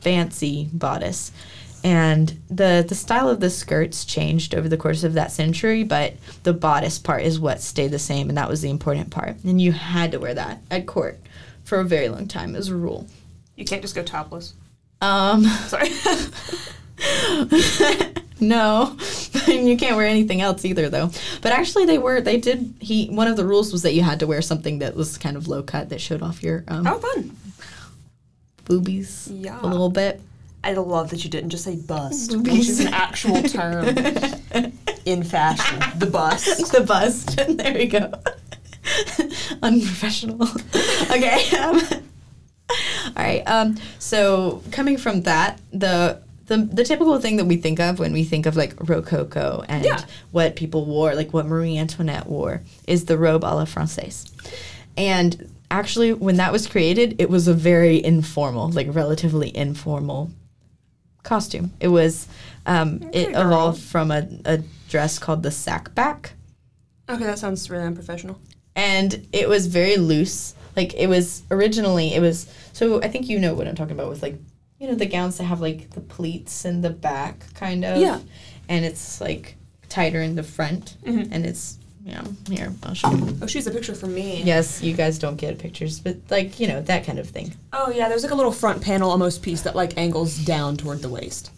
fancy 0.01 0.69
bodice. 0.73 1.31
And 1.83 2.39
the, 2.49 2.85
the 2.87 2.95
style 2.95 3.27
of 3.27 3.41
the 3.41 3.49
skirts 3.49 4.05
changed 4.05 4.55
over 4.55 4.69
the 4.69 4.77
course 4.77 5.03
of 5.03 5.13
that 5.13 5.33
century, 5.33 5.83
but 5.83 6.13
the 6.43 6.53
bodice 6.53 6.97
part 6.97 7.23
is 7.23 7.39
what 7.39 7.61
stayed 7.61 7.91
the 7.91 7.99
same, 7.99 8.29
and 8.29 8.37
that 8.37 8.49
was 8.49 8.61
the 8.61 8.69
important 8.69 9.09
part. 9.09 9.35
And 9.43 9.61
you 9.61 9.73
had 9.73 10.11
to 10.13 10.19
wear 10.19 10.33
that 10.33 10.61
at 10.71 10.87
court 10.87 11.19
for 11.65 11.79
a 11.79 11.83
very 11.85 12.07
long 12.07 12.27
time 12.27 12.55
as 12.55 12.69
a 12.69 12.75
rule. 12.75 13.07
You 13.57 13.65
can't 13.65 13.81
just 13.81 13.95
go 13.95 14.03
topless. 14.03 14.53
Um, 15.01 15.43
Sorry. 15.67 15.89
no, 18.39 18.95
And 19.47 19.67
you 19.67 19.75
can't 19.77 19.97
wear 19.97 20.05
anything 20.05 20.41
else 20.41 20.63
either, 20.63 20.89
though. 20.89 21.09
But 21.41 21.51
actually, 21.51 21.85
they 21.85 21.97
were 21.97 22.21
they 22.21 22.37
did. 22.37 22.73
He 22.79 23.07
one 23.07 23.27
of 23.27 23.35
the 23.35 23.45
rules 23.45 23.73
was 23.73 23.81
that 23.81 23.93
you 23.93 24.03
had 24.03 24.19
to 24.21 24.27
wear 24.27 24.41
something 24.41 24.79
that 24.79 24.95
was 24.95 25.17
kind 25.17 25.35
of 25.35 25.47
low 25.47 25.63
cut 25.63 25.89
that 25.89 25.99
showed 25.99 26.21
off 26.21 26.41
your 26.43 26.63
um, 26.69 26.87
oh, 26.87 26.99
fun. 26.99 27.35
boobies 28.65 29.27
Yeah. 29.31 29.59
a 29.61 29.67
little 29.67 29.89
bit. 29.89 30.21
I 30.63 30.73
love 30.73 31.09
that 31.09 31.23
you 31.23 31.29
didn't 31.29 31.49
just 31.49 31.63
say 31.65 31.75
bust, 31.75 32.35
which 32.37 32.69
is 32.69 32.79
an 32.79 32.93
actual 32.93 33.41
term 33.43 33.85
in 35.05 35.23
fashion. 35.23 35.79
The 35.99 36.05
bust. 36.07 36.71
the 36.71 36.81
bust. 36.81 37.35
there 37.57 37.73
we 37.73 37.87
go. 37.87 38.11
Unprofessional. 39.61 40.47
okay. 41.11 41.49
Um, 41.57 41.81
all 42.69 43.13
right. 43.23 43.43
Um, 43.45 43.77
so 43.99 44.63
coming 44.71 44.97
from 44.97 45.21
that, 45.23 45.59
the, 45.71 46.21
the 46.47 46.57
the 46.57 46.83
typical 46.83 47.19
thing 47.19 47.37
that 47.37 47.45
we 47.45 47.57
think 47.57 47.79
of 47.79 47.99
when 47.99 48.13
we 48.13 48.23
think 48.23 48.45
of 48.45 48.55
like 48.55 48.73
Rococo 48.89 49.63
and 49.67 49.83
Yeah. 49.85 50.03
what 50.31 50.55
people 50.55 50.85
wore, 50.85 51.13
like 51.15 51.33
what 51.33 51.45
Marie 51.45 51.77
Antoinette 51.77 52.27
wore, 52.27 52.61
is 52.87 53.05
the 53.05 53.17
robe 53.17 53.43
a 53.43 53.53
la 53.55 53.65
française. 53.65 54.29
And 54.97 55.49
actually, 55.71 56.13
when 56.13 56.37
that 56.37 56.51
was 56.51 56.67
created, 56.67 57.15
it 57.19 57.29
was 57.29 57.47
a 57.47 57.53
very 57.53 58.03
informal, 58.03 58.69
like 58.69 58.87
relatively 58.91 59.55
informal 59.55 60.31
costume. 61.23 61.71
It 61.79 61.87
was 61.87 62.27
um, 62.65 63.01
it 63.13 63.33
girl. 63.33 63.41
evolved 63.47 63.81
from 63.81 64.11
a, 64.11 64.27
a 64.45 64.59
dress 64.89 65.17
called 65.19 65.43
the 65.43 65.51
sack 65.51 65.93
back 65.95 66.33
Okay, 67.09 67.25
that 67.25 67.37
sounds 67.39 67.69
really 67.69 67.85
unprofessional. 67.85 68.39
and 68.75 69.27
it 69.33 69.49
was 69.49 69.67
very 69.67 69.97
loose. 69.97 70.55
Like 70.75 70.93
it 70.95 71.07
was 71.07 71.43
originally, 71.51 72.13
it 72.13 72.21
was. 72.21 72.47
So 72.73 73.01
I 73.03 73.07
think 73.09 73.27
you 73.29 73.39
know 73.39 73.53
what 73.53 73.67
I'm 73.67 73.75
talking 73.75 73.93
about 73.93 74.09
with 74.09 74.23
like, 74.23 74.37
you 74.79 74.87
know, 74.87 74.95
the 74.95 75.05
gowns 75.05 75.37
that 75.37 75.43
have 75.45 75.61
like 75.61 75.89
the 75.91 76.01
pleats 76.01 76.65
in 76.65 76.81
the 76.81 76.89
back, 76.89 77.53
kind 77.53 77.83
of. 77.85 77.97
Yeah. 78.01 78.19
And 78.69 78.83
it's 78.85 79.19
like 79.21 79.57
tighter 79.89 80.21
in 80.21 80.35
the 80.35 80.43
front, 80.43 80.97
Mhm. 81.05 81.27
and 81.31 81.45
it's 81.45 81.77
you 82.05 82.13
know 82.15 82.23
here 82.49 82.71
I'll 82.83 82.93
show 82.93 83.11
you. 83.11 83.37
Oh, 83.41 83.47
she's 83.47 83.65
a 83.67 83.71
picture 83.71 83.95
for 83.95 84.07
me. 84.07 84.41
Yes, 84.43 84.81
you 84.81 84.93
guys 84.93 85.17
don't 85.19 85.37
get 85.37 85.57
pictures, 85.59 85.99
but 85.99 86.17
like 86.29 86.59
you 86.59 86.67
know 86.67 86.81
that 86.81 87.05
kind 87.05 87.19
of 87.19 87.29
thing. 87.29 87.53
Oh 87.71 87.89
yeah, 87.91 88.09
there's 88.09 88.23
like 88.23 88.31
a 88.31 88.35
little 88.35 88.51
front 88.51 88.81
panel 88.81 89.09
almost 89.09 89.41
piece 89.41 89.61
that 89.61 89.75
like 89.75 89.97
angles 89.97 90.37
down 90.37 90.77
toward 90.77 91.01
the 91.01 91.09
waist. 91.09 91.51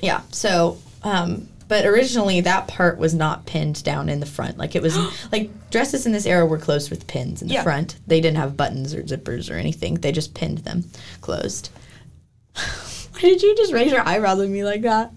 Yeah. 0.00 0.22
So, 0.30 0.78
um, 1.04 1.46
but 1.68 1.86
originally 1.86 2.40
that 2.40 2.66
part 2.66 2.98
was 2.98 3.14
not 3.14 3.46
pinned 3.46 3.82
down 3.84 4.08
in 4.08 4.18
the 4.20 4.26
front. 4.26 4.58
Like 4.58 4.74
it 4.74 4.82
was 4.82 4.98
like 5.32 5.50
dresses 5.70 6.04
in 6.06 6.12
this 6.12 6.26
era 6.26 6.44
were 6.44 6.58
closed 6.58 6.90
with 6.90 7.06
pins 7.06 7.40
in 7.40 7.48
the 7.48 7.54
Yeah. 7.54 7.62
front. 7.62 7.96
They 8.08 8.20
didn't 8.20 8.38
have 8.38 8.56
buttons 8.56 8.94
or 8.94 9.02
zippers 9.04 9.48
or 9.50 9.54
anything. 9.54 9.94
They 9.94 10.10
just 10.12 10.34
pinned 10.34 10.58
them 10.58 10.84
closed. 11.20 11.70
Why 12.54 13.20
did 13.20 13.42
you 13.42 13.54
just 13.56 13.72
raise 13.72 13.92
your 13.92 14.06
eyebrows 14.06 14.40
at 14.40 14.48
me 14.48 14.64
like 14.64 14.82
that? 14.82 15.12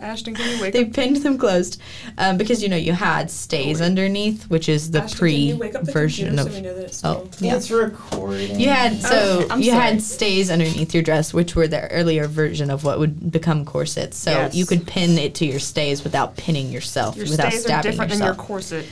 Ashton, 0.00 0.34
can 0.34 0.56
you 0.56 0.62
wake 0.62 0.72
they 0.72 0.84
up? 0.86 0.92
pinned 0.94 1.16
them 1.16 1.36
closed 1.36 1.80
um, 2.16 2.38
because 2.38 2.62
you 2.62 2.68
know 2.68 2.76
you 2.76 2.92
had 2.92 3.30
stays 3.30 3.80
underneath, 3.82 4.44
which 4.48 4.68
is 4.70 4.90
the 4.90 5.02
Ashton, 5.02 5.18
can 5.28 5.36
you 5.38 5.56
wake 5.58 5.72
pre 5.72 5.78
up 5.80 5.84
the 5.84 5.92
version 5.92 6.38
of. 6.38 6.46
so 6.46 6.52
we 6.54 6.60
know 6.62 6.74
that 6.74 6.84
it's 6.84 7.04
Oh, 7.04 7.28
yeah. 7.40 7.56
It's 7.56 7.70
recording. 7.70 8.58
You 8.58 8.70
had 8.70 8.96
so 9.02 9.40
Okay, 9.40 9.46
I'm 9.50 9.60
you 9.60 9.70
sorry. 9.72 9.82
had 9.82 10.02
stays 10.02 10.50
underneath 10.50 10.94
your 10.94 11.02
dress, 11.02 11.34
which 11.34 11.54
were 11.54 11.68
the 11.68 11.90
earlier 11.90 12.26
version 12.26 12.70
of 12.70 12.84
what 12.84 12.98
would 12.98 13.30
become 13.30 13.64
corsets. 13.66 14.16
So 14.16 14.30
Yes. 14.30 14.54
you 14.54 14.64
could 14.64 14.86
pin 14.86 15.18
it 15.18 15.34
to 15.36 15.46
your 15.46 15.60
stays 15.60 16.02
without 16.04 16.36
pinning 16.38 16.70
yourself, 16.70 17.16
Your 17.16 17.26
without 17.28 17.48
stays 17.52 17.64
are 17.64 17.68
stabbing 17.68 17.90
different 17.90 18.10
yourself. 18.12 18.36
than 18.36 18.36
your 18.38 18.46
corset. 18.46 18.86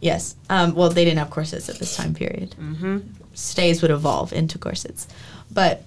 yes. 0.00 0.36
Um, 0.48 0.74
well, 0.74 0.88
they 0.90 1.04
didn't 1.04 1.18
have 1.18 1.30
corsets 1.30 1.68
at 1.68 1.78
this 1.80 1.96
time 1.96 2.14
period. 2.14 2.54
Mm-hmm. 2.60 2.98
Stays 3.34 3.82
would 3.82 3.90
evolve 3.90 4.32
into 4.32 4.56
corsets, 4.58 5.08
but 5.50 5.82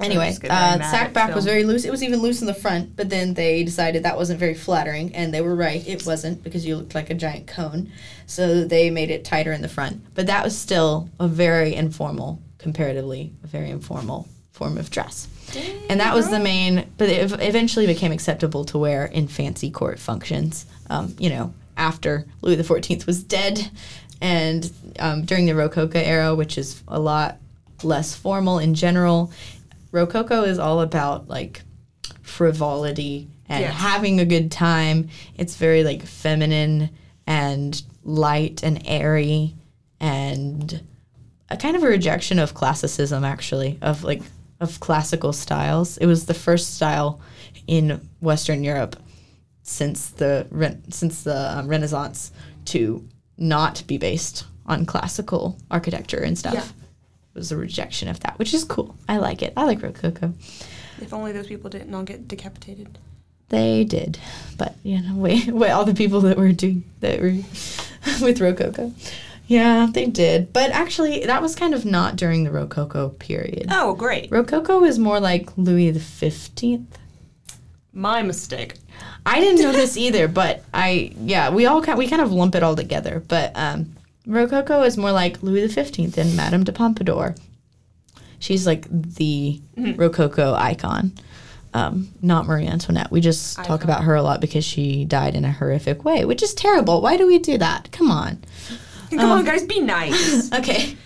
anyway, 0.00 0.28
just 0.28 0.42
get 0.42 0.50
very 0.50 0.80
uh, 0.80 0.90
sack 0.90 1.12
back 1.12 1.34
was 1.34 1.44
very 1.44 1.64
loose. 1.64 1.84
It 1.84 1.90
was 1.90 2.02
even 2.02 2.20
loose 2.20 2.40
in 2.40 2.46
the 2.46 2.54
front, 2.54 2.96
but 2.96 3.10
then 3.10 3.34
they 3.34 3.64
decided 3.64 4.02
that 4.04 4.16
wasn't 4.16 4.40
very 4.40 4.54
flattering, 4.54 5.14
and 5.14 5.32
they 5.32 5.40
were 5.40 5.54
right. 5.54 5.86
It 5.86 6.06
wasn't 6.06 6.42
because 6.42 6.64
you 6.66 6.76
looked 6.76 6.94
like 6.94 7.10
a 7.10 7.14
giant 7.14 7.46
cone, 7.46 7.90
so 8.26 8.64
they 8.64 8.90
made 8.90 9.10
it 9.10 9.24
tighter 9.24 9.52
in 9.52 9.62
the 9.62 9.68
front. 9.68 10.02
But 10.14 10.26
that 10.26 10.44
was 10.44 10.56
still 10.56 11.08
a 11.18 11.28
very 11.28 11.74
informal, 11.74 12.40
comparatively, 12.58 13.32
a 13.42 13.46
very 13.46 13.70
informal 13.70 14.28
form 14.52 14.78
of 14.78 14.90
dress. 14.90 15.28
And 15.88 16.00
that 16.00 16.14
was 16.14 16.30
the 16.30 16.38
main, 16.38 16.90
but 16.96 17.08
it 17.08 17.32
eventually 17.40 17.86
became 17.86 18.12
acceptable 18.12 18.64
to 18.66 18.78
wear 18.78 19.06
in 19.06 19.28
fancy 19.28 19.70
court 19.70 19.98
functions. 19.98 20.66
Um, 20.88 21.14
you 21.18 21.30
know, 21.30 21.52
after 21.76 22.26
Louis 22.40 22.56
XIV 22.56 23.06
was 23.06 23.22
dead, 23.22 23.70
and 24.20 24.70
um, 24.98 25.24
during 25.24 25.46
the 25.46 25.54
Rococo 25.54 25.98
era, 25.98 26.34
which 26.34 26.56
is 26.56 26.82
a 26.88 26.98
lot 26.98 27.38
less 27.82 28.14
formal 28.14 28.58
in 28.58 28.74
general. 28.74 29.32
Rococo 29.92 30.42
is 30.42 30.58
all 30.58 30.80
about 30.80 31.28
like 31.28 31.62
frivolity 32.22 33.28
and 33.48 33.60
Yes. 33.60 33.74
having 33.74 34.18
a 34.20 34.24
good 34.24 34.50
time. 34.50 35.08
It's 35.36 35.56
very 35.56 35.84
like 35.84 36.02
feminine 36.02 36.90
and 37.26 37.80
light 38.02 38.62
and 38.62 38.82
airy 38.86 39.54
and 40.00 40.82
a 41.50 41.56
kind 41.56 41.76
of 41.76 41.82
a 41.82 41.86
rejection 41.86 42.38
of 42.38 42.54
classicism 42.54 43.24
actually 43.24 43.78
of 43.82 44.02
like 44.02 44.22
of 44.60 44.80
classical 44.80 45.32
styles. 45.32 45.98
It 45.98 46.06
was 46.06 46.26
the 46.26 46.34
first 46.34 46.74
style 46.74 47.20
in 47.66 48.00
Western 48.20 48.64
Europe 48.64 48.96
since 49.62 50.08
the 50.10 50.46
re- 50.50 50.78
since 50.88 51.22
the 51.22 51.58
um, 51.58 51.68
Renaissance 51.68 52.32
to 52.66 53.06
not 53.36 53.82
be 53.86 53.98
based 53.98 54.44
on 54.66 54.86
classical 54.86 55.58
architecture 55.70 56.18
and 56.20 56.38
stuff. 56.38 56.54
Yeah. 56.54 56.64
Was 57.34 57.50
a 57.50 57.56
rejection 57.56 58.08
of 58.08 58.20
that, 58.20 58.38
which 58.38 58.52
is 58.52 58.64
cool. 58.64 58.94
I 59.08 59.16
like 59.16 59.42
it. 59.42 59.54
I 59.56 59.64
like 59.64 59.82
Rococo. 59.82 60.34
If 61.00 61.14
only 61.14 61.32
those 61.32 61.46
people 61.46 61.70
didn't 61.70 61.94
all 61.94 62.02
get 62.02 62.28
decapitated. 62.28 62.98
They 63.48 63.84
did, 63.84 64.18
but 64.56 64.74
you 64.82 65.00
know, 65.02 65.16
wait, 65.16 65.46
wait, 65.48 65.70
all 65.70 65.84
the 65.84 65.94
people 65.94 66.20
that 66.22 66.38
were 66.38 66.52
doing 66.52 66.84
that 67.00 67.20
were 67.20 67.28
with 68.20 68.40
Rococo, 68.40 68.92
yeah, 69.46 69.88
they 69.92 70.06
did. 70.06 70.52
But 70.52 70.70
actually, 70.70 71.26
that 71.26 71.42
was 71.42 71.54
kind 71.54 71.74
of 71.74 71.84
not 71.84 72.16
during 72.16 72.44
the 72.44 72.50
Rococo 72.50 73.10
period. 73.10 73.66
Oh, 73.70 73.94
great. 73.94 74.30
Rococo 74.30 74.84
is 74.84 74.98
more 74.98 75.20
like 75.20 75.56
Louis 75.58 75.90
the 75.90 76.00
Fifteenth. 76.00 76.98
My 77.92 78.22
mistake. 78.22 78.74
I 79.26 79.40
didn't 79.40 79.60
know 79.60 79.72
this 79.72 79.96
either, 79.96 80.28
but 80.28 80.64
I 80.72 81.12
yeah, 81.20 81.50
we 81.50 81.66
all 81.66 81.82
kind 81.82 81.98
we 81.98 82.08
kind 82.08 82.22
of 82.22 82.32
lump 82.32 82.54
it 82.54 82.62
all 82.62 82.76
together. 82.76 83.22
But 83.26 83.52
um, 83.54 83.94
Rococo 84.26 84.82
is 84.82 84.96
more 84.96 85.12
like 85.12 85.42
Louis 85.42 85.62
the 85.66 85.72
Fifteenth 85.72 86.16
and 86.18 86.36
Madame 86.36 86.64
de 86.64 86.72
Pompadour. 86.72 87.34
She's 88.38 88.66
like 88.66 88.86
the 88.90 89.60
Rococo 89.76 90.54
icon, 90.54 91.12
um, 91.74 92.08
not 92.22 92.46
Marie 92.46 92.66
Antoinette. 92.66 93.10
We 93.10 93.20
just 93.20 93.56
talk 93.64 93.84
about 93.84 94.02
her 94.04 94.14
a 94.16 94.22
lot 94.22 94.40
because 94.40 94.64
she 94.64 95.04
died 95.04 95.34
in 95.36 95.44
a 95.44 95.52
horrific 95.52 96.04
way, 96.04 96.24
which 96.24 96.42
is 96.42 96.52
terrible. 96.54 97.00
Why 97.00 97.16
do 97.16 97.26
we 97.26 97.38
do 97.38 97.56
that? 97.58 97.90
Come 97.92 98.10
on. 98.10 98.42
Come 99.10 99.20
Um, 99.20 99.30
on, 99.40 99.44
guys, 99.44 99.62
be 99.64 99.80
nice. 99.80 100.50
Okay. 100.54 100.96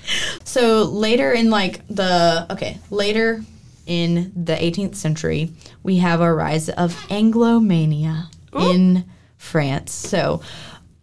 So 0.45 0.85
later 0.85 1.33
in 1.33 1.51
like 1.51 1.87
the 1.89 2.47
okay, 2.51 2.79
later 2.91 3.43
in 3.87 4.33
the 4.37 4.55
18th 4.55 4.95
century, 4.95 5.51
we 5.83 5.97
have 5.99 6.21
a 6.21 6.33
rise 6.33 6.69
of 6.69 6.95
Anglomania 7.11 8.27
in 8.55 9.05
France. 9.37 9.93
So 9.93 10.41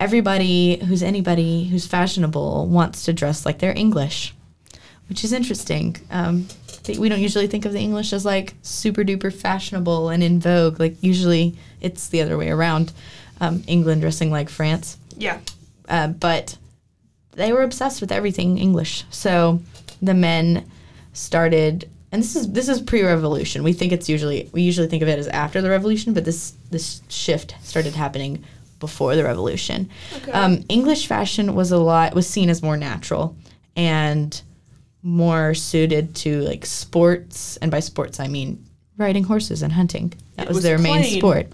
everybody 0.04 0.84
who's 0.86 1.02
anybody 1.02 1.64
who's 1.70 1.88
fashionable 1.88 2.68
wants 2.68 3.06
to 3.06 3.14
dress 3.14 3.46
like 3.46 3.60
they're 3.60 3.78
English, 3.78 4.34
which 5.08 5.24
is 5.24 5.32
interesting. 5.32 5.96
Um, 6.12 6.48
we 7.00 7.08
don't 7.08 7.22
usually 7.22 7.48
think 7.48 7.64
of 7.64 7.72
the 7.72 7.80
English 7.80 8.12
as 8.12 8.26
like 8.26 8.54
super 8.64 9.04
duper 9.06 9.32
fashionable 9.32 10.10
and 10.10 10.22
in 10.22 10.42
vogue. 10.42 10.78
Like 10.78 11.02
usually 11.02 11.56
it's 11.80 12.10
the 12.10 12.22
other 12.22 12.38
way 12.38 12.50
around. 12.50 12.92
Um, 13.40 13.64
England 13.66 14.02
dressing 14.02 14.30
like 14.30 14.50
France 14.50 14.98
yeah. 15.18 15.40
uh, 15.88 16.08
but 16.08 16.58
they 17.32 17.54
were 17.54 17.64
obsessed 17.64 18.02
with 18.02 18.12
everything 18.12 18.58
English. 18.58 19.06
So 19.10 19.62
the 20.02 20.14
men 20.14 20.70
started, 21.14 21.90
and 22.12 22.22
this 22.22 22.36
is 22.36 22.52
this 22.52 22.68
is 22.70 22.82
pre-revolution. 22.82 23.64
We 23.64 23.74
think 23.74 23.92
it's 23.92 24.10
usually 24.10 24.50
we 24.52 24.62
usually 24.62 24.88
think 24.88 25.02
of 25.02 25.10
it 25.10 25.18
as 25.18 25.28
after 25.30 25.62
the 25.62 25.70
revolution, 25.70 26.14
but 26.14 26.26
this 26.26 26.54
this 26.72 27.02
shift 27.08 27.56
started 27.64 27.96
happening 27.96 28.44
before 28.84 29.16
the 29.16 29.24
revolution. 29.24 29.90
Okay. 30.18 30.32
Um, 30.34 30.64
English 30.68 31.08
fashion 31.08 31.56
was 31.56 31.72
a 31.72 31.78
lot 31.78 32.14
was 32.14 32.28
seen 32.28 32.50
as 32.50 32.62
more 32.62 32.76
natural 32.76 33.36
and 33.78 34.42
more 35.02 35.54
suited 35.54 36.16
to 36.16 36.42
like 36.42 36.66
sports, 36.66 37.58
and 37.58 37.72
by 37.72 37.80
sports 37.80 38.20
I 38.20 38.28
mean 38.28 38.66
riding 38.98 39.24
horses 39.24 39.64
and 39.64 39.72
hunting. 39.72 40.14
That 40.36 40.48
was, 40.48 40.56
was 40.58 40.64
their 40.64 40.78
main 40.78 41.04
sport. 41.04 41.48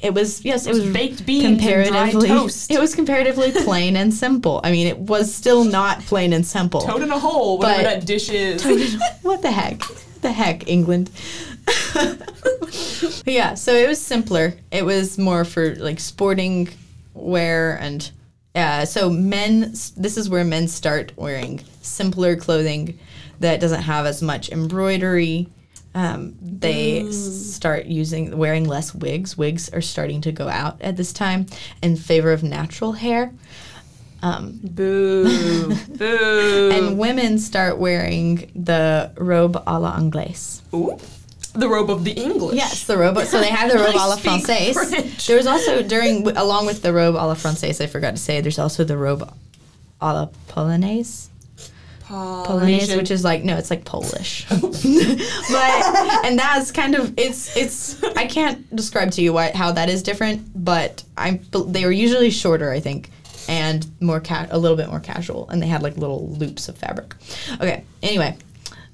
It 0.00 0.14
was 0.14 0.44
yes, 0.44 0.66
it, 0.66 0.70
was 0.70 0.82
was 0.82 0.92
baked 0.92 1.26
beans 1.26 1.44
comparatively 1.60 2.28
toast. 2.28 2.70
it 2.70 2.78
was 2.78 2.94
comparatively 2.94 3.50
plain 3.64 3.96
and 3.96 4.14
simple. 4.14 4.60
I 4.62 4.70
mean, 4.70 4.86
it 4.86 4.98
was 4.98 5.34
still 5.34 5.64
not 5.64 6.00
plain 6.02 6.32
and 6.32 6.46
simple. 6.46 6.80
Toad 6.82 7.02
in 7.02 7.10
a 7.10 7.18
hole, 7.18 7.58
whatever 7.58 7.82
But- 7.82 7.90
that 8.00 8.06
dish 8.06 8.30
is. 8.30 8.62
what 9.22 9.42
the 9.42 9.50
heck? 9.50 9.82
What 9.82 10.22
the 10.22 10.32
heck, 10.32 10.68
England? 10.68 11.10
yeah, 13.26 13.54
so 13.54 13.74
it 13.74 13.88
was 13.88 14.00
simpler. 14.00 14.54
It 14.70 14.84
was 14.84 15.18
more 15.18 15.44
for 15.44 15.74
like 15.76 16.00
sporting 16.00 16.68
wear 17.14 17.76
and 17.80 18.10
uh, 18.54 18.84
so 18.84 19.10
men. 19.10 19.72
This 19.96 20.16
is 20.16 20.28
where 20.28 20.44
men 20.44 20.68
start 20.68 21.12
wearing 21.16 21.60
simpler 21.82 22.36
clothing 22.36 22.98
that 23.40 23.60
doesn't 23.60 23.82
have 23.82 24.06
as 24.06 24.22
much 24.22 24.50
embroidery. 24.50 25.48
Um, 25.94 26.36
they 26.42 27.00
s- 27.06 27.16
start 27.54 27.86
using 27.86 28.36
wearing 28.36 28.64
less 28.66 28.94
wigs. 28.94 29.36
Wigs 29.38 29.68
are 29.70 29.80
starting 29.80 30.20
to 30.22 30.32
go 30.32 30.48
out 30.48 30.80
at 30.82 30.96
this 30.96 31.12
time 31.12 31.46
in 31.82 31.96
favor 31.96 32.32
of 32.32 32.42
natural 32.42 32.92
hair. 32.92 33.32
Um, 34.22 34.58
Boo. 34.62 35.74
Boo. 35.88 36.70
and 36.72 36.98
women 36.98 37.38
start 37.38 37.78
wearing 37.78 38.50
the 38.54 39.12
robe 39.16 39.62
à 39.66 39.80
la 39.80 39.94
anglaise. 39.96 40.62
Ooh. 40.74 40.98
The 41.58 41.68
robe 41.68 41.90
of 41.90 42.04
the 42.04 42.12
English. 42.12 42.56
Yes, 42.56 42.84
the 42.84 42.96
robe. 42.96 43.18
So 43.26 43.40
they 43.40 43.50
had 43.50 43.70
the 43.70 43.78
robe 43.84 43.94
à 43.94 44.08
la 44.08 44.16
française. 44.16 44.74
French. 44.74 45.26
There 45.26 45.36
was 45.36 45.46
also 45.46 45.82
during, 45.82 46.26
along 46.36 46.66
with 46.66 46.82
the 46.82 46.92
robe 46.92 47.14
à 47.14 47.26
la 47.26 47.34
française, 47.34 47.80
I 47.80 47.86
forgot 47.86 48.12
to 48.12 48.16
say, 48.18 48.40
there's 48.40 48.58
also 48.58 48.84
the 48.84 48.96
robe 48.96 49.22
à 50.00 50.12
la 50.12 50.26
polonaise. 50.48 51.28
Polonaise, 52.08 52.46
Polynesian. 52.46 52.98
which 52.98 53.10
is 53.10 53.24
like 53.24 53.42
no, 53.42 53.56
it's 53.56 53.68
like 53.68 53.84
Polish. 53.84 54.46
but 54.50 56.24
and 56.24 56.38
that's 56.38 56.70
kind 56.70 56.94
of 56.94 57.12
it's 57.18 57.56
it's 57.56 58.00
I 58.16 58.26
can't 58.26 58.74
describe 58.76 59.10
to 59.12 59.22
you 59.22 59.32
why 59.32 59.50
how 59.52 59.72
that 59.72 59.88
is 59.88 60.04
different, 60.04 60.46
but 60.54 61.02
I 61.16 61.40
they 61.66 61.84
were 61.84 61.90
usually 61.90 62.30
shorter, 62.30 62.70
I 62.70 62.78
think, 62.78 63.10
and 63.48 63.84
more 64.00 64.20
ca- 64.20 64.46
a 64.50 64.58
little 64.58 64.76
bit 64.76 64.88
more 64.88 65.00
casual, 65.00 65.48
and 65.48 65.60
they 65.60 65.66
had 65.66 65.82
like 65.82 65.96
little 65.96 66.28
loops 66.28 66.68
of 66.68 66.78
fabric. 66.78 67.12
Okay, 67.54 67.82
anyway, 68.04 68.36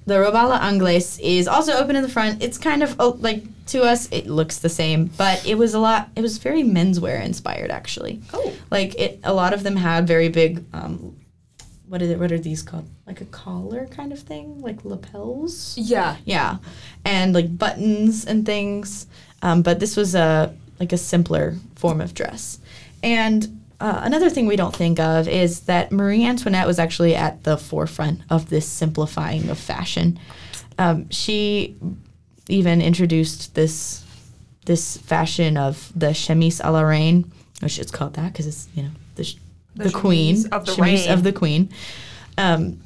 the 0.06 0.18
robe 0.18 0.34
à 0.34 0.48
la 0.48 0.58
anglaise 0.58 1.18
is 1.20 1.46
also 1.46 1.72
open 1.72 1.96
in 1.96 2.02
the 2.02 2.08
front. 2.08 2.42
It's 2.42 2.58
kind 2.58 2.82
of 2.82 2.96
oh, 2.98 3.16
like 3.20 3.44
to 3.66 3.82
us 3.82 4.08
it 4.10 4.26
looks 4.26 4.58
the 4.58 4.68
same, 4.68 5.06
but 5.16 5.46
it 5.46 5.56
was 5.56 5.74
a 5.74 5.78
lot. 5.78 6.08
It 6.16 6.22
was 6.22 6.38
very 6.38 6.62
menswear 6.62 7.22
inspired 7.22 7.70
actually. 7.70 8.20
Oh. 8.32 8.52
Like 8.70 8.98
it, 8.98 9.20
a 9.24 9.32
lot 9.32 9.52
of 9.52 9.62
them 9.62 9.76
had 9.76 10.06
very 10.06 10.28
big. 10.28 10.64
Um, 10.72 11.16
what 11.86 12.02
is 12.02 12.10
it? 12.10 12.18
What 12.18 12.32
are 12.32 12.38
these 12.38 12.62
called? 12.62 12.88
Like 13.06 13.20
a 13.20 13.26
collar 13.26 13.86
kind 13.86 14.12
of 14.12 14.18
thing, 14.18 14.60
like 14.62 14.84
lapels. 14.84 15.76
Yeah. 15.76 16.16
Yeah, 16.24 16.56
and 17.04 17.34
like 17.34 17.58
buttons 17.58 18.24
and 18.24 18.46
things. 18.46 19.06
Um, 19.42 19.62
but 19.62 19.78
this 19.78 19.96
was 19.96 20.14
a 20.14 20.54
like 20.80 20.92
a 20.92 20.98
simpler 20.98 21.56
form 21.76 22.00
of 22.00 22.14
dress. 22.14 22.58
And 23.02 23.61
uh, 23.82 24.00
another 24.04 24.30
thing 24.30 24.46
we 24.46 24.56
don't 24.56 24.74
think 24.76 24.98
of 25.00 25.26
is 25.28 25.60
that 25.60 25.90
Marie 25.92 26.24
Antoinette 26.24 26.66
was 26.66 26.78
actually 26.78 27.14
at 27.16 27.42
the 27.44 27.56
forefront 27.56 28.20
of 28.30 28.48
this 28.48 28.66
simplifying 28.66 29.48
of 29.50 29.58
fashion. 29.58 30.18
Um, 30.78 31.08
she 31.10 31.76
even 32.48 32.80
introduced 32.80 33.54
this 33.54 34.04
this 34.64 34.96
fashion 34.98 35.56
of 35.56 35.90
the 35.96 36.14
chemise 36.14 36.60
à 36.60 36.70
la 36.72 36.82
reine, 36.82 37.24
which 37.60 37.78
is 37.78 37.90
called 37.90 38.14
that 38.14 38.32
because 38.32 38.46
it's 38.46 38.68
you 38.74 38.84
know 38.84 38.90
the 39.16 39.24
sh- 39.24 39.36
The 39.74 39.84
the, 39.84 39.90
queen 39.90 40.36
of 40.52 40.64
the 40.66 40.72
chemise 40.72 41.06
reign. 41.06 41.12
of 41.18 41.22
the 41.24 41.32
queen, 41.32 41.68
um, 42.38 42.78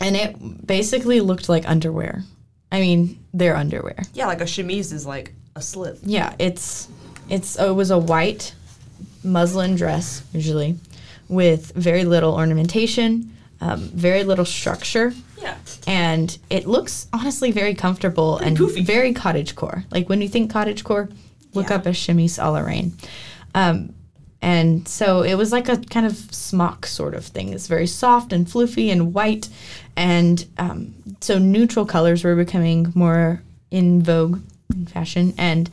and 0.00 0.16
it 0.16 0.66
basically 0.66 1.20
looked 1.20 1.48
like 1.48 1.68
underwear. 1.68 2.22
I 2.70 2.80
mean, 2.80 3.18
their 3.34 3.54
underwear. 3.56 4.02
Yeah, 4.14 4.26
like 4.28 4.40
a 4.40 4.46
chemise 4.46 4.92
is 4.92 5.04
like 5.04 5.34
a 5.56 5.60
slip. 5.60 5.98
Yeah, 6.02 6.34
it's 6.38 6.88
It's 7.28 7.56
it 7.58 7.74
was 7.74 7.90
a 7.90 7.98
white 7.98 8.54
muslin 9.24 9.74
dress 9.76 10.22
usually, 10.32 10.76
with 11.28 11.72
very 11.74 12.04
little 12.04 12.34
ornamentation, 12.34 13.30
um, 13.60 13.80
very 13.94 14.24
little 14.24 14.44
structure, 14.44 15.12
Yeah. 15.40 15.54
and 15.86 16.36
it 16.50 16.66
looks 16.66 17.06
honestly 17.12 17.50
very 17.52 17.74
comfortable 17.74 18.38
and 18.38 18.56
poofy. 18.56 18.84
very 18.84 19.12
cottage 19.12 19.54
core. 19.54 19.84
Like 19.90 20.08
when 20.08 20.20
you 20.20 20.28
think 20.28 20.50
cottage 20.50 20.84
core, 20.84 21.08
look 21.54 21.68
Yeah. 21.70 21.76
up 21.76 21.86
a 21.86 21.92
chemise 21.92 22.38
a 22.38 22.50
la 22.50 22.60
reine. 22.60 22.92
Um, 23.54 23.94
and 24.40 24.88
so 24.88 25.22
it 25.22 25.34
was 25.34 25.52
like 25.52 25.68
a 25.68 25.76
kind 25.76 26.04
of 26.06 26.16
smock 26.34 26.86
sort 26.86 27.14
of 27.14 27.24
thing. 27.26 27.52
It's 27.52 27.68
very 27.68 27.86
soft 27.86 28.32
and 28.32 28.46
floofy 28.46 28.90
and 28.90 29.14
white, 29.14 29.48
and 29.96 30.44
um, 30.58 30.94
so 31.20 31.38
neutral 31.38 31.86
colors 31.86 32.24
were 32.24 32.34
becoming 32.34 32.92
more 32.96 33.40
in 33.70 34.02
vogue 34.02 34.40
in 34.74 34.86
fashion. 34.86 35.32
And 35.38 35.70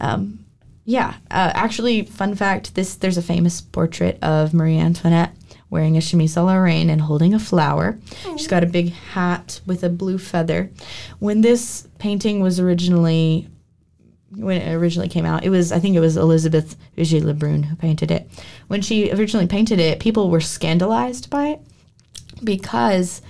um, 0.00 0.40
yeah, 0.88 1.16
uh, 1.30 1.52
actually, 1.52 2.06
fun 2.06 2.34
fact: 2.34 2.74
this 2.74 2.94
there's 2.94 3.18
a 3.18 3.22
famous 3.22 3.60
portrait 3.60 4.18
of 4.22 4.54
Marie 4.54 4.78
Antoinette 4.78 5.36
wearing 5.68 5.98
a 5.98 6.00
chemise 6.00 6.34
a 6.34 6.42
la 6.42 6.54
reine 6.54 6.88
and 6.88 7.02
holding 7.02 7.34
a 7.34 7.38
flower. 7.38 7.98
She's 8.22 8.46
got 8.46 8.64
a 8.64 8.66
big 8.66 8.94
hat 8.94 9.60
with 9.66 9.84
a 9.84 9.90
blue 9.90 10.16
feather. 10.16 10.70
When 11.18 11.42
this 11.42 11.86
painting 11.98 12.40
was 12.40 12.58
originally 12.58 13.50
when 14.34 14.62
it 14.62 14.74
originally 14.74 15.10
came 15.10 15.26
out, 15.26 15.44
it 15.44 15.50
was 15.50 15.72
I 15.72 15.78
think 15.78 15.94
it 15.94 16.00
was 16.00 16.16
Elizabeth 16.16 16.74
Vigée 16.96 17.22
Lebrun 17.22 17.66
who 17.66 17.76
painted 17.76 18.10
it. 18.10 18.26
When 18.68 18.80
she 18.80 19.12
originally 19.12 19.46
painted 19.46 19.78
it, 19.78 20.00
people 20.00 20.30
were 20.30 20.40
scandalized 20.40 21.28
by 21.28 21.48
it 21.48 21.60
because 22.42 23.20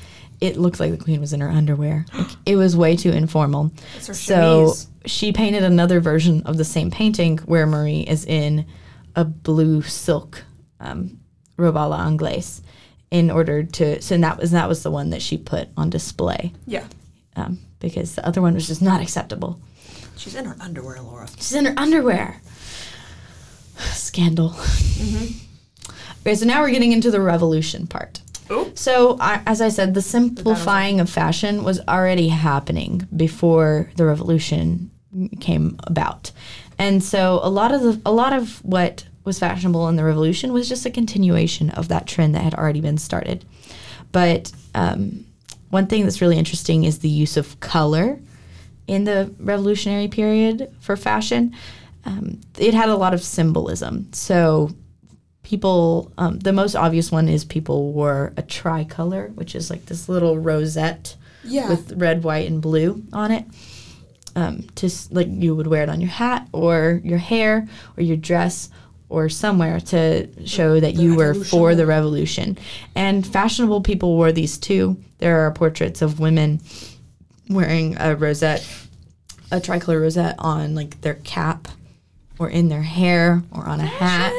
it 0.41 0.57
looked 0.57 0.79
like 0.81 0.91
the 0.91 0.97
queen 1.03 1.21
was 1.21 1.33
in 1.33 1.41
her 1.41 1.49
underwear. 1.49 2.07
Like, 2.17 2.29
it 2.47 2.57
was 2.57 2.77
way 2.77 2.97
too 2.97 3.11
informal. 3.11 3.73
So 4.01 4.13
chemise. 4.13 4.87
she 5.07 5.33
painted 5.33 5.65
another 5.65 6.01
version 6.01 6.43
of 6.45 6.57
the 6.57 6.65
same 6.65 6.91
painting 6.91 7.39
where 7.39 7.67
Marie 7.67 8.01
is 8.03 8.25
in 8.25 8.67
a 9.17 9.25
blue 9.25 9.83
silk 9.83 10.45
um, 10.81 11.19
robe 11.57 11.77
anglaise 11.77 12.63
in 13.11 13.31
order 13.31 13.63
to 13.65 14.01
so 14.03 14.17
that 14.19 14.39
was 14.39 14.51
that 14.53 14.69
was 14.69 14.83
the 14.83 14.91
one 14.91 15.11
that 15.11 15.23
she 15.23 15.37
put 15.39 15.69
on 15.77 15.89
display 15.91 16.53
Yeah. 16.67 16.85
um, 17.37 17.59
because 17.81 18.15
the 18.15 18.25
other 18.27 18.41
one 18.43 18.55
was 18.55 18.67
just 18.67 18.83
not 18.83 19.01
acceptable. 19.01 19.59
She's 20.17 20.35
in 20.35 20.45
her 20.45 20.57
underwear, 20.61 21.01
Laura. 21.01 21.27
She's 21.37 21.55
in 21.55 21.65
her 21.65 21.75
underwear. 21.77 22.41
Scandal. 23.77 24.55
Okay, 26.21 26.35
so 26.35 26.45
now 26.45 26.61
we're 26.61 26.71
getting 26.71 26.93
into 26.93 27.11
the 27.11 27.21
revolution 27.21 27.87
part. 27.87 28.21
So, 28.75 29.17
I, 29.21 29.43
as 29.47 29.61
I 29.61 29.69
said, 29.69 29.95
the 29.95 30.03
simplifying 30.03 31.01
of 31.01 31.11
fashion 31.11 31.65
was 31.65 31.81
already 31.89 32.29
happening 32.29 33.07
before 33.15 33.91
the 33.97 34.05
revolution 34.05 34.91
came 35.41 35.79
about, 35.85 36.31
and 36.79 37.03
so 37.03 37.41
a 37.43 37.51
lot 37.51 37.73
of 37.73 37.83
the 37.83 38.01
a 38.07 38.13
lot 38.13 38.33
of 38.33 38.65
what 38.65 39.05
was 39.25 39.39
fashionable 39.39 39.89
in 39.89 39.97
the 39.97 40.05
revolution 40.05 40.53
was 40.53 40.69
just 40.69 40.87
a 40.87 40.91
continuation 40.91 41.71
of 41.71 41.89
that 41.89 42.07
trend 42.07 42.35
that 42.35 42.43
had 42.43 42.55
already 42.55 42.81
been 42.81 42.99
started. 42.99 43.45
But 44.11 44.53
um, 44.75 45.27
one 45.71 45.87
thing 45.87 46.05
that's 46.05 46.21
really 46.21 46.39
interesting 46.39 46.85
is 46.85 47.01
the 47.01 47.09
use 47.09 47.37
of 47.37 47.61
color 47.61 48.19
in 48.87 49.05
the 49.05 49.33
revolutionary 49.39 50.09
period 50.09 50.75
for 50.81 50.97
fashion. 50.97 51.55
Um, 52.05 52.41
it 52.59 52.73
had 52.73 52.89
a 52.89 52.97
lot 52.97 53.13
of 53.13 53.23
symbolism. 53.23 54.11
So 54.13 54.71
people, 55.49 56.13
um, 56.19 56.39
the 56.41 56.53
most 56.53 56.77
obvious 56.77 57.11
one 57.11 57.27
is 57.27 57.43
people 57.43 57.93
wore 57.95 58.35
a 58.37 58.43
tricolor, 58.43 59.29
which 59.35 59.55
is 59.55 59.71
like 59.71 59.87
this 59.87 60.07
little 60.07 60.39
rosette 60.39 61.17
Yeah. 61.43 61.71
with 61.71 61.93
red, 61.97 62.23
white, 62.23 62.47
and 62.51 62.61
blue 62.61 63.03
on 63.15 63.31
it. 63.31 63.47
Um, 64.37 64.65
to 64.77 64.91
like 65.11 65.27
you 65.31 65.55
would 65.57 65.67
wear 65.67 65.83
it 65.83 65.89
on 65.89 66.03
your 66.03 66.11
hat 66.11 66.47
or 66.53 67.01
your 67.03 67.19
hair 67.19 67.67
or 67.97 68.03
your 68.03 68.19
dress 68.19 68.69
or 69.09 69.31
somewhere 69.31 69.81
to 69.81 70.29
show 70.47 70.79
that 70.81 70.95
The 70.97 71.03
you 71.03 71.15
were 71.17 71.33
for 71.33 71.75
the 71.75 71.87
revolution. 71.87 72.59
And 72.95 73.27
fashionable 73.27 73.81
people 73.81 74.17
wore 74.17 74.33
these 74.33 74.59
too. 74.59 74.99
There 75.17 75.47
are 75.47 75.51
portraits 75.51 76.03
of 76.03 76.21
women 76.21 76.61
wearing 77.49 77.97
a 77.99 78.15
rosette, 78.15 78.65
a 79.51 79.61
tricolor 79.61 79.99
rosette 80.01 80.37
on 80.39 80.75
like 80.75 81.01
their 81.01 81.15
cap 81.15 81.69
or 82.39 82.51
in 82.51 82.69
their 82.69 82.83
hair 82.83 83.43
or 83.51 83.65
on 83.67 83.81
a 83.81 83.87
hat. 83.87 84.35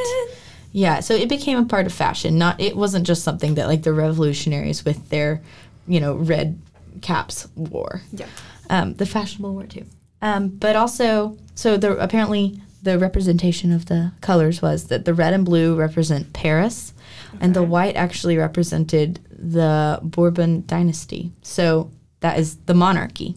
Yeah, 0.72 1.00
so 1.00 1.14
it 1.16 1.30
became 1.30 1.58
a 1.58 1.66
part 1.66 1.86
of 1.86 1.94
fashion. 1.94 2.38
Not 2.38 2.60
it 2.60 2.76
wasn't 2.76 3.08
just 3.08 3.24
something 3.24 3.56
that 3.56 3.68
like 3.68 3.84
the 3.84 3.94
revolutionaries 3.94 4.86
with 4.86 5.10
their, 5.10 5.42
you 5.88 6.00
know, 6.00 6.16
red 6.16 6.60
caps 7.02 7.48
wore. 7.56 8.02
Yeah. 8.12 8.28
Um, 8.70 8.94
the 8.96 9.06
fashionable 9.06 9.54
wore 9.54 9.66
too. 9.66 9.86
Um, 10.22 10.50
but 10.50 10.76
also, 10.76 11.38
so 11.56 11.78
the 11.78 11.98
apparently 11.98 12.62
the 12.84 13.00
representation 13.00 13.72
of 13.72 13.88
the 13.88 14.12
colors 14.22 14.62
was 14.62 14.88
that 14.88 15.06
the 15.06 15.14
red 15.14 15.34
and 15.34 15.44
blue 15.44 15.76
represent 15.76 16.34
Paris, 16.34 16.94
and 17.42 17.54
the 17.54 17.64
white 17.64 17.96
actually 17.96 18.38
represented 18.38 19.20
the 19.32 20.00
Bourbon 20.02 20.64
dynasty. 20.66 21.32
So 21.42 21.92
that 22.20 22.40
is 22.40 22.58
the 22.66 22.74
monarchy. 22.74 23.36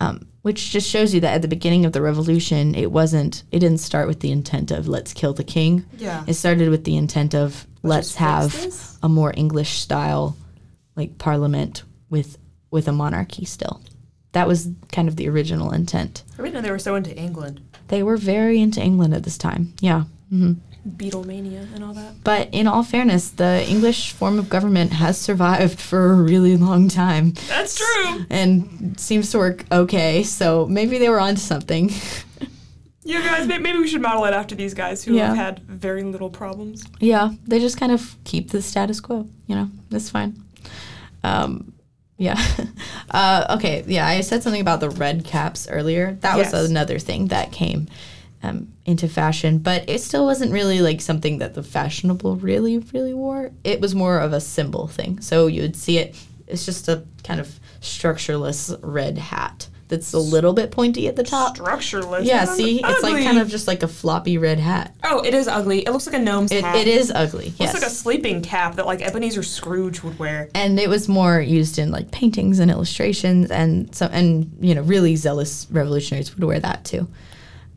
Um, 0.00 0.25
which 0.46 0.70
just 0.70 0.88
shows 0.88 1.12
you 1.12 1.18
that 1.18 1.34
at 1.34 1.42
the 1.42 1.48
beginning 1.48 1.84
of 1.84 1.92
the 1.92 2.00
revolution, 2.00 2.72
it 2.76 2.92
wasn't. 2.92 3.42
It 3.50 3.58
didn't 3.58 3.78
start 3.78 4.06
with 4.06 4.20
the 4.20 4.30
intent 4.30 4.70
of 4.70 4.86
let's 4.86 5.12
kill 5.12 5.32
the 5.32 5.42
king. 5.42 5.84
Yeah. 5.98 6.22
It 6.28 6.34
started 6.34 6.68
with 6.68 6.84
the 6.84 6.96
intent 6.96 7.34
of 7.34 7.66
let's 7.82 8.14
have 8.14 8.54
a 9.02 9.08
more 9.08 9.34
English 9.36 9.80
style, 9.80 10.36
like 10.94 11.18
parliament 11.18 11.82
with 12.10 12.38
with 12.70 12.86
a 12.86 12.92
monarchy 12.92 13.44
still. 13.44 13.82
That 14.34 14.46
was 14.46 14.68
kind 14.92 15.08
of 15.08 15.16
the 15.16 15.28
original 15.28 15.72
intent. 15.72 16.22
I 16.38 16.42
didn't 16.42 16.54
know 16.54 16.60
they 16.60 16.70
were 16.70 16.78
so 16.78 16.94
into 16.94 17.16
England. 17.16 17.60
They 17.88 18.04
were 18.04 18.16
very 18.16 18.60
into 18.60 18.80
England 18.80 19.14
at 19.14 19.24
this 19.24 19.38
time. 19.38 19.74
Yeah. 19.80 20.04
hmm 20.30 20.52
Beatlemania 20.86 21.66
and 21.74 21.82
all 21.82 21.92
that. 21.94 22.22
But 22.22 22.48
in 22.52 22.66
all 22.66 22.82
fairness, 22.82 23.30
the 23.30 23.64
English 23.68 24.12
form 24.12 24.38
of 24.38 24.48
government 24.48 24.92
has 24.92 25.18
survived 25.20 25.80
for 25.80 26.12
a 26.12 26.14
really 26.14 26.56
long 26.56 26.88
time 26.88 27.32
That's 27.48 27.76
true. 27.76 28.24
and 28.30 28.98
seems 28.98 29.30
to 29.32 29.38
work 29.38 29.64
okay. 29.72 30.22
So 30.22 30.66
maybe 30.66 30.98
they 30.98 31.08
were 31.08 31.20
onto 31.20 31.40
something. 31.40 31.90
You 33.08 33.22
guys, 33.22 33.46
maybe 33.46 33.72
we 33.78 33.86
should 33.86 34.02
model 34.02 34.24
it 34.24 34.34
after 34.34 34.56
these 34.56 34.74
guys 34.74 35.04
who 35.04 35.14
Yeah. 35.14 35.28
have 35.28 35.36
had 35.36 35.58
very 35.60 36.02
little 36.02 36.28
problems. 36.28 36.84
Yeah, 36.98 37.34
they 37.46 37.60
just 37.60 37.78
kind 37.78 37.92
of 37.92 38.16
keep 38.24 38.50
the 38.50 38.60
status 38.60 38.98
quo. 39.00 39.28
You 39.46 39.54
know, 39.54 39.70
that's 39.90 40.10
fine. 40.10 40.34
Um, 41.22 41.72
yeah. 42.18 42.36
uh, 43.12 43.46
okay. 43.58 43.84
Yeah, 43.86 44.08
I 44.08 44.22
said 44.22 44.42
something 44.42 44.60
about 44.60 44.80
the 44.80 44.90
red 44.90 45.24
caps 45.24 45.68
earlier. 45.70 46.18
That 46.22 46.36
was 46.36 46.52
another 46.52 46.98
thing 46.98 47.28
that 47.28 47.52
came 47.52 47.86
um, 48.46 48.72
into 48.84 49.08
fashion, 49.08 49.58
but 49.58 49.88
it 49.88 50.00
still 50.00 50.24
wasn't 50.24 50.52
really 50.52 50.80
like 50.80 51.00
something 51.00 51.38
that 51.38 51.54
the 51.54 51.62
fashionable 51.62 52.36
really, 52.36 52.78
really 52.78 53.14
wore. 53.14 53.50
It 53.64 53.80
was 53.80 53.94
more 53.94 54.18
of 54.20 54.32
a 54.32 54.40
symbol 54.40 54.86
thing. 54.86 55.20
So 55.20 55.46
you 55.46 55.62
would 55.62 55.76
see 55.76 55.98
it. 55.98 56.14
It's 56.46 56.64
just 56.64 56.88
a 56.88 57.04
kind 57.24 57.40
of 57.40 57.58
structureless 57.80 58.72
red 58.82 59.18
hat 59.18 59.68
that's 59.88 60.12
a 60.12 60.18
little 60.18 60.52
bit 60.52 60.72
pointy 60.72 61.06
at 61.06 61.14
the 61.14 61.22
top. 61.22 61.56
Structureless. 61.56 62.24
Yeah, 62.24 62.44
see, 62.44 62.80
it's 62.82 63.02
like 63.02 63.22
kind 63.24 63.38
of 63.38 63.48
just 63.48 63.68
like 63.68 63.82
a 63.84 63.88
floppy 63.88 64.36
red 64.36 64.58
hat. 64.58 64.94
Oh, 65.04 65.20
it 65.24 65.32
is 65.32 65.46
ugly. 65.46 65.86
It 65.86 65.90
looks 65.92 66.06
like 66.06 66.16
a 66.16 66.18
gnome's 66.18 66.50
It, 66.50 66.64
hat. 66.64 66.76
it 66.76 66.88
is 66.88 67.12
ugly. 67.12 67.46
Looks 67.46 67.60
yes. 67.60 67.74
like 67.74 67.84
a 67.84 67.90
sleeping 67.90 68.42
cap 68.42 68.76
that 68.76 68.86
like 68.86 69.00
Ebenezer 69.00 69.44
Scrooge 69.44 70.02
would 70.02 70.18
wear. 70.18 70.48
and 70.54 70.80
it 70.80 70.88
was 70.88 71.08
more 71.08 71.40
used 71.40 71.78
in 71.78 71.90
like 71.92 72.10
paintings 72.10 72.58
and 72.58 72.68
illustrations 72.70 73.50
and 73.50 73.94
so 73.94 74.06
and 74.06 74.56
you 74.60 74.74
know 74.74 74.82
really 74.82 75.14
zealous 75.16 75.66
revolutionaries 75.70 76.34
would 76.34 76.42
wear 76.42 76.58
that 76.58 76.84
too 76.84 77.06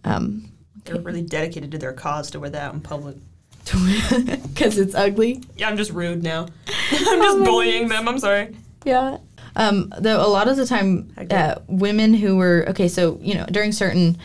um 0.03 0.48
They're 0.89 1.01
really 1.01 1.21
dedicated 1.21 1.71
to 1.71 1.77
their 1.77 1.93
cause 1.93 2.31
to 2.31 2.39
wear 2.39 2.49
that 2.49 2.61
out 2.61 2.73
in 2.73 2.81
public. 2.81 3.17
because 3.59 4.77
it's 4.83 4.95
ugly 4.95 5.43
Yeah, 5.55 5.69
I'm 5.69 5.77
just 5.77 5.91
rude 5.91 6.23
now. 6.23 6.47
I'm 6.91 7.21
just 7.21 7.43
bullying 7.43 7.87
them. 7.87 8.07
I'm 8.07 8.17
sorry. 8.19 8.55
yeah 8.85 9.17
um 9.55 9.93
though 9.99 10.25
a 10.25 10.27
lot 10.29 10.47
of 10.47 10.57
the 10.57 10.65
time 10.65 11.11
uh, 11.31 11.55
women 11.67 12.13
who 12.13 12.37
were 12.37 12.65
okay 12.69 12.87
so 12.87 13.17
you 13.21 13.33
know 13.35 13.45
during 13.51 13.71
certain 13.71 14.17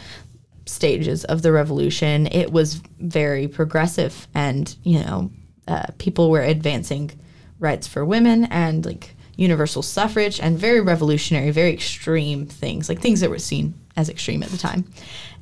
stages 0.66 1.24
of 1.24 1.42
the 1.42 1.50
revolution 1.52 2.26
it 2.28 2.52
was 2.52 2.74
very 3.00 3.48
progressive 3.48 4.26
and 4.34 4.76
you 4.82 5.00
know 5.00 5.30
uh, 5.68 5.86
people 5.98 6.30
were 6.30 6.42
advancing 6.42 7.10
rights 7.58 7.86
for 7.86 8.04
women 8.04 8.44
and 8.44 8.84
like 8.86 9.14
universal 9.36 9.82
suffrage 9.82 10.38
and 10.40 10.58
very 10.58 10.80
revolutionary 10.80 11.50
very 11.50 11.72
extreme 11.72 12.46
things 12.46 12.88
like 12.88 13.00
things 13.00 13.20
that 13.20 13.30
were 13.30 13.38
seen 13.38 13.74
as 13.96 14.08
extreme 14.08 14.42
at 14.42 14.50
the 14.50 14.58
time 14.58 14.84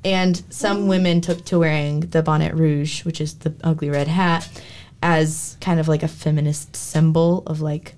and 0.05 0.43
some 0.51 0.89
women 0.89 1.21
took 1.21 1.45
to 1.45 1.59
wearing 1.59 2.01
the 2.01 2.23
bonnet 2.23 2.55
rouge 2.55 3.05
which 3.05 3.21
is 3.21 3.35
the 3.39 3.55
ugly 3.63 3.91
red 3.91 4.09
hat 4.09 4.49
as 5.03 5.57
kind 5.61 5.79
of 5.81 5.89
like 5.89 6.03
a 6.03 6.09
feminist 6.09 6.75
symbol 6.77 7.43
of 7.47 7.61
like 7.61 7.95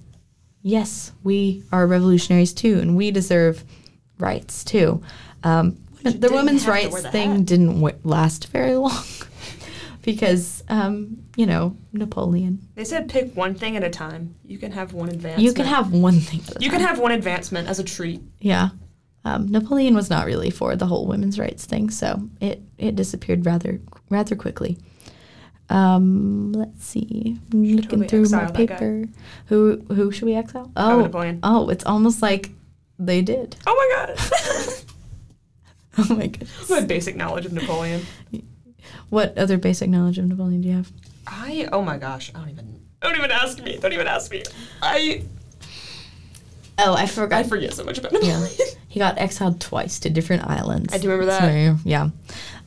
yes, 0.67 1.13
we 1.23 1.63
are 1.71 1.87
revolutionaries 1.87 2.55
too, 2.55 2.79
and 2.81 2.97
we 2.97 3.11
deserve 3.11 3.63
rights 4.19 4.65
too. 4.65 5.03
Um, 5.43 5.77
the 6.03 6.31
women's 6.33 6.67
rights 6.67 7.03
the 7.03 7.11
thing 7.11 7.37
hat. 7.37 7.45
didn't 7.45 7.75
w- 7.75 7.99
last 8.03 8.49
very 8.49 8.75
long 8.87 9.05
because, 10.03 10.65
um, 10.69 11.19
you 11.37 11.45
know, 11.47 11.77
Napoleon. 11.93 12.61
They 12.75 12.85
said 12.85 13.09
pick 13.11 13.37
one 13.37 13.55
thing 13.55 13.77
at 13.77 13.85
a 13.85 13.91
time. 13.91 14.35
You 14.45 14.57
can 14.59 14.73
have 14.73 14.95
one 14.95 15.11
advancement. 15.11 15.43
You 15.45 15.53
can 15.53 15.67
have 15.67 15.93
one 15.93 16.19
thing. 16.21 16.41
At 16.49 16.57
a 16.57 16.65
You 16.65 16.71
can 16.71 16.81
have 16.81 16.99
one 16.99 17.13
advancement 17.13 17.69
as 17.69 17.79
a 17.79 17.85
treat. 17.85 18.23
yeah. 18.41 18.71
Um, 19.25 19.49
Napoleon 19.49 19.95
was 19.95 20.11
not 20.11 20.27
really 20.27 20.51
for 20.51 20.77
the 20.77 20.87
whole 20.87 21.07
women's 21.07 21.39
rights 21.39 21.65
thing, 21.65 21.89
so 21.91 22.29
it, 22.41 22.61
it 22.79 22.95
disappeared 22.97 23.47
rather 23.47 23.81
rather 24.11 24.37
quickly. 24.37 24.77
Um, 25.71 26.53
let's 26.53 26.85
see. 26.85 27.39
I'm 27.53 27.65
looking 27.65 28.07
through 28.07 28.19
my 28.21 28.25
exile 28.25 28.41
that 28.53 28.53
guy. 28.53 28.67
paper. 28.67 29.05
Who 29.47 29.83
who 29.89 30.13
should 30.13 30.27
we 30.27 30.35
exile? 30.35 30.71
Oh, 30.77 30.99
Oh, 30.99 31.03
Napoleon. 31.03 31.41
oh, 31.43 31.69
it's 31.71 31.85
almost 31.87 32.21
like 32.21 32.51
they 32.99 33.23
did. 33.23 33.57
Oh 33.67 33.75
my 33.75 34.07
god. 34.07 34.19
Oh 35.97 36.13
my 36.17 36.27
goodness. 36.27 36.69
My 36.69 36.81
basic 36.81 37.15
knowledge 37.15 37.47
of 37.47 37.53
Napoleon. 37.53 38.03
What 39.11 39.39
other 39.39 39.57
basic 39.57 39.89
knowledge 39.89 40.19
of 40.19 40.25
Napoleon 40.27 40.61
do 40.61 40.69
you 40.69 40.75
have? 40.75 40.91
I 41.27 41.69
oh 41.73 41.83
my 41.83 41.99
gosh, 41.99 42.33
I 42.35 42.41
don't 42.41 42.51
even 42.51 42.81
don't 43.01 43.17
even 43.17 43.31
ask 43.31 43.63
me. 43.63 43.79
Don't 43.79 43.93
even 43.93 44.09
ask 44.09 44.29
me. 44.31 44.43
I 44.83 45.23
Oh, 46.79 46.95
I 46.95 47.07
forgot. 47.07 47.39
I 47.39 47.43
forget 47.49 47.73
so 47.75 47.85
much 47.85 47.99
about 47.99 48.13
Yeah. 48.23 48.45
He 48.95 49.01
got 49.01 49.19
exiled 49.19 49.61
twice 49.61 49.99
to 49.99 50.09
different 50.09 50.47
islands. 50.47 50.95
I 50.95 50.99
do 50.99 51.09
remember 51.09 51.27
that. 51.27 51.41
So, 51.41 51.79
yeah. 51.85 52.11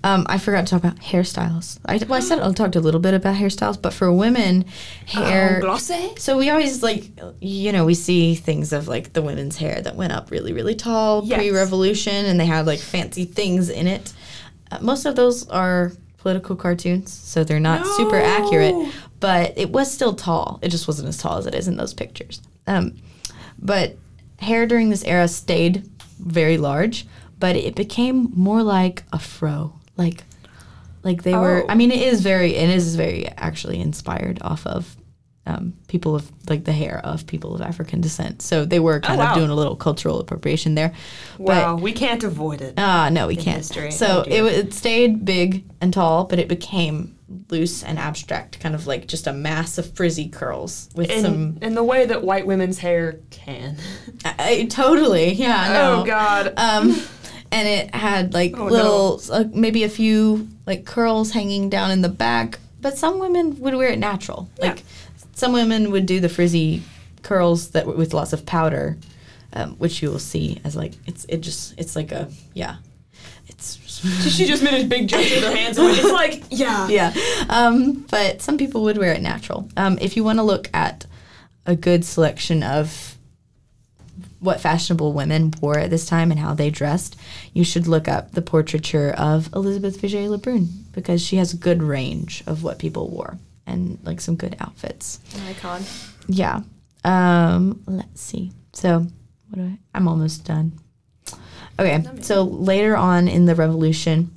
Um, 0.03 0.25
I 0.27 0.37
forgot 0.37 0.67
to 0.67 0.71
talk 0.71 0.83
about 0.83 0.97
hairstyles. 0.99 1.79
I, 1.85 1.99
well, 2.05 2.15
I 2.15 2.19
said 2.19 2.39
I 2.39 2.51
talked 2.51 2.75
a 2.75 2.81
little 2.81 2.99
bit 2.99 3.13
about 3.13 3.37
hairstyles, 3.37 3.81
but 3.81 3.93
for 3.93 4.11
women, 4.11 4.65
hair. 5.05 5.61
Um, 5.65 5.79
so 6.17 6.37
we 6.37 6.49
always 6.49 6.83
like, 6.83 7.05
you 7.39 7.71
know, 7.71 7.85
we 7.85 7.93
see 7.93 8.35
things 8.35 8.73
of 8.73 8.89
like 8.89 9.13
the 9.13 9.21
women's 9.21 9.55
hair 9.55 9.81
that 9.81 9.95
went 9.95 10.11
up 10.11 10.29
really, 10.29 10.51
really 10.51 10.75
tall 10.75 11.23
Yes. 11.23 11.37
pre-revolution, 11.39 12.25
and 12.25 12.37
they 12.37 12.45
had 12.45 12.65
like 12.65 12.79
fancy 12.79 13.23
things 13.23 13.69
in 13.69 13.87
it. 13.87 14.11
Uh, 14.69 14.79
most 14.81 15.05
of 15.05 15.15
those 15.15 15.47
are 15.47 15.93
political 16.17 16.57
cartoons, 16.57 17.09
so 17.09 17.45
they're 17.45 17.61
not 17.61 17.87
super 17.95 18.17
accurate. 18.17 18.75
But 19.21 19.57
it 19.57 19.69
was 19.69 19.89
still 19.89 20.13
tall. 20.13 20.59
It 20.61 20.71
just 20.71 20.89
wasn't 20.89 21.07
as 21.07 21.17
tall 21.19 21.37
as 21.37 21.45
it 21.45 21.55
is 21.55 21.69
in 21.69 21.77
those 21.77 21.93
pictures. 21.93 22.41
Um, 22.67 22.97
but 23.57 23.95
hair 24.39 24.67
during 24.67 24.89
this 24.89 25.05
era 25.05 25.29
stayed 25.29 25.89
very 26.19 26.57
large, 26.57 27.05
but 27.39 27.55
it 27.55 27.75
became 27.75 28.31
more 28.35 28.63
like 28.63 29.03
a 29.13 29.19
fro. 29.19 29.73
Like 29.97 30.23
like 31.03 31.23
they 31.23 31.35
were 31.35 31.63
Oh. 31.63 31.69
I 31.69 31.75
mean 31.75 31.91
it 31.91 32.01
is 32.01 32.21
very 32.21 32.55
it 32.55 32.69
is 32.69 32.95
very 32.95 33.27
actually 33.37 33.79
inspired 33.79 34.39
off 34.41 34.65
of 34.67 34.95
um, 35.45 35.73
people 35.87 36.13
of 36.13 36.29
like 36.49 36.65
the 36.65 36.73
hair 36.73 36.99
of 37.05 37.25
people 37.25 37.55
of 37.55 37.61
African 37.61 38.01
descent. 38.01 38.41
So 38.41 38.65
they 38.65 38.81
were 38.81 38.99
kind 38.99 39.19
Oh, 39.21 39.23
wow. 39.23 39.29
of 39.31 39.37
doing 39.37 39.49
a 39.49 39.55
little 39.55 39.77
cultural 39.77 40.19
appropriation 40.19 40.75
there. 40.75 40.91
Wow, 41.37 41.77
we 41.77 41.93
can't 41.93 42.21
avoid 42.23 42.61
it. 42.61 42.73
Ah, 42.77 43.07
no, 43.09 43.27
we 43.27 43.37
can't. 43.37 43.57
history. 43.57 43.91
So 43.91 44.25
Oh, 44.27 44.29
it, 44.29 44.43
it 44.43 44.73
stayed 44.73 45.23
big 45.23 45.63
and 45.79 45.93
tall, 45.93 46.25
but 46.25 46.37
it 46.39 46.49
became 46.49 47.16
loose 47.49 47.83
and 47.83 47.99
abstract, 47.99 48.59
kind 48.59 48.73
of 48.75 48.87
like 48.87 49.07
just 49.07 49.27
a 49.27 49.33
mass 49.33 49.77
of 49.77 49.93
frizzy 49.95 50.29
curls 50.29 50.89
with 50.95 51.09
in, 51.09 51.21
some. 51.21 51.57
in 51.61 51.75
the 51.75 51.83
way 51.83 52.05
that 52.05 52.23
white 52.23 52.47
women's 52.47 52.79
hair 52.79 53.19
can. 53.31 53.75
I, 54.25 54.35
I- 54.39 54.65
totally, 54.65 55.33
yeah. 55.33 55.73
No. 55.73 56.01
Oh 56.01 56.05
god. 56.05 56.53
Um, 56.57 56.95
and 57.51 57.67
it 57.67 57.93
had 57.95 58.33
like 58.33 58.57
Oh, 58.57 58.65
little, 58.65 59.21
uh, 59.31 59.45
maybe 59.53 59.83
a 59.83 59.89
few 59.89 60.47
like 60.65 60.85
curls 60.85 61.31
hanging 61.31 61.69
down 61.69 61.91
in 61.91 62.01
the 62.01 62.09
back. 62.09 62.59
But 62.81 62.97
some 62.97 63.19
women 63.19 63.59
would 63.59 63.75
wear 63.75 63.89
it 63.89 63.99
natural. 63.99 64.49
Yeah. 64.59 64.67
Like 64.67 64.83
some 65.33 65.51
women 65.53 65.91
would 65.91 66.05
do 66.05 66.19
the 66.19 66.29
frizzy 66.29 66.83
curls 67.23 67.69
that 67.71 67.85
with 67.87 68.13
lots 68.13 68.31
of 68.33 68.45
powder, 68.45 68.97
um, 69.53 69.75
which 69.77 70.01
you 70.01 70.09
will 70.09 70.19
see 70.19 70.59
as 70.63 70.75
like 70.75 70.93
it's 71.05 71.25
it 71.25 71.41
just 71.41 71.73
it's 71.77 71.95
like 71.95 72.11
a 72.11 72.29
yeah. 72.53 72.77
She 74.01 74.45
just 74.45 74.63
made 74.63 74.85
a 74.85 74.87
big 74.87 75.07
gesture 75.07 75.35
with 75.35 75.43
her 75.45 75.55
hands. 75.55 75.77
It's 75.79 76.11
like, 76.11 76.43
yeah. 76.49 76.87
yeah. 76.89 77.13
Um, 77.49 78.05
but 78.09 78.41
some 78.41 78.57
people 78.57 78.83
would 78.83 78.97
wear 78.97 79.13
it 79.13 79.21
natural. 79.21 79.69
Um, 79.77 79.97
if 79.99 80.15
you 80.15 80.23
want 80.23 80.39
to 80.39 80.43
look 80.43 80.69
at 80.73 81.05
a 81.65 81.75
good 81.75 82.05
selection 82.05 82.63
of 82.63 83.17
what 84.39 84.61
fashionable 84.61 85.13
women 85.13 85.53
wore 85.61 85.77
at 85.79 85.89
this 85.89 86.05
time 86.05 86.31
and 86.31 86.39
how 86.39 86.53
they 86.53 86.69
dressed, 86.69 87.15
you 87.53 87.63
should 87.63 87.87
look 87.87 88.07
up 88.07 88.31
the 88.31 88.41
portraiture 88.41 89.11
of 89.17 89.51
Elizabeth 89.53 90.01
Vigée 90.01 90.29
Lebrun 90.29 90.67
because 90.91 91.21
she 91.21 91.37
has 91.37 91.53
a 91.53 91.57
good 91.57 91.81
range 91.81 92.43
of 92.45 92.63
what 92.63 92.79
people 92.79 93.09
wore 93.09 93.37
and 93.65 93.97
like 94.03 94.21
some 94.21 94.35
good 94.35 94.55
outfits. 94.59 95.19
An 95.35 95.47
icon. 95.47 95.83
Yeah. 96.27 96.61
Um, 97.03 97.83
let's 97.87 98.21
see. 98.21 98.51
So, 98.73 99.07
what 99.49 99.55
do 99.55 99.63
I? 99.63 99.77
I'm 99.95 100.07
almost 100.07 100.45
done. 100.45 100.79
Okay. 101.79 102.03
So 102.21 102.43
later 102.43 102.95
on 102.97 103.27
in 103.27 103.45
the 103.45 103.55
revolution, 103.55 104.31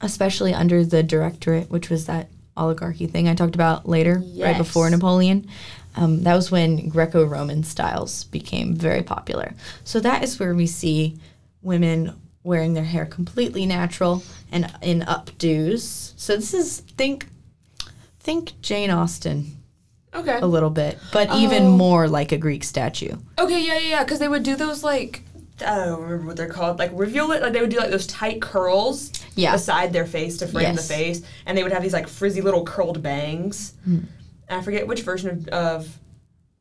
especially 0.00 0.52
under 0.52 0.84
the 0.84 1.02
directorate, 1.02 1.70
which 1.70 1.90
was 1.90 2.06
that 2.06 2.28
oligarchy 2.56 3.06
thing 3.06 3.28
I 3.28 3.34
talked 3.34 3.54
about 3.54 3.88
later, 3.88 4.22
right 4.36 4.58
before 4.58 4.90
Napoleon, 4.90 5.46
um, 5.96 6.22
that 6.24 6.34
was 6.34 6.50
when 6.50 6.88
Greco-Roman 6.88 7.62
styles 7.64 8.24
became 8.24 8.74
very 8.74 9.02
popular. 9.02 9.54
So 9.84 10.00
that 10.00 10.22
is 10.24 10.38
where 10.40 10.54
we 10.54 10.66
see 10.66 11.18
women 11.62 12.14
wearing 12.42 12.74
their 12.74 12.84
hair 12.84 13.06
completely 13.06 13.64
natural 13.66 14.22
and 14.50 14.70
in 14.82 15.00
updos. 15.02 16.12
So 16.16 16.34
this 16.36 16.52
is 16.54 16.80
think 16.96 17.26
think 18.20 18.52
Jane 18.60 18.90
Austen 18.90 19.56
Okay. 20.14 20.38
a 20.40 20.46
little 20.46 20.70
bit, 20.70 20.98
but 21.12 21.32
even 21.34 21.62
Oh. 21.64 21.70
more 21.76 22.08
like 22.08 22.32
a 22.32 22.36
Greek 22.36 22.64
statue. 22.64 23.16
Okay, 23.38 23.64
yeah, 23.66 23.78
yeah, 23.78 23.88
yeah. 23.88 24.04
Because 24.04 24.18
they 24.18 24.28
would 24.28 24.42
do 24.42 24.56
those 24.56 24.82
like 24.84 25.22
I 25.62 25.84
don't 25.86 26.00
remember 26.02 26.26
what 26.26 26.36
they're 26.36 26.48
called, 26.48 26.78
like 26.78 26.90
rivulet. 26.94 27.42
Like 27.42 27.52
they 27.52 27.60
would 27.60 27.70
do 27.70 27.78
like 27.78 27.90
those 27.90 28.06
tight 28.06 28.40
curls 28.42 29.12
Yeah. 29.34 29.52
beside 29.52 29.92
their 29.92 30.06
face 30.06 30.38
to 30.38 30.46
frame 30.46 30.74
Yes. 30.74 30.88
the 30.88 30.94
face, 30.94 31.22
and 31.46 31.56
they 31.56 31.62
would 31.62 31.72
have 31.72 31.82
these 31.82 31.92
like 31.92 32.08
frizzy 32.08 32.40
little 32.40 32.64
curled 32.64 33.02
bangs. 33.02 33.74
Hmm. 33.84 33.98
I 34.50 34.60
forget 34.62 34.86
which 34.86 35.00
version 35.02 35.30
of, 35.30 35.48
of 35.48 35.98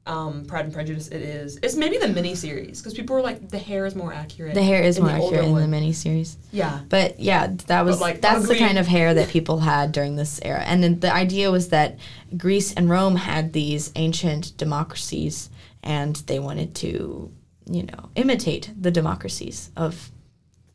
um, 0.07 0.45
Pride 0.45 0.65
and 0.65 0.73
Prejudice 0.73 1.09
it 1.09 1.21
is. 1.21 1.59
It's 1.61 1.75
maybe 1.75 1.97
the 1.97 2.07
mini 2.07 2.33
series 2.35 2.79
because 2.81 2.93
people 2.95 3.15
were 3.15 3.21
like 3.21 3.49
the 3.49 3.59
hair 3.59 3.85
is 3.85 3.95
more 3.95 4.11
accurate. 4.13 4.55
The 4.55 4.63
hair 4.63 4.81
is 4.81 4.99
more 4.99 5.09
accurate 5.11 5.45
in 5.45 5.55
the 5.55 5.67
mini 5.67 5.93
series. 5.93 6.37
Yeah. 6.51 6.79
But 6.89 7.19
yeah, 7.19 7.47
that 7.67 7.85
was 7.85 8.01
like, 8.01 8.19
that's 8.21 8.43
ugly. 8.45 8.55
the 8.55 8.59
kind 8.65 8.77
of 8.79 8.87
hair 8.87 9.13
that 9.13 9.29
people 9.29 9.59
had 9.59 9.91
during 9.91 10.15
this 10.15 10.39
era. 10.43 10.61
And 10.65 10.81
then 10.83 10.99
the 11.01 11.13
idea 11.13 11.51
was 11.51 11.69
that 11.69 11.97
Greece 12.35 12.73
and 12.73 12.89
Rome 12.89 13.15
had 13.15 13.53
these 13.53 13.91
ancient 13.95 14.57
democracies 14.57 15.49
and 15.83 16.15
they 16.27 16.39
wanted 16.39 16.73
to, 16.75 17.31
you 17.70 17.84
know, 17.84 18.09
imitate 18.16 18.72
the 18.80 18.91
democracies 18.91 19.70
of 19.76 20.12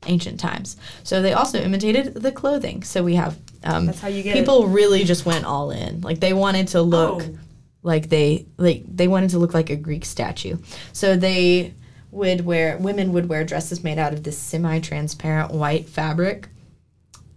ancient 0.07 0.39
times. 0.39 0.76
So 1.03 1.20
they 1.22 1.32
also 1.32 1.59
imitated 1.61 2.14
the 2.14 2.30
clothing. 2.32 2.82
So 2.84 3.03
we 3.03 3.16
have 3.16 3.39
um, 3.64 3.87
That's 3.87 4.01
how 4.01 4.09
you 4.09 4.22
get 4.22 4.34
people 4.34 4.68
really 4.68 5.05
just 5.05 5.26
went 5.26 5.45
all 5.45 5.70
in. 5.70 6.01
Like 6.03 6.20
they 6.20 6.32
wanted 6.32 6.68
to 6.68 6.82
look 6.82 7.22
Oh. 7.22 7.39
like 7.82 8.09
they 8.09 8.47
like 8.57 8.84
they 8.87 9.09
wanted 9.09 9.30
to 9.30 9.39
look 9.39 9.53
like 9.55 9.70
a 9.70 9.76
Greek 9.76 10.05
statue. 10.05 10.59
So 10.93 11.16
they 11.16 11.74
would 12.12 12.47
wear 12.47 12.78
women 12.78 13.12
would 13.12 13.28
wear 13.28 13.45
dresses 13.45 13.82
made 13.82 13.99
out 13.99 14.12
of 14.12 14.22
this 14.22 14.39
semi-transparent 14.39 15.51
white 15.51 15.89
fabric. 15.89 16.49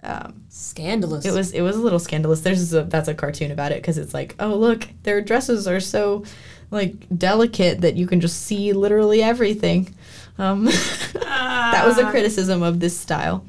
Um, 0.01 0.43
Scandalous. 0.47 1.25
it 1.25 1.31
was 1.33 1.51
it 1.51 1.61
was 1.61 1.75
a 1.75 1.81
little 1.81 1.99
scandalous. 1.99 2.41
There's 2.41 2.73
a 2.73 2.83
that's 2.83 3.07
a 3.09 3.13
cartoon 3.13 3.51
about 3.51 3.71
it 3.71 3.81
because 3.81 3.97
it's 3.97 4.13
like, 4.13 4.35
oh 4.39 4.55
look, 4.55 4.87
their 5.03 5.21
dresses 5.21 5.67
are 5.67 5.79
so 5.81 6.23
like 6.71 6.93
delicate 7.17 7.81
that 7.81 7.95
you 7.95 8.05
can 8.07 8.19
just 8.21 8.41
see 8.43 8.73
literally 8.73 9.21
everything. 9.23 9.93
Um, 10.37 10.65
that 11.13 11.83
was 11.85 11.97
a 11.97 12.05
Ah. 12.05 12.11
criticism 12.11 12.63
of 12.63 12.79
this 12.79 12.97
style. 12.97 13.45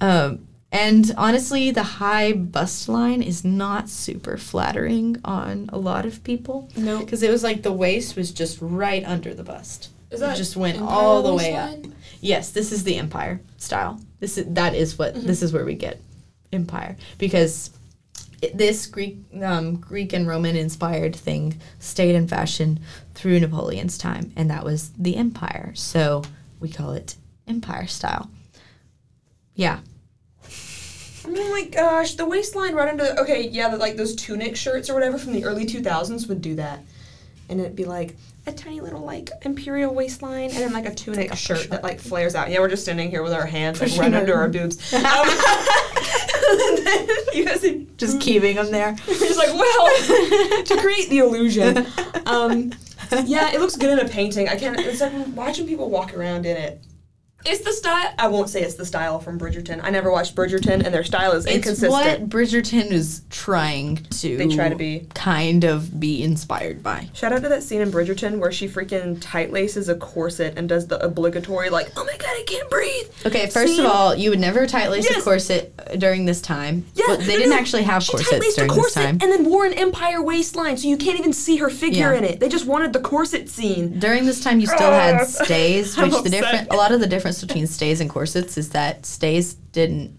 Um, 0.00 0.46
and 0.70 1.12
honestly, 1.16 1.70
the 1.70 1.82
high 1.82 2.32
bust 2.32 2.88
line 2.88 3.22
is 3.22 3.44
not 3.44 3.88
super 3.88 4.36
flattering 4.38 5.16
on 5.24 5.68
a 5.72 5.78
lot 5.78 6.06
of 6.06 6.24
people. 6.24 6.68
No. 6.76 6.98
Because 7.00 7.22
it 7.22 7.30
was 7.30 7.42
like 7.42 7.62
the 7.62 7.72
waist 7.72 8.16
was 8.16 8.32
just 8.32 8.58
right 8.60 9.04
under 9.04 9.34
the 9.34 9.42
bust. 9.44 9.90
Is 10.10 10.20
it 10.20 10.24
that 10.26 10.36
just 10.36 10.56
went 10.56 10.78
Empire 10.78 10.94
all 10.94 11.22
the 11.22 11.34
way 11.34 11.54
up. 11.54 11.76
Yes, 12.20 12.50
this 12.50 12.72
is 12.72 12.84
the 12.84 12.96
empire 12.96 13.40
style. 13.56 14.00
This 14.20 14.38
is 14.38 14.46
that 14.54 14.74
is 14.74 14.98
what 14.98 15.14
Mm-hmm. 15.14 15.26
this 15.26 15.42
is 15.42 15.52
where 15.52 15.64
we 15.64 15.74
get 15.74 16.00
empire 16.52 16.96
because 17.18 17.68
it, 17.68 17.76
this 18.54 18.86
Greek 18.86 19.18
um, 19.42 19.76
Greek 19.76 20.12
and 20.12 20.26
Roman 20.26 20.56
inspired 20.56 21.14
thing 21.14 21.60
stayed 21.78 22.14
in 22.14 22.26
fashion 22.28 22.80
through 23.14 23.40
Napoleon's 23.40 23.96
time, 23.98 24.32
and 24.36 24.50
that 24.50 24.64
was 24.64 24.90
the 24.98 25.16
empire. 25.16 25.72
So 25.74 26.22
we 26.60 26.68
call 26.68 26.92
it 26.92 27.16
empire 27.46 27.86
style. 27.86 28.30
Yeah, 29.54 29.80
Oh 31.24 31.50
my 31.50 31.64
gosh, 31.64 32.14
the 32.14 32.26
waistline 32.26 32.74
right 32.74 32.88
under. 32.88 33.04
The, 33.04 33.20
Okay, 33.20 33.48
yeah, 33.48 33.68
the, 33.68 33.76
like 33.76 33.96
those 33.96 34.14
tunic 34.14 34.56
shirts 34.56 34.90
or 34.90 34.94
whatever 34.94 35.18
from 35.18 35.32
the 35.32 35.44
early 35.44 35.66
2000s 35.66 36.28
would 36.28 36.42
do 36.42 36.56
that. 36.56 36.80
And 37.48 37.60
it'd 37.60 37.76
be 37.76 37.84
like 37.84 38.16
a 38.46 38.52
tiny 38.52 38.80
little 38.80 39.02
like 39.02 39.30
imperial 39.42 39.94
waistline 39.94 40.50
and 40.50 40.58
then 40.58 40.72
like 40.72 40.86
a 40.86 40.94
tunic 40.94 41.34
shirt 41.34 41.70
that 41.70 41.82
like 41.82 42.00
flares 42.00 42.34
out. 42.34 42.50
Yeah, 42.50 42.58
we're 42.58 42.68
just 42.68 42.82
standing 42.82 43.10
here 43.10 43.22
with 43.22 43.32
our 43.32 43.46
hands 43.46 43.80
like 43.80 43.96
right 43.98 44.12
under 44.12 44.34
our 44.34 44.48
boobs. 44.50 44.92
Um, 44.92 45.02
then 46.42 47.08
you 47.34 47.44
guys 47.44 47.64
are 47.64 47.74
just 47.96 48.20
keeping 48.20 48.56
them 48.56 48.70
there. 48.70 48.92
just 49.06 49.38
like, 49.38 49.52
well, 49.54 49.86
to 50.64 50.76
create 50.80 51.08
the 51.08 51.18
illusion. 51.18 51.86
Um, 52.26 52.72
yeah, 53.24 53.52
it 53.52 53.60
looks 53.60 53.76
good 53.76 53.90
in 53.90 54.04
a 54.04 54.08
painting. 54.08 54.48
I 54.48 54.56
can't. 54.56 54.78
It's 54.78 55.00
like 55.00 55.12
watching 55.34 55.66
people 55.66 55.90
walk 55.90 56.16
around 56.16 56.46
in 56.46 56.56
it. 56.56 56.82
It's 57.44 57.64
the 57.64 57.72
style. 57.72 58.12
I 58.18 58.28
won't 58.28 58.48
say 58.48 58.62
it's 58.62 58.74
the 58.74 58.86
style 58.86 59.18
from 59.18 59.38
Bridgerton. 59.38 59.80
I 59.82 59.90
never 59.90 60.10
watched 60.10 60.34
Bridgerton, 60.34 60.84
and 60.84 60.94
their 60.94 61.04
style 61.04 61.32
is 61.32 61.44
It's 61.46 61.54
inconsistent. 61.56 61.90
what 61.90 62.28
Bridgerton 62.28 62.90
is 62.92 63.22
trying 63.30 63.96
to. 63.96 64.36
They 64.36 64.48
try 64.48 64.68
to 64.68 64.76
be. 64.76 65.06
kind 65.14 65.64
of 65.64 65.98
be 65.98 66.22
inspired 66.22 66.82
by. 66.82 67.08
Shout 67.14 67.32
out 67.32 67.42
to 67.42 67.48
that 67.48 67.62
scene 67.62 67.80
in 67.80 67.90
Bridgerton 67.90 68.38
where 68.38 68.52
she 68.52 68.68
freaking 68.68 69.18
tight 69.20 69.52
laces 69.52 69.88
a 69.88 69.94
corset 69.96 70.54
and 70.56 70.68
does 70.68 70.86
the 70.86 71.02
obligatory 71.04 71.70
like, 71.70 71.90
oh 71.96 72.04
my 72.04 72.16
god, 72.16 72.28
I 72.28 72.44
can't 72.46 72.70
breathe. 72.70 73.06
Okay, 73.26 73.48
first 73.48 73.78
of 73.78 73.86
all, 73.86 74.14
you 74.14 74.30
would 74.30 74.40
never 74.40 74.66
tight 74.66 74.90
lace 74.90 75.04
Yes. 75.08 75.20
a 75.20 75.24
corset 75.24 75.72
uh, 75.78 75.96
during 75.96 76.24
this 76.26 76.40
time. 76.40 76.86
Yeah, 76.94 77.04
Well, 77.08 77.16
they 77.18 77.26
no, 77.26 77.32
didn't 77.38 77.50
no, 77.50 77.56
actually 77.56 77.82
have 77.84 78.02
she 78.02 78.12
corsets 78.12 78.30
tight-laced 78.30 78.56
during 78.56 78.68
the 78.68 78.74
this 78.74 78.82
corset 78.94 79.02
time. 79.04 79.18
and 79.20 79.32
then 79.32 79.44
wore 79.44 79.64
an 79.64 79.72
empire 79.74 80.22
waistline, 80.22 80.76
so 80.76 80.88
you 80.88 80.96
can't 80.96 81.18
even 81.18 81.32
see 81.32 81.56
her 81.56 81.70
figure 81.70 82.12
Yeah. 82.12 82.18
in 82.18 82.24
it. 82.24 82.40
They 82.40 82.48
just 82.48 82.66
wanted 82.66 82.92
the 82.92 83.00
corset 83.00 83.48
scene. 83.48 83.98
During 83.98 84.26
this 84.26 84.42
time, 84.42 84.60
you 84.60 84.66
still 84.66 84.90
had 84.90 85.26
stays, 85.26 85.96
I'm 85.98 86.04
which 86.04 86.12
the 86.12 86.18
upset. 86.18 86.30
different 86.32 86.68
a 86.72 86.76
lot 86.76 86.92
of 86.92 87.00
the 87.00 87.06
difference 87.40 87.44
between 87.52 87.66
stays 87.66 88.00
and 88.00 88.10
corsets 88.10 88.56
is 88.58 88.70
that 88.70 89.04
stays 89.06 89.54
didn't 89.72 90.18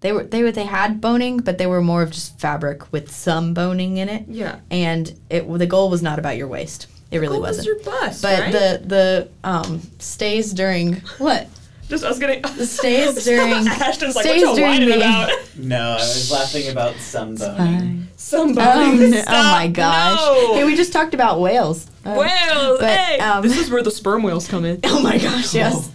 they 0.00 0.12
were 0.12 0.22
they 0.24 0.42
were 0.44 0.52
they 0.52 0.64
had 0.64 1.00
boning, 1.00 1.38
but 1.38 1.58
they 1.58 1.66
were 1.66 1.80
more 1.82 2.02
of 2.02 2.10
just 2.12 2.38
fabric 2.38 2.92
with 2.92 3.10
some 3.10 3.52
boning 3.54 3.96
in 3.96 4.08
it. 4.08 4.24
Yeah. 4.28 4.60
and 4.70 5.12
it 5.30 5.48
the 5.58 5.66
goal 5.66 5.90
was 5.90 6.02
not 6.02 6.18
about 6.18 6.36
your 6.36 6.46
waist. 6.48 6.86
It 7.10 7.18
really 7.18 7.38
What 7.40 7.48
was 7.48 7.56
wasn't. 7.58 7.66
your 7.66 7.84
bust? 7.84 8.22
but 8.22 8.38
right? 8.40 8.52
the 8.52 8.82
the 8.86 9.28
um 9.42 9.80
stays 9.98 10.52
during 10.52 10.96
what 11.18 11.48
just 11.88 12.04
I 12.04 12.08
was 12.08 12.18
gonna 12.18 12.40
the 12.40 12.66
stays 12.66 13.24
during 13.24 13.52
Ashton's 13.66 14.14
like, 14.16 14.24
stays 14.24 14.44
what 14.44 14.56
you 14.56 14.62
whining 14.62 14.88
during 14.88 15.00
about? 15.00 15.30
No, 15.56 15.90
I 15.92 15.94
was 15.94 16.30
laughing 16.30 16.68
about 16.68 16.96
some 16.96 17.34
boning. 17.34 17.56
Fine. 17.56 18.08
Somebody. 18.16 19.14
Oh, 19.16 19.24
oh 19.28 19.50
my 19.52 19.68
gosh! 19.68 20.18
No. 20.18 20.54
Hey, 20.54 20.64
we 20.64 20.76
just 20.76 20.92
talked 20.92 21.14
about 21.14 21.40
whales. 21.40 21.86
Uh, 22.04 22.14
Whales. 22.14 22.78
but, 22.80 22.90
hey, 22.90 23.18
um, 23.20 23.42
this 23.42 23.58
is 23.58 23.70
where 23.70 23.82
the 23.82 23.90
sperm 23.90 24.22
whales 24.22 24.48
come 24.48 24.64
in. 24.64 24.80
Oh 24.84 25.02
my 25.02 25.18
gosh, 25.18 25.54
yes. 25.54 25.90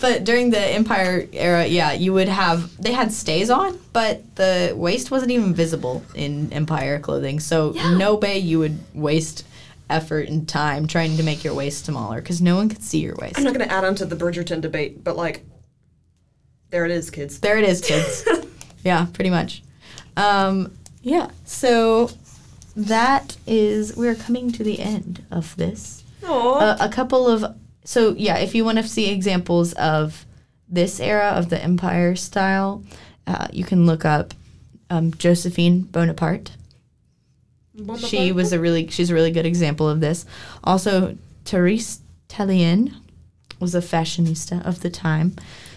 But 0.00 0.24
during 0.24 0.50
the 0.50 0.60
Empire 0.60 1.26
era, 1.32 1.66
yeah, 1.66 1.92
you 1.92 2.12
would 2.12 2.28
have 2.28 2.76
they 2.82 2.92
had 2.92 3.12
stays 3.12 3.48
on, 3.50 3.78
but 3.92 4.22
the 4.36 4.72
waist 4.76 5.10
wasn't 5.10 5.30
even 5.32 5.54
visible 5.54 6.02
in 6.14 6.52
Empire 6.52 6.98
clothing. 6.98 7.40
So 7.40 7.72
Yeah. 7.74 7.96
no 7.96 8.14
way 8.16 8.38
you 8.38 8.58
would 8.58 8.78
waste 8.94 9.44
effort 9.88 10.28
and 10.28 10.48
time 10.48 10.86
trying 10.86 11.16
to 11.16 11.22
make 11.22 11.44
your 11.44 11.54
waist 11.54 11.84
smaller 11.84 12.20
because 12.20 12.40
no 12.40 12.56
one 12.56 12.68
could 12.68 12.82
see 12.82 13.00
your 13.00 13.14
waist. 13.16 13.38
I'm 13.38 13.44
not 13.44 13.52
gonna 13.52 13.64
add 13.64 13.84
on 13.84 13.94
to 13.96 14.06
the 14.06 14.16
Bridgerton 14.16 14.60
debate, 14.60 15.02
but 15.04 15.16
like, 15.16 15.44
there 16.70 16.84
it 16.84 16.90
is, 16.90 17.10
kids. 17.10 17.40
There 17.40 17.58
it 17.58 17.64
is, 17.64 17.80
kids. 17.80 18.26
yeah, 18.84 19.06
pretty 19.12 19.30
much. 19.30 19.62
Um, 20.16 20.76
yeah, 21.02 21.30
so 21.44 22.10
that 22.74 23.36
is 23.46 23.96
we're 23.96 24.14
coming 24.14 24.52
to 24.52 24.64
the 24.64 24.80
end 24.80 25.24
of 25.30 25.56
this. 25.56 26.04
Aww. 26.22 26.80
a, 26.80 26.86
a 26.86 26.88
couple 26.88 27.28
of 27.28 27.56
so 27.84 28.14
yeah 28.16 28.36
if 28.38 28.54
you 28.54 28.64
want 28.64 28.78
to 28.78 28.84
see 28.84 29.10
examples 29.10 29.72
of 29.74 30.26
this 30.68 30.98
era 30.98 31.28
of 31.28 31.50
the 31.50 31.62
empire 31.62 32.16
style 32.16 32.82
uh, 33.26 33.46
you 33.52 33.64
can 33.64 33.86
look 33.86 34.04
up 34.04 34.34
um, 34.90 35.12
josephine 35.14 35.82
bonaparte 35.82 36.52
she 37.98 38.32
was 38.32 38.52
a 38.52 38.58
really 38.60 38.88
she's 38.88 39.10
a 39.10 39.14
really 39.14 39.30
good 39.30 39.46
example 39.46 39.88
of 39.88 40.00
this 40.00 40.24
also 40.64 41.16
therese 41.44 42.00
tallien 42.28 42.94
was 43.60 43.74
a 43.74 43.80
fashionista 43.80 44.64
of 44.66 44.80
the 44.80 44.90
time 44.90 45.34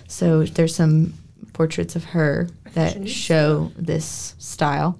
so 0.08 0.43
there's 0.43 0.76
some 0.76 1.14
portraits 1.54 1.95
of 1.95 2.04
her 2.06 2.47
that 2.74 3.08
show 3.08 3.72
this 3.76 4.36
style 4.39 4.97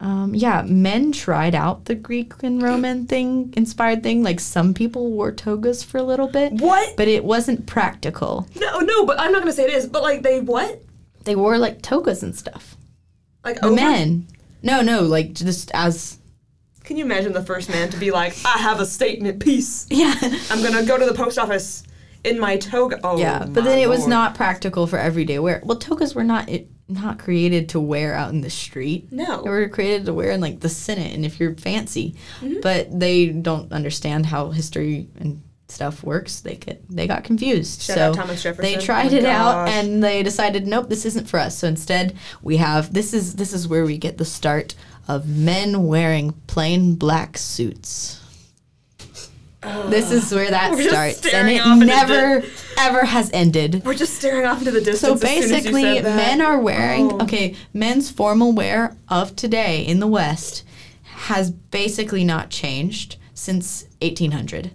um, 0.00 0.34
yeah, 0.34 0.62
men 0.66 1.12
tried 1.12 1.54
out 1.54 1.86
the 1.86 1.94
Greek 1.94 2.34
and 2.42 2.60
Roman 2.60 3.06
thing, 3.06 3.54
inspired 3.56 4.02
thing. 4.02 4.22
Like 4.22 4.38
some 4.38 4.74
people 4.74 5.10
wore 5.12 5.32
togas 5.32 5.82
for 5.82 5.96
a 5.96 6.02
little 6.02 6.26
bit, 6.28 6.52
What? 6.54 6.94
but 6.98 7.08
it 7.08 7.24
wasn't 7.24 7.64
practical. 7.66 8.46
No, 8.56 8.80
no, 8.80 9.06
but 9.06 9.18
I'm 9.18 9.32
not 9.32 9.38
gonna 9.40 9.52
say 9.52 9.64
it 9.64 9.72
is. 9.72 9.86
But 9.86 10.02
like, 10.02 10.22
they 10.22 10.40
what? 10.40 10.82
They 11.24 11.36
wore 11.36 11.56
like 11.56 11.80
togas 11.80 12.22
and 12.22 12.36
stuff. 12.36 12.76
Like 13.44 13.60
The 13.60 13.66
over- 13.68 13.76
men. 13.76 14.26
No, 14.64 14.80
no, 14.80 15.02
like 15.02 15.34
just 15.34 15.70
as 15.74 16.18
Can 16.82 16.96
you 16.96 17.04
imagine 17.04 17.32
the 17.32 17.44
first 17.44 17.68
man 17.68 17.90
to 17.90 17.96
be 17.98 18.10
like, 18.10 18.34
I 18.44 18.58
have 18.58 18.80
a 18.80 18.86
statement 18.86 19.40
piece. 19.40 19.86
yeah, 19.90 20.14
I'm 20.50 20.62
gonna 20.62 20.84
go 20.84 20.98
to 20.98 21.04
the 21.04 21.14
post 21.14 21.38
office 21.38 21.84
in 22.24 22.40
my 22.40 22.56
toga. 22.56 22.98
Oh, 23.04 23.18
yeah. 23.18 23.40
But 23.40 23.62
my 23.64 23.70
then 23.70 23.78
it 23.78 23.88
was 23.88 24.00
lord. 24.00 24.10
not 24.10 24.34
practical 24.34 24.86
for 24.86 24.98
everyday 24.98 25.38
wear. 25.38 25.62
Well, 25.64 25.78
togas 25.78 26.14
were 26.14 26.24
not 26.24 26.48
it, 26.48 26.68
not 26.88 27.18
created 27.18 27.68
to 27.70 27.80
wear 27.80 28.14
out 28.14 28.30
in 28.30 28.40
the 28.40 28.50
street. 28.50 29.12
No. 29.12 29.42
They 29.42 29.50
were 29.50 29.68
created 29.68 30.06
to 30.06 30.14
wear 30.14 30.30
in 30.30 30.40
like 30.40 30.60
the 30.60 30.68
Senate 30.68 31.14
and 31.14 31.24
if 31.24 31.38
you're 31.38 31.54
fancy. 31.54 32.16
Mm-hmm. 32.40 32.60
But 32.62 32.98
they 32.98 33.28
don't 33.28 33.70
understand 33.70 34.26
how 34.26 34.50
history 34.50 35.08
and 35.16 35.42
stuff 35.74 36.02
works. 36.02 36.40
They 36.40 36.56
get 36.56 36.82
they 36.88 37.06
got 37.06 37.24
confused. 37.24 37.82
Shout 37.82 37.96
so 37.96 38.08
out 38.10 38.14
Thomas 38.14 38.42
Jefferson. 38.42 38.62
they 38.62 38.76
Oh 38.76 38.80
tried 38.80 39.12
my 39.12 39.18
it 39.18 39.24
out 39.24 39.68
and 39.68 40.02
they 40.02 40.22
decided 40.22 40.66
nope, 40.66 40.88
this 40.88 41.04
isn't 41.04 41.28
for 41.28 41.38
us. 41.38 41.58
So 41.58 41.68
instead, 41.68 42.16
we 42.42 42.56
have 42.58 42.92
this 42.94 43.12
is 43.12 43.34
this 43.36 43.52
is 43.52 43.68
where 43.68 43.84
we 43.84 43.98
get 43.98 44.18
the 44.18 44.24
start 44.24 44.74
of 45.08 45.28
men 45.28 45.86
wearing 45.86 46.32
plain 46.46 46.94
black 46.94 47.36
suits. 47.36 48.20
Oh. 49.66 49.88
This 49.88 50.10
is 50.10 50.32
where 50.32 50.50
that 50.50 50.72
We're 50.72 50.88
starts, 50.88 51.26
and 51.26 51.48
it 51.48 51.86
never 51.86 52.42
ever 52.78 53.04
has 53.04 53.30
ended. 53.32 53.82
We're 53.84 53.94
just 53.94 54.14
staring 54.14 54.44
off 54.46 54.58
into 54.58 54.70
the 54.70 54.80
distance. 54.80 55.00
So 55.00 55.14
as 55.14 55.20
soon 55.20 55.54
as 55.54 55.64
you 55.64 55.72
basically, 55.72 56.02
men 56.02 56.40
are 56.40 56.58
wearing 56.58 57.12
Oh. 57.12 57.22
okay. 57.22 57.56
Men's 57.72 58.10
formal 58.10 58.52
wear 58.52 58.96
of 59.08 59.34
today 59.36 59.82
in 59.82 60.00
the 60.00 60.06
West 60.06 60.64
has 61.02 61.50
basically 61.50 62.24
not 62.24 62.50
changed 62.50 63.16
since 63.32 63.86
1800. 64.02 64.72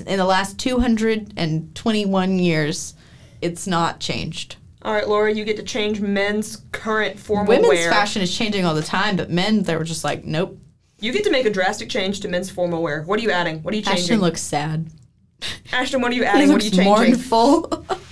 In 0.00 0.18
the 0.18 0.24
last 0.24 0.58
221 0.58 2.38
years, 2.38 2.94
it's 3.40 3.66
not 3.66 4.00
changed. 4.00 4.56
All 4.82 4.92
right, 4.92 5.08
Laura, 5.08 5.32
you 5.32 5.44
get 5.44 5.56
to 5.58 5.62
change 5.62 6.00
men's 6.00 6.62
current 6.72 7.18
formal 7.18 7.46
wear. 7.46 7.60
Women's 7.60 7.80
wear. 7.84 7.90
fashion 7.90 8.20
is 8.22 8.36
changing 8.36 8.64
all 8.64 8.74
the 8.74 8.82
time, 8.82 9.16
but 9.16 9.30
men 9.30 9.62
they 9.62 9.76
were 9.76 9.84
just 9.84 10.02
like, 10.04 10.24
nope. 10.24 10.58
You 11.00 11.12
get 11.12 11.24
to 11.24 11.30
make 11.30 11.46
a 11.46 11.50
drastic 11.50 11.88
change 11.88 12.20
to 12.20 12.28
men's 12.28 12.50
formal 12.50 12.82
wear. 12.82 13.02
What 13.02 13.18
are 13.18 13.22
you 13.22 13.30
adding? 13.30 13.62
What 13.62 13.74
are 13.74 13.76
you 13.76 13.82
changing? 13.82 14.02
Ashton 14.02 14.20
looks 14.20 14.40
sad. 14.40 14.90
Ashton, 15.72 16.00
what 16.00 16.12
are 16.12 16.14
you 16.14 16.24
adding? 16.32 16.50
What 16.52 16.62
are 16.62 16.64
you 16.64 16.70
changing? 16.70 16.84
mournful. 16.84 17.86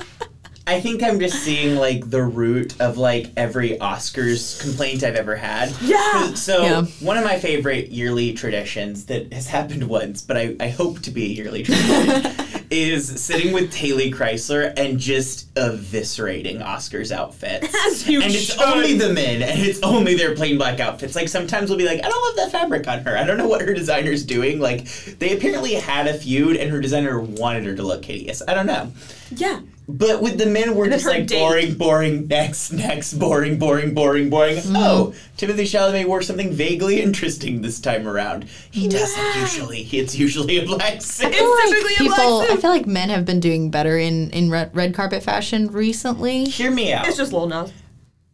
I 0.70 0.80
think 0.80 1.02
I'm 1.02 1.18
just 1.18 1.42
seeing 1.42 1.76
like 1.76 2.08
the 2.10 2.22
root 2.22 2.80
of 2.80 2.96
like 2.96 3.30
every 3.36 3.70
Oscars 3.78 4.60
complaint 4.60 5.02
I've 5.02 5.16
ever 5.16 5.34
had. 5.34 5.74
Yeah! 5.82 6.34
So 6.34 6.62
Yeah. 6.62 6.82
one 7.00 7.16
of 7.16 7.24
my 7.24 7.38
favorite 7.40 7.88
yearly 7.88 8.32
traditions 8.34 9.06
that 9.06 9.32
has 9.32 9.48
happened 9.48 9.84
once, 9.88 10.22
but 10.22 10.36
I, 10.36 10.54
I 10.60 10.68
hope 10.68 11.00
to 11.00 11.10
be 11.10 11.24
a 11.24 11.28
yearly 11.28 11.64
tradition, 11.64 12.32
is 12.70 13.20
sitting 13.20 13.52
with 13.52 13.74
Haley 13.74 14.12
Chrysler 14.12 14.72
and 14.78 14.98
just 15.00 15.52
eviscerating 15.54 16.62
Oscars 16.64 17.10
outfits. 17.10 17.66
As 17.86 18.06
you 18.08 18.20
and 18.22 18.32
it's 18.32 18.52
should. 18.52 18.60
only 18.62 18.96
the 18.96 19.12
men, 19.12 19.42
and 19.42 19.60
it's 19.60 19.82
only 19.82 20.14
their 20.14 20.36
plain 20.36 20.56
black 20.56 20.78
outfits. 20.78 21.16
Like 21.16 21.28
sometimes 21.28 21.68
we'll 21.68 21.78
be 21.78 21.84
like, 21.86 21.98
I 22.04 22.08
don't 22.08 22.24
love 22.26 22.36
that 22.36 22.52
fabric 22.60 22.86
on 22.86 23.00
her. 23.00 23.16
I 23.18 23.24
don't 23.24 23.38
know 23.38 23.48
what 23.48 23.60
her 23.62 23.74
designer's 23.74 24.24
doing. 24.24 24.60
Like 24.60 24.84
they 25.18 25.36
apparently 25.36 25.74
had 25.74 26.06
a 26.06 26.14
feud, 26.14 26.56
and 26.56 26.70
her 26.70 26.80
designer 26.80 27.18
wanted 27.20 27.64
her 27.64 27.74
to 27.74 27.82
look 27.82 28.04
hideous. 28.04 28.40
I 28.46 28.54
don't 28.54 28.66
know. 28.66 28.92
Yeah. 29.34 29.60
But 29.92 30.22
with 30.22 30.38
the 30.38 30.46
men, 30.46 30.74
we're 30.74 30.88
just 30.88 31.04
like 31.06 31.26
date. 31.26 31.38
boring, 31.40 31.74
boring, 31.74 32.28
next, 32.28 32.72
next, 32.72 33.14
boring, 33.14 33.58
boring, 33.58 33.92
boring, 33.92 34.30
boring. 34.30 34.58
Mm-hmm. 34.58 34.76
Oh, 34.76 35.14
Timothée 35.36 35.62
Chalamet 35.62 36.06
wore 36.06 36.22
something 36.22 36.52
vaguely 36.52 37.00
interesting 37.02 37.60
this 37.62 37.80
time 37.80 38.06
around. 38.06 38.44
He 38.70 38.88
doesn't 38.88 39.40
usually. 39.40 39.82
It's 39.82 40.14
usually 40.14 40.58
a 40.58 40.66
black 40.66 41.02
suit. 41.02 41.32
It's 41.34 41.70
typically 41.70 42.06
a 42.06 42.08
black 42.08 42.20
People, 42.20 42.40
I 42.42 42.56
feel 42.56 42.70
like 42.70 42.86
men 42.86 43.08
have 43.10 43.24
been 43.24 43.40
doing 43.40 43.70
better 43.70 43.98
in 43.98 44.30
in 44.30 44.50
red, 44.50 44.74
red 44.74 44.94
carpet 44.94 45.22
fashion 45.22 45.68
recently. 45.68 46.44
Hear 46.44 46.70
me 46.70 46.92
out. 46.92 47.08
It's 47.08 47.16
just 47.16 47.32
Lil 47.32 47.48
Nas. 47.48 47.72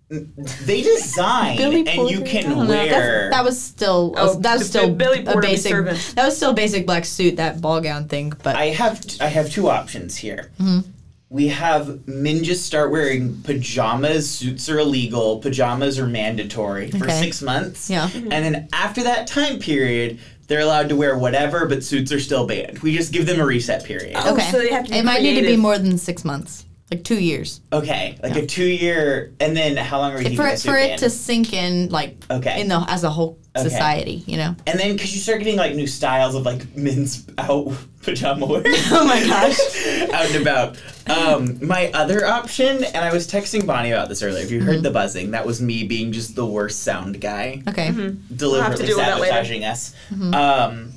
they 0.09 0.83
design, 0.83 1.57
Billy 1.57 1.85
and 1.89 2.09
you 2.09 2.21
can 2.21 2.45
don't 2.51 2.59
know. 2.59 2.67
That's- 2.67 2.93
wear. 2.93 3.31
that 3.31 3.43
was 3.45 3.61
still 3.61 4.15
Oh, 4.17 4.39
that 4.41 4.59
was 4.59 4.69
still 4.69 4.89
the 4.89 4.95
Billy 4.95 5.25
a 5.27 5.41
basic 5.41 5.73
that 5.73 6.25
was 6.27 6.37
still 6.37 6.53
basic 6.53 6.87
black 6.87 7.05
suit 7.05 7.37
that 7.39 7.61
ball 7.61 7.81
gown 7.81 8.07
thing. 8.07 8.33
But 8.45 8.55
I 8.55 8.67
have 8.67 9.05
I 9.21 9.27
have 9.27 9.51
two 9.51 9.69
options 9.69 10.17
here. 10.17 10.53
Mm-hmm. 10.61 10.91
We 11.29 11.49
have 11.49 12.07
men 12.07 12.45
just 12.45 12.65
start 12.67 12.93
wearing 12.93 13.43
pajamas. 13.43 14.31
Suits 14.31 14.69
are 14.69 14.79
illegal. 14.79 15.39
Pajamas 15.41 15.99
are 15.99 16.07
mandatory 16.07 16.91
for 16.91 17.05
Okay. 17.05 17.21
six 17.21 17.43
months. 17.43 17.91
Yeah. 17.91 18.09
Mm-hmm. 18.09 18.33
And 18.33 18.45
then 18.45 18.69
after 18.73 19.03
that 19.03 19.27
time 19.27 19.59
period, 19.59 20.21
they're 20.47 20.61
allowed 20.61 20.89
to 20.91 20.97
wear 20.97 21.19
whatever, 21.19 21.67
but 21.67 21.83
suits 21.83 22.13
are 22.13 22.21
still 22.21 22.47
banned. 22.47 22.79
We 22.79 22.97
just 22.97 23.13
give 23.13 23.27
them 23.27 23.41
a 23.41 23.45
reset 23.47 23.85
period. 23.85 24.13
Oh, 24.17 24.35
okay, 24.35 24.49
so 24.53 24.59
they 24.59 24.71
have 24.71 24.85
to 24.85 24.91
be 24.93 24.99
it 24.99 25.05
might 25.05 25.23
need 25.23 25.31
to 25.35 25.41
be 25.41 25.47
creative. 25.47 25.61
more 25.61 25.79
than 25.79 25.99
six 25.99 26.25
months, 26.25 26.65
like 26.91 27.03
two 27.03 27.19
years, 27.21 27.61
Okay, 27.73 28.17
like 28.23 28.37
a 28.37 28.47
two 28.47 28.65
year, 28.65 29.33
and 29.41 29.57
then 29.57 29.77
how 29.77 29.99
long 29.99 30.13
are 30.13 30.23
you 30.23 30.37
for 30.37 30.47
it, 30.47 30.61
for 30.61 30.77
it 30.77 30.89
banned? 30.89 31.01
to 31.01 31.11
sink 31.11 31.53
in, 31.53 31.89
like 31.91 32.17
Okay. 32.31 32.61
in 32.61 32.69
the 32.69 32.85
as 32.89 33.03
a 33.05 33.11
whole 33.11 33.39
Okay. 33.57 33.69
society. 33.69 34.23
You 34.27 34.37
know. 34.37 34.55
And 34.67 34.79
then 34.79 34.93
because 34.95 35.15
you 35.15 35.21
start 35.21 35.39
getting 35.39 35.57
like 35.57 35.75
new 35.75 35.87
styles 35.87 36.35
of 36.35 36.45
like 36.45 36.77
men's 36.77 37.27
out 37.39 37.73
pajama 38.03 38.47
wear. 38.47 38.63
Oh 38.67 39.05
my 39.07 39.21
gosh. 39.27 39.59
out 40.13 40.27
and 40.31 40.43
about. 40.43 40.77
Um, 41.09 41.67
my 41.67 41.91
other 41.93 42.25
option, 42.27 42.85
and 42.85 42.99
I 42.99 43.13
was 43.13 43.27
texting 43.27 43.67
Bonnie 43.67 43.91
about 43.93 44.09
this 44.09 44.23
earlier. 44.23 44.45
If 44.45 44.51
you 44.53 44.59
Mm-hmm. 44.61 44.67
heard 44.69 44.83
the 44.85 44.91
buzzing, 44.91 45.31
that 45.33 45.45
was 45.47 45.61
me 45.61 45.85
being 45.85 46.13
just 46.13 46.35
the 46.37 46.47
worst 46.47 46.83
sound 46.85 47.21
guy, 47.21 47.63
Okay. 47.69 47.89
Mm-hmm. 47.89 48.37
deliberately 48.37 48.87
deal 48.87 48.97
with 48.99 49.07
that 49.07 49.19
later. 49.21 49.33
sabotaging 49.33 49.65
us. 49.65 49.95
Um, 50.13 50.93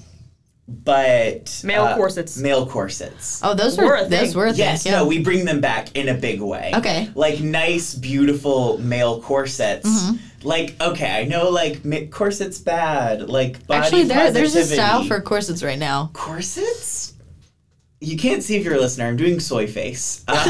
but 0.69 1.61
Male 1.63 1.83
uh, 1.83 1.95
corsets. 1.95 2.37
Male 2.37 2.65
corsets. 2.65 3.41
Oh, 3.43 3.53
those 3.53 3.77
Were 3.77 3.85
were, 3.85 3.95
a 3.97 4.05
those 4.05 4.29
thing. 4.29 4.37
were 4.37 4.47
a 4.47 4.51
thing. 4.51 4.59
Yes, 4.59 4.85
yeah. 4.85 4.91
no, 4.93 5.05
we 5.07 5.19
bring 5.23 5.45
them 5.45 5.61
back 5.61 5.95
in 5.95 6.09
a 6.09 6.13
big 6.13 6.41
way. 6.41 6.71
Okay. 6.75 7.09
Like 7.15 7.39
nice, 7.41 7.95
beautiful 7.95 8.77
male 8.77 9.21
corsets. 9.21 9.87
Mm-hmm. 9.89 10.47
Like, 10.47 10.75
okay, 10.81 11.19
I 11.21 11.25
know, 11.25 11.49
like, 11.49 12.11
corsets 12.11 12.59
bad. 12.59 13.27
Like, 13.27 13.67
body 13.67 13.81
Actually, 13.83 14.03
there, 14.03 14.31
there's 14.31 14.55
a 14.55 14.63
style 14.63 15.03
for 15.03 15.19
corsets 15.19 15.63
right 15.63 15.77
now. 15.77 16.11
corsets. 16.13 17.13
You 17.99 18.17
can't 18.17 18.41
see 18.41 18.55
if 18.55 18.63
you're 18.63 18.75
a 18.75 18.79
listener. 18.79 19.07
I'm 19.07 19.17
doing 19.17 19.39
soy 19.39 19.67
face. 19.67 20.23
Um, 20.29 20.45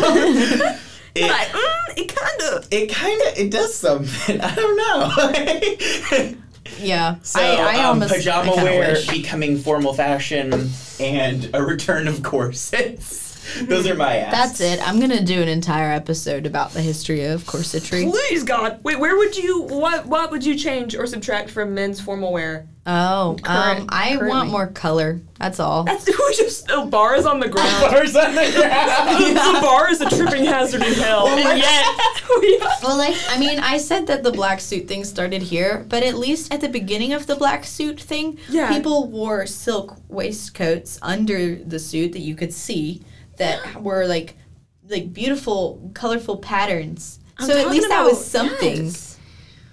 it, 1.16 1.24
Like, 1.28 1.48
mm, 1.48 1.98
it 1.98 2.16
kind 2.16 2.42
of. 2.54 2.68
it 2.70 2.88
kind 2.92 3.20
of 3.24 3.38
it 3.40 3.50
does 3.50 3.74
something. 3.74 4.40
I 4.44 4.54
don't 4.54 4.78
know. 4.78 6.36
Yeah. 6.80 7.16
so, 7.24 7.40
I, 7.42 7.76
I 7.76 7.84
um, 7.84 7.86
almost 8.02 8.14
pajama 8.14 8.52
I 8.54 8.64
wear 8.64 8.94
wish. 8.94 9.10
becoming 9.10 9.58
formal 9.58 9.94
fashion 9.94 10.70
and 11.00 11.50
a 11.54 11.64
return 11.64 12.08
of 12.08 12.24
corsets. 12.24 13.29
Those 13.64 13.88
are 13.88 13.96
my 13.96 14.18
asks. 14.18 14.60
That's 14.60 14.62
it. 14.62 14.88
I'm 14.88 15.00
gonna 15.00 15.24
do 15.24 15.42
an 15.42 15.48
entire 15.48 15.92
episode 15.92 16.46
about 16.46 16.72
the 16.72 16.82
history 16.82 17.26
of 17.26 17.44
corsetry. 17.44 18.10
Please 18.10 18.44
God, 18.44 18.84
wait. 18.84 19.00
Where 19.00 19.18
would 19.18 19.36
you? 19.38 19.64
What? 19.64 20.06
What 20.06 20.32
would 20.32 20.46
you 20.46 20.56
change 20.56 20.96
or 20.96 21.06
subtract 21.08 21.50
from 21.50 21.74
men's 21.74 22.00
formal 22.02 22.32
wear? 22.32 22.68
Oh, 22.86 23.38
um, 23.44 23.86
I 23.90 24.10
currently. 24.12 24.30
want 24.30 24.50
more 24.50 24.68
color. 24.68 25.22
That's 25.38 25.60
all. 25.60 25.84
That's 25.84 26.08
we 26.08 26.36
just 26.36 26.72
oh, 26.72 26.86
bars 26.90 27.26
on 27.26 27.40
the 27.40 27.48
ground. 27.48 27.92
Bars 27.92 28.16
on 28.16 28.34
the 28.34 28.52
ground. 28.52 29.36
the 29.38 29.60
bar 29.62 29.92
is 29.92 30.02
a 30.02 30.10
tripping 30.10 30.46
hazard 30.46 30.82
in 30.82 30.94
hell, 30.94 31.28
and 31.28 31.60
yet 31.60 31.86
we. 32.42 32.58
Well, 32.82 32.98
like, 32.98 33.16
I 33.30 33.38
mean, 33.38 33.60
I 33.60 33.78
said 33.78 34.08
that 34.08 34.24
the 34.24 34.32
black 34.32 34.60
suit 34.60 34.88
thing 34.88 35.04
started 35.04 35.42
here, 35.42 35.86
but 35.88 36.04
at 36.04 36.16
least 36.16 36.54
at 36.54 36.62
the 36.62 36.70
beginning 36.70 37.14
of 37.14 37.28
the 37.28 37.36
black 37.36 37.64
suit 37.66 38.00
thing, 38.00 38.40
Yeah. 38.50 38.70
people 38.74 39.08
wore 39.08 39.46
silk 39.46 39.98
waistcoats 40.08 40.98
under 41.02 41.56
the 41.56 41.80
suit 41.80 42.14
that 42.14 42.22
you 42.22 42.36
could 42.36 42.54
see 42.54 43.04
that 43.40 43.82
were 43.82 44.06
like, 44.06 44.36
like 44.88 45.12
beautiful, 45.12 45.92
colorful 45.94 46.38
patterns. 46.38 47.20
I'm 47.38 47.48
so 47.48 47.58
at 47.58 47.70
least 47.70 47.90
that 47.90 48.04
was 48.04 48.24
something. 48.24 48.86
yes. 48.86 49.18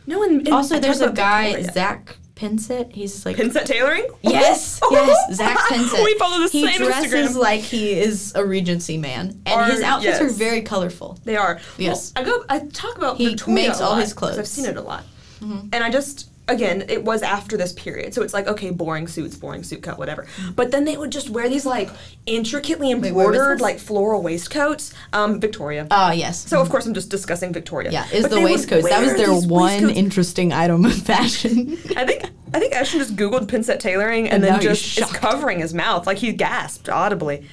No 0.07 0.21
one. 0.21 0.51
Also, 0.53 0.77
I 0.77 0.79
there's 0.79 1.01
a 1.01 1.05
about 1.05 1.17
guy. 1.17 1.63
Zach 1.63 2.17
Pinsent. 2.37 2.93
He's 2.93 3.25
like 3.27 3.37
Pinsent 3.37 3.65
tailoring. 3.65 4.07
Yes, 4.23 4.81
yes, 4.91 5.37
Zach 5.37 5.57
Pinsent. 5.57 6.05
we 6.05 6.15
follow 6.19 6.39
the 6.43 6.49
he 6.49 6.67
same 6.67 6.87
dresses 6.87 7.35
like 7.35 7.61
he 7.61 7.99
is 7.99 8.35
a 8.35 8.45
Regency 8.45 8.99
man, 8.99 9.41
and 9.47 9.73
his 9.73 9.83
outfits 9.83 10.21
are 10.21 10.29
very 10.29 10.63
colorful. 10.63 11.19
They 11.25 11.37
are. 11.37 11.61
Yes. 11.79 12.13
Well, 12.15 12.25
I 12.25 12.29
go. 12.29 12.45
I 12.49 12.59
talk 12.69 12.97
about 12.97 13.17
He 13.17 13.31
Victoria 13.31 13.55
makes 13.55 13.81
all 13.81 13.97
his 13.97 14.13
clothes. 14.13 14.39
I've 14.39 14.47
seen 14.47 14.67
it 14.67 14.77
a 14.77 14.83
lot, 14.83 15.05
mm-hmm. 15.41 15.69
and 15.73 15.83
I 15.83 15.91
just 15.91 16.31
again 16.49 16.85
it 16.89 17.05
was 17.05 17.23
after 17.23 17.57
this 17.57 17.73
period, 17.73 18.15
so 18.15 18.23
it's 18.23 18.33
like 18.35 18.47
okay, 18.47 18.71
boring 18.71 19.09
suits, 19.09 19.37
boring 19.37 19.63
suit 19.63 19.83
cut, 19.83 19.99
whatever. 19.99 20.27
But 20.55 20.71
then 20.71 20.85
they 20.85 20.97
would 20.97 21.11
just 21.11 21.29
wear 21.31 21.49
these 21.49 21.67
like 21.67 21.91
intricately 22.27 22.91
embroidered 22.91 23.61
like 23.61 23.79
floral 23.79 24.23
waistcoats. 24.23 24.93
Um, 25.13 25.41
Victoria. 25.41 25.87
Oh 25.91 26.11
yes. 26.13 26.49
so 26.49 26.61
of 26.61 26.69
course 26.71 26.87
I'm 26.87 26.95
just 26.95 27.11
discussing 27.11 27.53
Victoria. 27.53 27.91
yeah, 27.91 28.07
is 28.13 28.23
But 28.23 28.31
the 28.31 28.37
they 28.37 28.43
would 28.45 28.53
waistcoats. 28.53 28.89
That 28.89 29.03
was 29.03 29.15
their 29.17 29.33
one 29.33 29.63
waistcoats. 29.73 29.97
interesting 29.97 30.53
item 30.53 30.85
of 30.85 30.95
fashion. 30.95 31.77
I 31.97 32.05
think 32.07 32.25
I 32.55 32.59
think 32.61 32.75
Ashton 32.75 33.01
just 33.01 33.17
googled 33.17 33.49
pinsent 33.49 33.81
tailoring 33.81 34.27
and, 34.29 34.43
And 34.43 34.45
then 34.45 34.61
just 34.61 34.99
is 34.99 35.11
covering 35.13 35.59
his 35.61 35.75
mouth 35.75 36.07
like 36.07 36.19
he 36.19 36.33
gasped 36.33 36.89
audibly. 36.89 37.47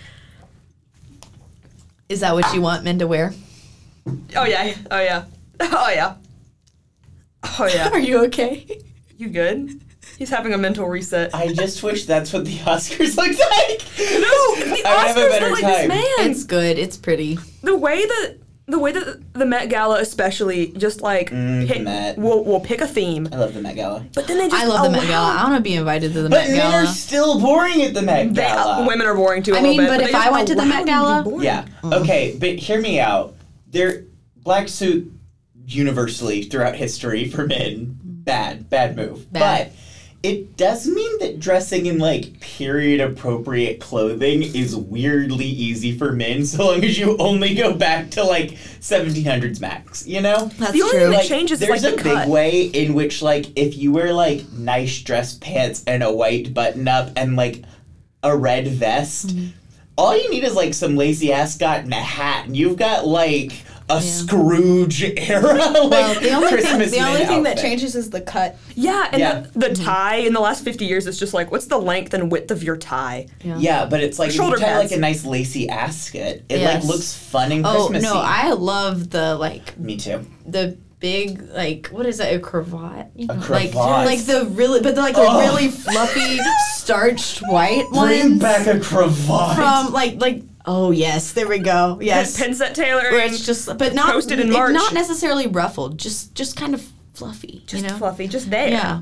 is 2.09 2.19
that 2.19 2.33
what 2.33 2.53
you 2.53 2.61
want 2.61 2.83
men 2.83 2.99
to 2.99 3.07
wear? 3.07 3.33
Oh 4.35 4.45
yeah, 4.45 4.75
oh 4.91 4.99
yeah, 4.99 5.25
oh 5.59 5.89
yeah, 5.89 6.15
oh 7.59 7.67
yeah. 7.73 7.89
Are 7.89 7.99
you 7.99 8.23
okay? 8.25 8.81
You 9.17 9.29
good? 9.29 9.81
He's 10.17 10.29
having 10.29 10.53
a 10.53 10.57
mental 10.57 10.87
reset. 10.87 11.33
I 11.33 11.53
just 11.53 11.81
wish 11.81 12.05
that's 12.05 12.31
what 12.33 12.45
the 12.45 12.57
Oscars 12.59 13.15
looked 13.17 13.39
like. 13.39 13.81
No, 13.99 14.55
the 14.75 14.83
I 14.85 15.05
have 15.07 15.17
a 15.17 15.19
Oscars 15.21 15.29
better 15.29 15.49
look 15.49 15.61
like 15.61 15.61
time. 15.63 15.87
this 15.89 16.17
man. 16.19 16.29
It's 16.31 16.43
good. 16.43 16.77
It's 16.77 16.97
pretty. 16.97 17.37
the 17.61 17.75
way 17.75 18.05
that 18.05 18.35
the 18.65 18.79
way 18.79 18.91
that 18.93 19.33
the 19.33 19.45
Met 19.45 19.69
Gala 19.69 19.99
especially 19.99 20.67
just 20.77 21.01
like 21.01 21.31
Mm, 21.31 21.67
pick, 21.67 21.81
Met. 21.81 22.17
we'll 22.17 22.43
we'll 22.45 22.59
pick 22.61 22.79
a 22.81 22.87
theme, 22.87 23.27
I 23.31 23.37
love 23.37 23.53
the 23.53 23.61
Met 23.61 23.75
Gala. 23.75 24.05
but 24.13 24.25
then 24.27 24.37
they 24.37 24.47
just 24.49 24.63
I 24.63 24.67
love 24.67 24.83
the 24.85 24.91
Met 24.91 25.07
Gala. 25.07 25.33
I 25.35 25.43
want 25.43 25.55
to 25.57 25.61
be 25.61 25.75
invited 25.75 26.13
to 26.13 26.21
the 26.21 26.29
But 26.29 26.47
Met 26.47 26.49
men 26.51 26.71
Gala. 26.71 26.83
are 26.83 26.87
still 26.87 27.39
boring 27.41 27.81
at 27.81 27.93
the 27.93 28.01
Met 28.01 28.33
They, 28.33 28.41
Gala. 28.43 28.83
uh, 28.83 28.87
women 28.87 29.05
are 29.07 29.15
boring 29.15 29.43
too. 29.43 29.53
a 29.53 29.57
I 29.57 29.61
little 29.61 29.71
mean, 29.77 29.81
bit, 29.81 29.89
but 29.89 29.97
they 29.99 30.09
if 30.09 30.15
I 30.15 30.31
went 30.31 30.47
to 30.49 30.55
the 30.55 30.65
Met 30.65 30.85
them 30.85 31.23
to 31.23 31.29
be 31.29 31.29
Gala- 31.41 31.43
Yeah. 31.43 31.65
Okay, 31.83 32.37
but 32.39 32.49
hear 32.55 32.79
me 32.79 32.99
out. 33.01 33.35
Their 33.71 34.03
black 34.43 34.69
suit 34.69 35.11
universally 35.67 36.43
throughout 36.43 36.75
history 36.75 37.27
for 37.29 37.45
men, 37.47 37.97
bad, 38.03 38.69
bad 38.69 38.95
move. 38.95 39.31
Bad. 39.31 39.67
But 39.71 39.75
it 40.23 40.55
does 40.55 40.87
mean 40.87 41.19
that 41.19 41.39
dressing 41.41 41.85
in 41.85 41.97
like 41.99 42.39
period 42.39 43.01
appropriate 43.01 43.81
clothing 43.81 44.41
is 44.43 44.73
weirdly 44.75 45.45
easy 45.45 45.97
for 45.97 46.13
men 46.13 46.45
so 46.45 46.65
long 46.67 46.83
as 46.85 46.97
you 46.97 47.17
only 47.17 47.53
go 47.53 47.73
back 47.73 48.09
to 48.11 48.23
like 48.23 48.51
1700s 48.51 49.59
max, 49.59 50.07
you 50.07 50.21
know? 50.21 50.49
That's 50.57 50.71
The 50.71 50.81
only 50.81 50.91
true. 50.91 50.99
thing 51.01 51.11
that 51.11 51.25
changes 51.25 51.59
there's 51.59 51.83
like, 51.83 51.93
a 51.93 51.97
the 51.97 52.03
big 52.03 52.13
cut. 52.13 52.27
way 52.29 52.61
in 52.67 52.93
which 52.93 53.21
like 53.21 53.47
if 53.57 53.75
you 53.77 53.91
wear 53.91 54.13
like 54.13 54.49
nice 54.53 55.01
dress 55.01 55.33
pants 55.37 55.83
and 55.87 56.01
a 56.03 56.11
white 56.11 56.53
button 56.53 56.87
up 56.87 57.09
and 57.17 57.35
like 57.35 57.63
a 58.23 58.35
red 58.35 58.67
vest 58.67 59.27
Mm-hmm. 59.27 59.47
all 59.97 60.17
you 60.17 60.29
need 60.29 60.45
is 60.45 60.55
like 60.55 60.73
some 60.73 60.95
lazy 60.95 61.33
ascot 61.33 61.79
and 61.79 61.91
a 61.91 61.97
hat 61.97 62.45
and 62.45 62.55
you've 62.55 62.77
got 62.77 63.05
like 63.05 63.51
a 63.89 64.01
scrooge 64.01 65.03
era 65.03 65.53
like 65.55 65.89
well, 65.91 66.19
the 66.19 66.29
only 66.31 66.47
thing, 66.49 66.57
Christmas 66.59 66.91
the 66.91 66.99
only 66.99 67.19
men 67.19 67.27
thing 67.27 67.43
that 67.43 67.57
changes 67.57 67.95
is 67.95 68.09
the 68.09 68.21
cut. 68.21 68.57
Yeah, 68.75 69.09
and 69.11 69.19
Yeah. 69.19 69.39
the, 69.53 69.69
the 69.69 69.75
tie 69.75 70.15
in 70.17 70.33
the 70.33 70.39
last 70.39 70.63
50 70.63 70.85
years 70.85 71.05
is 71.07 71.19
just 71.19 71.33
like, 71.33 71.51
what's 71.51 71.65
the 71.65 71.77
length 71.79 72.13
and 72.13 72.31
width 72.31 72.51
of 72.51 72.63
your 72.63 72.77
tie? 72.77 73.27
yeah 73.43 73.85
but 73.85 74.01
it's 74.01 74.17
like 74.19 74.29
if 74.29 74.35
you 74.35 74.55
tie 74.57 74.77
like 74.77 74.91
a 74.91 74.97
nice 74.97 75.25
lacy 75.25 75.67
ascot 75.69 76.21
it 76.21 76.43
Yes. 76.49 76.83
like 76.83 76.93
looks 76.93 77.13
fun 77.13 77.51
and 77.51 77.63
Christmas. 77.63 77.83
Oh 77.83 77.87
Christmassy. 77.89 78.13
no, 78.15 78.21
I 78.21 78.51
love 78.53 79.09
the 79.09 79.35
like 79.35 79.77
me 79.77 79.97
too 79.97 80.25
the 80.45 80.77
big 80.99 81.41
like 81.51 81.87
what 81.87 82.05
is 82.05 82.19
that 82.19 82.33
a 82.33 82.39
cravat? 82.39 83.07
You 83.15 83.27
know, 83.27 83.33
Like 83.33 83.43
cravat. 83.73 84.05
like 84.05 84.19
the 84.25 84.45
really 84.51 84.79
but 84.81 84.95
the, 84.95 85.01
like 85.01 85.15
the 85.15 85.21
Oh. 85.27 85.39
really 85.39 85.67
fluffy 85.67 86.39
starched 86.75 87.39
white 87.39 87.85
bring 87.89 88.29
ones 88.29 88.41
back 88.41 88.67
a 88.67 88.79
cravat 88.79 89.55
from 89.55 89.91
like 89.93 90.21
like 90.21 90.43
oh 90.65 90.91
yes 90.91 91.33
there 91.33 91.47
we 91.47 91.59
go 91.59 91.97
yes 92.01 92.39
Pinsent 92.39 92.73
tailoring. 92.73 93.11
where 93.11 93.25
it's 93.25 93.45
just 93.45 93.77
but 93.77 93.93
not 93.93 94.13
Posted 94.13 94.39
in 94.39 94.51
March. 94.51 94.73
not 94.73 94.93
necessarily 94.93 95.47
ruffled 95.47 95.97
just 95.97 96.33
just 96.35 96.55
kind 96.55 96.73
of 96.73 96.81
fluffy 97.13 97.63
just 97.67 97.83
you 97.83 97.89
know 97.89 97.97
fluffy, 97.97 98.27
just 98.27 98.49
there. 98.49 98.69
yeah. 98.69 98.99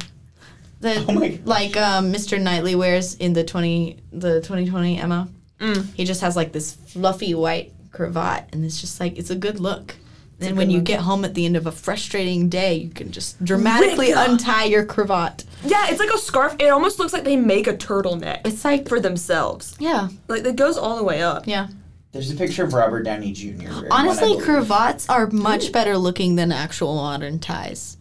The, 0.82 1.06
Oh 1.08 1.14
my 1.14 1.28
gosh. 1.30 1.40
like 1.46 1.78
um, 1.78 2.12
Mr. 2.12 2.42
Knightley 2.42 2.74
wears 2.74 3.14
in 3.16 3.34
the 3.34 3.44
twenty 3.44 4.00
the 4.12 4.42
twenty 4.42 4.68
twenty 4.68 4.98
Emma. 5.00 5.28
Mm. 5.60 5.94
He 5.94 6.06
just 6.06 6.22
has 6.22 6.36
like 6.36 6.52
this 6.54 6.74
fluffy 6.74 7.36
white 7.36 7.72
cravat, 7.92 8.50
and 8.52 8.66
it's 8.66 8.82
just 8.82 9.00
like 9.00 9.16
it's 9.20 9.30
a 9.30 9.36
good 9.36 9.60
look. 9.60 9.94
Then 10.42 10.56
when 10.56 10.70
you 10.72 10.82
get 10.82 11.00
home 11.02 11.24
at 11.24 11.34
the 11.36 11.46
end 11.46 11.56
of 11.56 11.68
a 11.68 11.72
frustrating 11.72 12.50
day, 12.50 12.74
you 12.76 12.90
can 12.90 13.12
just 13.12 13.42
dramatically 13.44 14.08
Rick. 14.14 14.28
untie 14.30 14.66
your 14.66 14.84
cravat. 14.86 15.44
Yeah, 15.64 15.88
it's 15.90 16.00
like 16.00 16.10
a 16.10 16.18
scarf. 16.18 16.56
It 16.60 16.68
almost 16.70 16.98
looks 17.00 17.14
like 17.14 17.24
they 17.24 17.36
make 17.38 17.68
a 17.68 17.74
turtleneck 17.74 18.42
It's 18.46 18.66
like 18.66 18.90
for 18.90 19.00
themselves. 19.00 19.76
yeah, 19.80 20.10
Like 20.28 20.44
it 20.46 20.56
goes 20.56 20.78
all 20.78 20.98
the 20.98 21.04
way 21.04 21.22
up. 21.22 21.46
yeah. 21.48 21.68
there's 22.12 22.32
a 22.32 22.36
picture 22.36 22.64
of 22.64 22.74
Robert 22.74 23.04
Downey 23.04 23.32
Jr. 23.34 23.48
wearing 23.50 23.72
one, 23.74 23.88
Honestly, 23.92 24.40
cravats 24.42 25.08
are 25.10 25.28
much 25.28 25.72
better 25.72 25.96
looking 25.98 26.36
than 26.36 26.52
actual 26.52 26.96
modern 26.96 27.38
ties. 27.40 27.98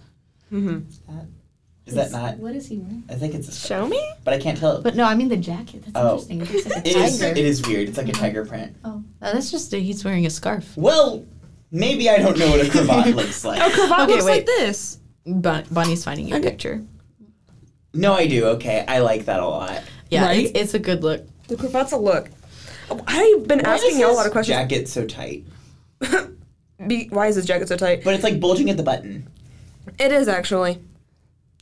is 0.50 1.94
that 1.94 2.10
not 2.12 2.38
What 2.38 2.54
is 2.56 2.66
he 2.68 2.78
wearing? 2.78 3.04
I 3.10 3.14
think 3.14 3.34
it's 3.34 3.48
a 3.48 3.52
scarf, 3.52 3.82
Show 3.82 3.86
me. 3.88 4.02
but 4.24 4.32
I 4.34 4.38
can't 4.38 4.58
tell 4.58 4.80
But 4.80 4.96
no, 4.96 5.04
I 5.04 5.14
mean 5.14 5.28
the 5.28 5.36
jacket. 5.36 5.82
That's 5.84 5.96
Oh. 5.96 6.24
interesting. 6.28 6.40
It 6.40 6.50
looks 6.54 6.66
like 6.66 6.86
a 6.86 6.88
It 6.88 6.96
is. 6.96 7.18
tiger. 7.18 7.30
It 7.32 7.44
is 7.44 7.66
weird. 7.66 7.88
It's 7.88 7.98
like 7.98 8.08
a 8.08 8.12
tiger 8.12 8.44
print. 8.46 8.76
Oh, 8.84 9.02
uh, 9.20 9.32
that's 9.32 9.50
just 9.50 9.72
he's 9.72 10.04
wearing 10.04 10.24
a 10.26 10.30
scarf. 10.30 10.72
Well, 10.76 11.24
maybe 11.70 12.08
I 12.10 12.18
don't 12.18 12.38
know 12.38 12.50
what 12.50 12.66
a 12.66 12.70
cravat 12.70 13.14
looks 13.16 13.44
like. 13.44 13.60
A 13.60 13.70
cravat 13.74 14.00
Okay, 14.00 14.12
looks 14.12 14.24
wait. 14.24 14.32
like 14.36 14.46
this. 14.46 14.98
Bon- 15.26 15.64
Bonnie's 15.70 16.04
finding 16.04 16.28
you 16.28 16.36
a 16.36 16.40
picture. 16.40 16.82
No, 17.92 18.12
I 18.14 18.26
do. 18.26 18.46
Okay, 18.46 18.84
I 18.86 19.00
like 19.00 19.24
that 19.26 19.40
a 19.40 19.46
lot. 19.46 19.82
Yeah, 20.10 20.24
Right? 20.26 20.44
it's, 20.46 20.58
it's 20.58 20.74
a 20.74 20.78
good 20.78 21.02
look. 21.02 21.24
The 21.48 21.56
cravat's 21.56 21.92
a 21.92 21.96
look. 21.96 22.28
Oh, 22.90 23.00
I've 23.06 23.46
been 23.46 23.60
Why 23.60 23.74
asking 23.74 23.98
y'all 24.00 24.12
a 24.12 24.14
lot 24.14 24.26
of 24.26 24.32
questions. 24.32 24.56
Jacket 24.56 24.88
so 24.88 25.06
tight, 25.06 25.44
Be, 26.86 27.08
why 27.10 27.26
is 27.26 27.36
his 27.36 27.44
jacket 27.46 27.68
so 27.68 27.76
tight? 27.76 28.02
but 28.04 28.14
it's 28.14 28.24
like 28.24 28.40
bulging 28.40 28.70
at 28.70 28.76
the 28.76 28.82
button. 28.82 29.28
It 29.98 30.12
is 30.12 30.28
actually. 30.28 30.78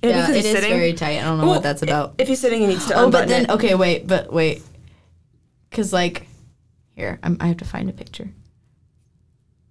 Maybe 0.03 0.15
Yeah, 0.15 0.27
because 0.29 0.45
it 0.45 0.55
sitting. 0.55 0.71
very 0.71 0.93
tight. 0.93 1.19
I 1.19 1.23
don't 1.23 1.39
know 1.39 1.45
Well, 1.45 1.55
what 1.55 1.63
that's 1.63 1.83
about. 1.83 2.15
If 2.19 2.29
he's 2.29 2.41
sitting, 2.41 2.61
he 2.61 2.67
needs 2.69 2.87
to 2.87 2.95
Oh, 2.95 3.11
but 3.11 3.27
then 3.29 3.45
it. 3.45 3.51
okay, 3.51 3.75
wait, 3.75 4.07
but 4.07 4.33
wait, 4.33 4.63
because 5.71 5.93
like, 5.93 6.27
here 6.95 7.19
I'm, 7.23 7.37
I 7.41 7.49
have 7.49 7.57
to 7.59 7.65
find 7.65 7.91
a 7.91 7.93
picture. 7.93 8.29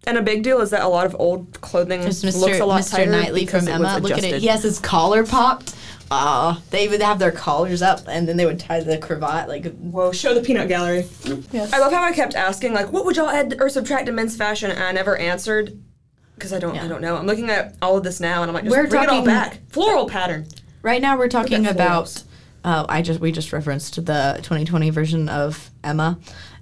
And 0.08 0.18
a 0.18 0.22
big 0.22 0.42
deal 0.42 0.62
is 0.62 0.70
that 0.70 0.82
a 0.82 0.88
lot 0.88 1.06
of 1.06 1.16
old 1.20 1.60
clothing 1.62 2.02
There's 2.02 2.24
looks 2.24 2.60
a 2.60 2.66
lot 2.66 2.82
Mr. 2.82 2.92
tighter 2.92 3.12
Knightley 3.12 3.42
because 3.42 3.66
from 3.66 3.74
it 3.74 3.80
was 3.80 3.90
Emma. 3.90 4.00
Look 4.02 4.12
at 4.14 4.18
it. 4.20 4.28
adjusted. 4.28 4.42
He 4.42 4.48
has 4.48 4.64
his 4.64 4.80
collar 4.80 5.26
popped. 5.26 5.76
Ah, 6.10 6.62
they 6.70 6.88
would 6.88 7.02
have 7.02 7.20
their 7.20 7.34
collars 7.34 7.82
up, 7.82 8.00
and 8.08 8.26
then 8.28 8.38
they 8.38 8.46
would 8.46 8.60
tie 8.60 8.80
the 8.80 8.98
cravat 8.98 9.50
like. 9.50 9.66
Whoa, 9.78 10.14
show 10.14 10.34
the 10.34 10.42
peanut 10.42 10.70
gallery. 10.70 11.06
Yes. 11.52 11.74
I 11.74 11.80
love 11.80 11.92
how 11.92 12.02
I 12.02 12.14
kept 12.14 12.34
asking, 12.34 12.74
like, 12.74 12.94
what 12.94 13.04
would 13.04 13.18
y'all 13.18 13.28
add 13.28 13.58
or 13.60 13.68
subtract 13.68 14.06
to 14.06 14.14
men's 14.14 14.38
fashion, 14.38 14.72
and 14.72 14.82
I 14.82 14.94
never 14.94 15.18
answered 15.18 15.78
because 16.36 16.54
I 16.54 16.60
don't, 16.60 16.78
I 16.78 16.88
don't 16.88 17.02
know. 17.02 17.18
I'm 17.18 17.26
looking 17.26 17.50
at 17.50 17.76
all 17.82 17.98
of 17.98 18.06
this 18.06 18.22
now, 18.22 18.42
and 18.42 18.50
I'm 18.50 18.54
like, 18.54 18.64
just 18.64 18.76
We're 18.76 18.88
bring 18.88 19.04
it 19.04 19.10
all 19.10 19.26
back. 19.26 19.60
Floral 19.70 20.08
pattern. 20.08 20.48
Right 20.82 21.02
now, 21.02 21.18
we're 21.18 21.28
talking 21.28 21.66
at 21.66 21.76
about 21.76 22.24
uh, 22.64 22.86
I 22.88 23.02
just 23.02 23.20
we 23.20 23.34
just 23.34 23.52
referenced 23.52 23.96
the 23.96 24.40
2020 24.44 24.90
version 24.92 25.28
of 25.28 25.72
Emma, 25.84 26.20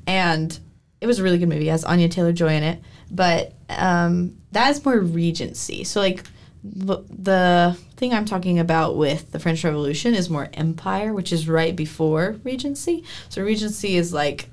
and 0.08 0.58
it 1.02 1.08
was 1.08 1.20
a 1.20 1.24
really 1.24 1.38
good 1.38 1.50
movie. 1.50 1.68
It 1.68 1.72
has 1.72 1.84
Anya 1.84 2.10
Taylor 2.10 2.34
Joy 2.34 2.54
in 2.54 2.64
it, 2.64 2.82
but 3.12 3.54
um, 3.70 4.38
that 4.52 4.72
is 4.72 4.84
more 4.84 5.00
Regency. 5.00 5.84
So 5.84 6.00
like 6.00 6.24
the, 6.64 7.78
thing 7.96 8.14
I'm 8.14 8.26
talking 8.26 8.60
about 8.60 8.98
with 8.98 9.32
the 9.32 9.40
French 9.40 9.64
Revolution 9.64 10.14
is 10.14 10.30
more 10.30 10.50
Empire, 10.54 11.14
which 11.14 11.32
is 11.32 11.48
right 11.48 11.76
before 11.76 12.36
Regency. 12.44 13.06
So 13.30 13.42
Regency 13.42 13.96
is 13.96 14.12
like 14.12 14.50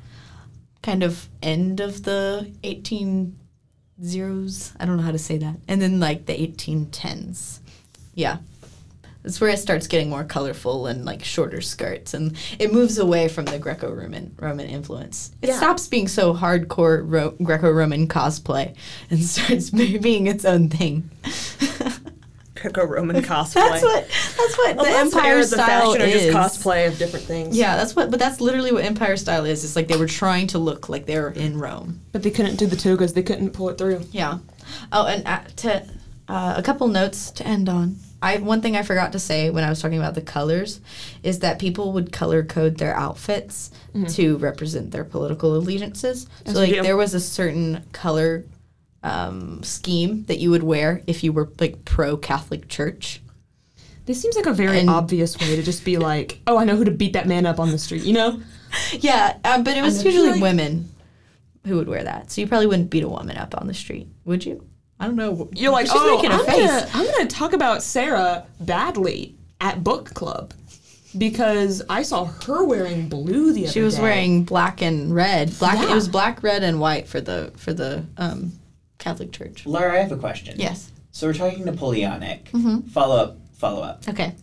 kind 0.82 1.02
of 1.02 1.28
end 1.42 1.80
of 1.80 2.04
the 2.04 2.52
18 2.62 3.36
zeros. 4.04 4.72
I 4.78 4.84
don't 4.84 4.96
know 4.96 5.02
how 5.02 5.10
to 5.10 5.18
say 5.18 5.38
that. 5.38 5.56
And 5.66 5.82
then 5.82 5.98
like 5.98 6.26
the 6.26 6.34
1810s. 6.34 7.60
Yeah. 8.14 8.38
That's 9.22 9.40
where 9.40 9.50
it 9.50 9.58
starts 9.58 9.86
getting 9.86 10.10
more 10.10 10.24
colorful 10.24 10.86
and 10.88 11.04
like 11.04 11.22
shorter 11.24 11.60
skirts, 11.60 12.12
and 12.12 12.36
it 12.58 12.72
moves 12.72 12.98
away 12.98 13.28
from 13.28 13.44
the 13.44 13.58
Greco-Roman 13.58 14.34
Roman 14.40 14.66
influence. 14.66 15.30
It 15.40 15.50
Yeah. 15.50 15.56
stops 15.58 15.86
being 15.86 16.08
so 16.08 16.34
hardcore 16.34 17.02
Ro- 17.04 17.34
Greco-Roman 17.42 18.08
cosplay 18.08 18.74
and 19.10 19.22
starts 19.24 19.70
being 19.70 20.26
its 20.26 20.44
own 20.44 20.68
thing. 20.68 21.08
Greco-Roman 22.54 23.22
cosplay. 23.22 23.54
That's 23.54 23.82
what 23.82 24.08
that's 24.36 24.58
what 24.58 24.76
the 24.78 24.88
Empire 24.90 25.34
eras 25.34 25.52
of 25.52 25.58
style 25.60 25.92
fashion 25.94 26.08
is. 26.08 26.22
just 26.34 26.36
cosplay 26.62 26.86
of 26.86 26.96
different 26.98 27.24
things. 27.24 27.56
Yeah, 27.56 27.76
that's 27.76 27.96
what. 27.96 28.10
But 28.10 28.20
that's 28.20 28.40
literally 28.40 28.70
what 28.72 28.84
Empire 28.84 29.16
style 29.16 29.44
is. 29.44 29.64
It's 29.64 29.74
like 29.74 29.88
they 29.88 29.96
were 29.96 30.06
trying 30.06 30.46
to 30.48 30.58
look 30.58 30.88
like 30.88 31.06
they 31.06 31.18
were 31.18 31.30
in 31.30 31.58
Rome. 31.58 32.00
But 32.12 32.22
they 32.22 32.30
couldn't 32.30 32.56
do 32.56 32.66
the 32.66 32.76
togas. 32.76 33.14
They 33.14 33.22
couldn't 33.22 33.50
pull 33.50 33.68
it 33.70 33.78
through. 33.78 34.02
Yeah. 34.12 34.38
Oh, 34.92 35.06
and 35.06 35.26
uh, 35.26 35.40
to 35.56 35.84
uh, 36.28 36.54
a 36.56 36.62
couple 36.62 36.86
notes 36.88 37.30
to 37.32 37.46
end 37.46 37.68
on. 37.68 37.96
I 38.22 38.36
one 38.38 38.62
thing 38.62 38.76
I 38.76 38.82
forgot 38.82 39.12
to 39.12 39.18
say 39.18 39.50
when 39.50 39.64
I 39.64 39.68
was 39.68 39.82
talking 39.82 39.98
about 39.98 40.14
the 40.14 40.22
colors 40.22 40.80
is 41.22 41.40
that 41.40 41.58
people 41.58 41.92
would 41.92 42.12
color 42.12 42.42
code 42.44 42.78
their 42.78 42.94
outfits 42.96 43.70
to 44.10 44.36
represent 44.38 44.90
their 44.92 45.04
political 45.04 45.54
allegiances. 45.56 46.26
So 46.46 46.52
like 46.52 46.72
do. 46.72 46.82
there 46.82 46.96
was 46.96 47.12
a 47.14 47.20
certain 47.20 47.84
color 47.92 48.44
um, 49.02 49.62
scheme 49.64 50.24
that 50.26 50.38
you 50.38 50.50
would 50.50 50.62
wear 50.62 51.02
if 51.06 51.24
you 51.24 51.32
were 51.32 51.50
like 51.58 51.84
pro 51.84 52.16
Catholic 52.16 52.68
Church. 52.68 53.20
This 54.06 54.20
seems 54.22 54.36
like 54.36 54.46
a 54.46 54.52
very 54.52 54.78
And- 54.80 54.88
obvious 54.90 55.38
way 55.38 55.56
to 55.56 55.62
just 55.62 55.84
be 55.84 55.98
like, 55.98 56.40
oh, 56.46 56.56
I 56.58 56.64
know 56.64 56.76
who 56.76 56.84
to 56.84 56.90
beat 56.90 57.12
that 57.12 57.26
man 57.28 57.44
up 57.46 57.60
on 57.60 57.70
the 57.70 57.78
street. 57.78 58.04
You 58.04 58.14
know? 58.14 58.40
Yeah, 58.92 59.36
uh, 59.44 59.62
but 59.62 59.76
it 59.76 59.82
was 59.82 60.02
usually 60.02 60.30
like- 60.30 60.40
women 60.40 60.88
who 61.66 61.76
would 61.76 61.88
wear 61.88 62.02
that. 62.04 62.30
So 62.32 62.40
you 62.40 62.46
probably 62.46 62.66
wouldn't 62.68 62.88
beat 62.88 63.02
a 63.04 63.08
woman 63.08 63.36
up 63.36 63.54
on 63.60 63.66
the 63.66 63.74
street, 63.74 64.08
would 64.24 64.46
you? 64.46 64.66
I 65.02 65.06
don't 65.06 65.16
know. 65.16 65.48
You're 65.52 65.72
like, 65.72 65.86
She's 65.86 65.96
oh, 65.96 66.14
making 66.14 66.30
a 66.30 66.34
I'm 66.34 66.46
face. 66.46 66.64
gonna, 66.64 66.88
I'm 66.94 67.10
gonna 67.10 67.26
talk 67.26 67.54
about 67.54 67.82
Sarah 67.82 68.46
badly 68.60 69.34
at 69.60 69.82
book 69.82 70.14
club 70.14 70.54
because 71.18 71.82
I 71.88 72.02
saw 72.02 72.26
her 72.26 72.64
wearing 72.64 73.08
blue 73.08 73.52
the 73.52 73.64
other 73.64 73.66
day. 73.66 73.72
She 73.72 73.80
was 73.80 73.96
day. 73.96 74.02
wearing 74.02 74.44
black 74.44 74.80
and 74.80 75.12
red. 75.12 75.58
Black. 75.58 75.78
Yeah. 75.78 75.90
It 75.90 75.94
was 75.94 76.06
black, 76.06 76.44
red, 76.44 76.62
and 76.62 76.78
white 76.78 77.08
for 77.08 77.20
the 77.20 77.52
for 77.56 77.72
the 77.74 78.04
um, 78.16 78.52
Catholic 78.98 79.32
Church. 79.32 79.66
Laura, 79.66 79.94
I 79.94 80.02
have 80.02 80.12
a 80.12 80.16
question. 80.16 80.54
Yes. 80.60 80.92
So 81.10 81.26
we're 81.26 81.34
talking 81.34 81.64
Napoleonic. 81.64 82.44
Mm-hmm. 82.52 82.88
Follow 82.90 83.16
up. 83.16 83.38
Follow 83.54 83.82
up. 83.82 84.08
Okay. 84.08 84.36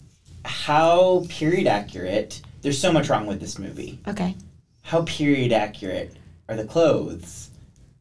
How 0.43 1.25
period 1.29 1.67
accurate? 1.67 2.41
There's 2.63 2.77
so 2.77 2.91
much 2.91 3.07
wrong 3.07 3.27
with 3.27 3.39
this 3.39 3.57
movie. 3.57 3.99
Okay. 4.09 4.35
How 4.81 5.03
period 5.03 5.53
accurate 5.53 6.17
are 6.49 6.57
the 6.57 6.65
clothes 6.65 7.49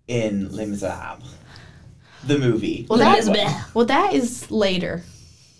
in 0.09 0.51
Les 0.51 0.67
Miserables? 0.67 1.37
The 2.27 2.39
movie. 2.39 2.87
Well, 2.89 2.99
Like, 2.99 3.25
that 3.25 3.67
well 3.75 3.87
that 3.87 4.13
is 4.15 4.51
later. 4.51 5.03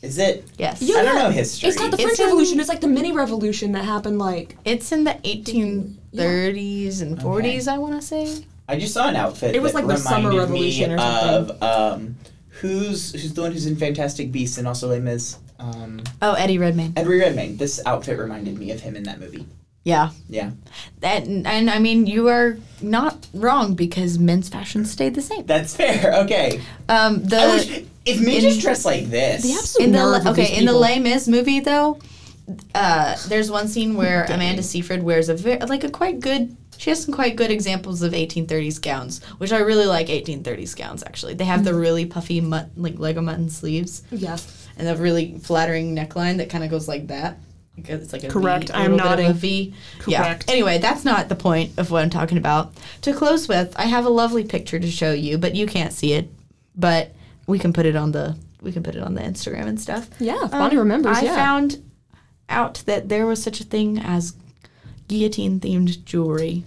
is 0.03 0.19
it? 0.19 0.45
Yes. 0.59 0.83
Yeah. 0.83 0.97
I 0.97 1.05
don't 1.05 1.15
know 1.17 1.31
history. 1.31 1.69
It's 1.69 1.79
not 1.79 1.91
the 1.91 1.97
It's 1.97 2.03
French 2.05 2.19
in- 2.21 2.27
Revolution. 2.27 2.61
It's 2.61 2.69
like 2.69 2.81
the 2.81 2.89
mini 2.89 3.13
revolution 3.13 3.73
that 3.73 3.85
happened. 3.85 4.19
Like, 4.19 4.57
It's 4.65 4.91
in 4.93 5.05
the 5.05 5.15
1830s 5.25 7.03
and 7.03 7.19
40s. 7.19 7.69
I 7.69 7.79
want 7.79 7.95
to 8.01 8.03
say. 8.07 8.45
I 8.69 8.79
just 8.79 8.93
saw 8.95 9.09
an 9.09 9.17
outfit. 9.17 9.55
It 9.55 9.63
was 9.63 9.73
that 9.73 9.87
like 9.87 9.97
the 9.97 10.01
Summer 10.03 10.37
Revolution 10.37 10.93
or 10.93 10.99
something. 10.99 11.57
Of 11.57 11.63
um, 11.63 12.17
who's 12.61 13.13
who's 13.13 13.33
the 13.33 13.43
one 13.43 13.53
who's 13.53 13.67
in 13.67 13.77
Fantastic 13.77 14.31
Beasts 14.31 14.59
and 14.59 14.69
also 14.69 14.89
Les 14.89 15.01
Mis? 15.01 15.39
Um, 15.59 16.01
Oh, 16.23 16.35
Eddie 16.35 16.59
Redmayne. 16.59 16.93
Eddie 16.97 17.09
Redmayne. 17.19 17.57
This 17.57 17.81
outfit 17.87 18.19
reminded 18.19 18.59
me 18.59 18.71
of 18.71 18.81
him 18.81 18.95
in 18.95 19.05
that 19.05 19.19
movie. 19.21 19.47
Yeah. 19.89 20.11
Yeah, 20.29 20.51
That 21.01 21.21
and, 21.27 21.47
and 21.47 21.71
I 21.71 21.79
mean 21.79 22.07
you 22.07 22.29
are 22.29 22.59
not 22.83 23.27
wrong 23.33 23.75
because 23.75 24.19
men's 24.19 24.49
fashion 24.49 24.85
stayed 24.85 25.15
the 25.15 25.23
same. 25.23 25.45
that's 25.47 25.75
fair. 25.75 26.15
Okay. 26.25 26.61
Um, 26.89 27.13
the 27.25 27.39
I 27.41 27.47
wish 27.55 27.69
if 28.05 28.21
me 28.21 28.37
in- 28.37 28.43
just 28.49 28.61
dressed 28.61 28.85
like 28.85 29.07
this. 29.19 29.43
the 29.43 29.53
absolute 29.55 29.85
in 29.87 29.93
the 29.93 30.31
okay 30.31 30.43
these 30.49 30.59
in 30.59 30.65
the 30.67 30.73
people. 30.73 30.81
Les 30.81 30.99
Mis 30.99 31.29
movie 31.29 31.61
though, 31.61 31.99
uh, 32.75 33.17
there's 33.29 33.51
one 33.51 33.69
scene 33.69 33.95
where 33.97 34.25
Amanda 34.25 34.63
Seyfried 34.63 35.03
wears 35.03 35.29
a 35.29 35.35
very 35.35 35.59
like 35.61 35.85
a 35.85 35.91
quite 35.91 36.21
good. 36.21 36.55
She 36.77 36.91
has 36.91 37.03
some 37.05 37.13
quite 37.13 37.35
good 37.35 37.51
examples 37.51 38.03
of 38.03 38.13
1830s 38.13 38.81
gowns, 38.81 39.21
which 39.39 39.53
I 39.53 39.59
really 39.59 39.87
like 39.87 40.07
1830s 40.09 40.77
gowns. 40.77 41.03
Actually, 41.03 41.35
they 41.35 41.45
have 41.45 41.65
the 41.65 41.71
Mm-hmm. 41.71 41.81
really 41.81 42.07
puffy 42.07 42.41
mut, 42.41 42.69
like 42.77 42.99
leg 43.01 43.17
o' 43.19 43.21
mutton 43.23 43.51
sleeves 43.51 44.03
yeah. 44.13 44.37
and 44.77 44.87
the 44.87 44.95
really 44.97 45.39
flattering 45.39 45.97
neckline 45.97 46.37
that 46.39 46.51
kind 46.51 46.63
of 46.63 46.71
goes 46.71 46.87
like 46.87 47.09
that. 47.09 47.39
It's 47.87 48.13
like 48.13 48.25
a 48.25 48.29
Correct. 48.29 48.69
V, 48.69 48.73
a 48.73 48.77
I 48.77 48.85
am 48.85 48.93
little 48.93 48.97
bit 48.97 49.13
of 49.13 49.19
nodding. 49.19 49.31
a 49.31 49.33
V. 49.35 49.75
Correct. 50.01 50.45
Yeah. 50.49 50.53
Anyway, 50.53 50.79
that's 50.79 51.05
not 51.05 51.29
the 51.29 51.35
point 51.37 51.73
of 51.79 51.91
what 51.91 52.03
I'm 52.03 52.11
talking 52.11 52.39
about. 52.39 52.73
To 53.03 53.13
close 53.13 53.47
with, 53.49 53.75
I 53.79 53.85
have 53.85 54.05
a 54.05 54.11
lovely 54.11 54.45
picture 54.45 54.79
to 54.79 54.91
show 54.91 55.13
you, 55.13 55.39
but 55.39 55.55
you 55.55 55.67
can't 55.67 55.93
see 55.93 56.13
it. 56.15 56.31
But 56.75 57.15
we 57.47 57.59
can 57.59 57.73
put 57.73 57.87
it 57.87 57.97
on 57.97 58.13
the 58.13 58.37
we 58.61 58.73
can 58.73 58.83
put 58.83 58.97
it 58.97 59.03
on 59.03 59.15
the 59.15 59.21
Instagram 59.23 59.67
and 59.67 59.81
stuff. 59.81 60.09
Yeah, 60.19 60.45
if 60.45 60.51
Bonnie 60.51 60.77
Um, 60.77 60.81
remembers. 60.83 61.17
I 61.19 61.23
yeah. 61.23 61.35
found 61.37 61.83
out 62.49 62.83
that 62.87 63.09
there 63.09 63.27
was 63.27 63.43
such 63.43 63.61
a 63.61 63.65
thing 63.65 63.99
as 63.99 64.35
guillotine 65.07 65.61
themed 65.61 66.05
jewelry 66.05 66.65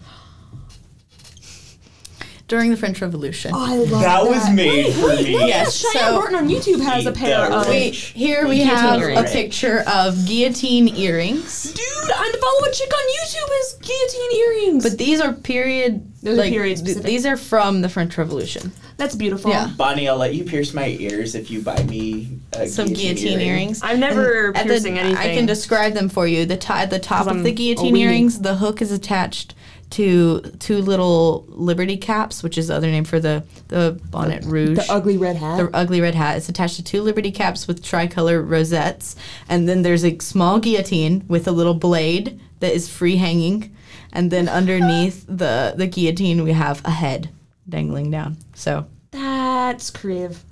during 2.51 2.69
the 2.69 2.75
French 2.75 3.01
Revolution. 3.01 3.51
Oh, 3.55 3.65
I 3.65 3.77
love 3.77 4.01
that 4.01 4.25
was 4.25 4.49
made 4.53 4.93
for 4.93 5.07
me. 5.23 5.31
Yes, 5.31 5.77
Cheyenne 5.77 6.05
so- 6.07 6.15
Barton 6.19 6.35
on 6.35 6.49
YouTube 6.49 6.81
has 6.81 7.05
a 7.05 7.11
pair 7.13 7.49
of. 7.49 7.65
we, 7.69 7.91
here 7.91 8.45
we 8.45 8.59
have 8.59 8.99
earrings. 9.01 9.19
a 9.21 9.23
picture 9.33 9.83
of 9.87 10.27
guillotine 10.27 10.89
earrings. 10.89 11.71
Dude, 11.71 12.11
I'm 12.13 12.33
follow 12.33 12.65
a 12.67 12.71
chick 12.73 12.91
on 12.93 12.99
YouTube 12.99 13.49
has 13.49 13.73
guillotine 13.81 14.39
earrings. 14.41 14.83
But 14.83 14.97
these 14.97 15.21
are 15.21 15.31
period. 15.31 16.05
Those 16.21 16.39
are 16.39 16.43
period 16.43 16.75
th- 16.75 16.79
specific. 16.79 17.05
these 17.05 17.25
are 17.25 17.37
from 17.37 17.79
the 17.81 17.87
French 17.87 18.17
Revolution. 18.17 18.73
that's 18.97 19.15
beautiful. 19.15 19.49
Yeah. 19.49 19.71
Bonnie, 19.77 20.09
I'll 20.09 20.17
let 20.17 20.35
you 20.35 20.43
pierce 20.43 20.73
my 20.73 20.87
ears 20.99 21.33
if 21.35 21.49
you 21.49 21.61
buy 21.61 21.81
me 21.83 22.37
a 22.53 22.67
Some 22.67 22.87
guillotine 22.87 23.39
earring. 23.39 23.47
earrings. 23.47 23.81
I've 23.81 23.97
never 23.97 24.47
And 24.47 24.67
piercing 24.67 24.95
the, 24.95 24.99
anything. 24.99 25.17
I 25.17 25.33
can 25.35 25.45
describe 25.45 25.93
them 25.93 26.09
for 26.09 26.27
you. 26.27 26.45
The 26.45 26.57
to- 26.57 26.73
at 26.73 26.89
the 26.89 26.99
top 26.99 27.27
'Cause 27.27 27.37
of 27.37 27.43
the 27.43 27.51
guillotine 27.53 27.95
weenie. 27.95 27.99
earrings, 28.01 28.39
the 28.41 28.55
hook 28.55 28.81
is 28.81 28.91
attached 28.91 29.55
to 29.91 30.41
two 30.59 30.77
little 30.79 31.45
Liberty 31.49 31.97
caps, 31.97 32.43
which 32.43 32.57
is 32.57 32.67
the 32.67 32.75
other 32.75 32.87
name 32.91 33.03
for 33.03 33.19
the 33.19 33.43
the 33.67 33.99
bonnet 34.09 34.43
rouge. 34.45 34.77
the 34.77 34.91
ugly 34.91 35.17
red 35.17 35.35
hat. 35.35 35.57
the 35.57 35.69
ugly 35.75 36.01
red 36.01 36.15
hat. 36.15 36.37
It's 36.37 36.49
attached 36.49 36.75
to 36.77 36.83
two 36.83 37.01
Liberty 37.01 37.31
caps 37.31 37.67
with 37.67 37.83
tricolor 37.83 38.41
rosettes, 38.41 39.15
and 39.49 39.67
then 39.69 39.81
there's 39.81 40.03
a 40.05 40.17
small 40.19 40.59
guillotine 40.59 41.23
with 41.27 41.47
a 41.47 41.51
little 41.51 41.73
blade 41.75 42.39
that 42.59 42.73
is 42.73 42.89
free 42.89 43.15
hanging, 43.17 43.75
and 44.13 44.31
then 44.31 44.47
underneath 44.59 45.25
the 45.27 45.73
the 45.77 45.87
guillotine 45.87 46.43
we 46.43 46.51
have 46.53 46.81
a 46.85 46.91
head 46.91 47.29
dangling 47.69 48.11
down. 48.11 48.37
So 48.55 48.85
that's 49.11 49.89
creative. 49.89 50.43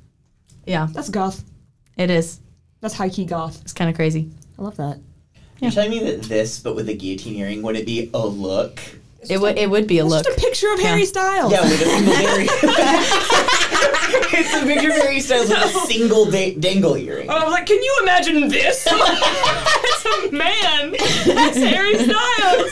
yeah, 0.65 0.87
That's 0.91 1.09
goth. 1.09 1.43
it 1.97 2.09
is. 2.09 2.39
That's 2.81 2.93
high 2.93 3.09
key 3.09 3.25
goth. 3.25 3.61
It's 3.61 3.73
kind 3.73 3.89
of 3.89 3.95
crazy. 3.95 4.31
I 4.57 4.61
love 4.61 4.77
that. 4.77 4.99
You're 5.59 5.71
telling 5.71 5.91
me 5.91 5.99
that 5.99 6.23
this, 6.23 6.59
but 6.59 6.73
with 6.75 6.87
a 6.87 6.93
guillotine 6.93 7.35
earring, 7.35 7.61
would 7.63 7.75
it 7.75 7.85
be 7.85 8.09
a 8.13 8.25
look? 8.25 8.79
It 9.29 9.39
would 9.41 9.57
it 9.57 9.69
would 9.69 9.87
be 9.87 9.99
a 9.99 10.03
It's 10.05 10.11
look. 10.13 10.25
just 10.25 10.37
a 10.37 10.41
picture 10.41 10.71
of 10.73 10.79
Harry 10.79 11.05
Styles. 11.05 11.51
Yeah, 11.51 11.61
with 11.63 11.81
a 11.81 11.85
single 11.85 12.13
earring. 12.13 12.47
it's 14.31 14.53
a 14.53 14.65
picture 14.65 14.89
of 14.89 14.95
Harry 14.95 15.19
Styles 15.19 15.49
with 15.49 15.59
a 15.59 15.69
single 15.87 16.25
da- 16.31 16.55
dangle 16.55 16.95
earring. 16.95 17.29
Oh, 17.29 17.35
I 17.37 17.43
was 17.43 17.51
like, 17.53 17.65
can 17.65 17.81
you 17.83 17.97
imagine 18.03 18.47
this? 18.49 18.83
That's 18.85 20.05
a 20.05 20.31
man. 20.31 20.91
That's 21.25 21.57
Harry 21.57 21.95
Styles. 21.95 22.71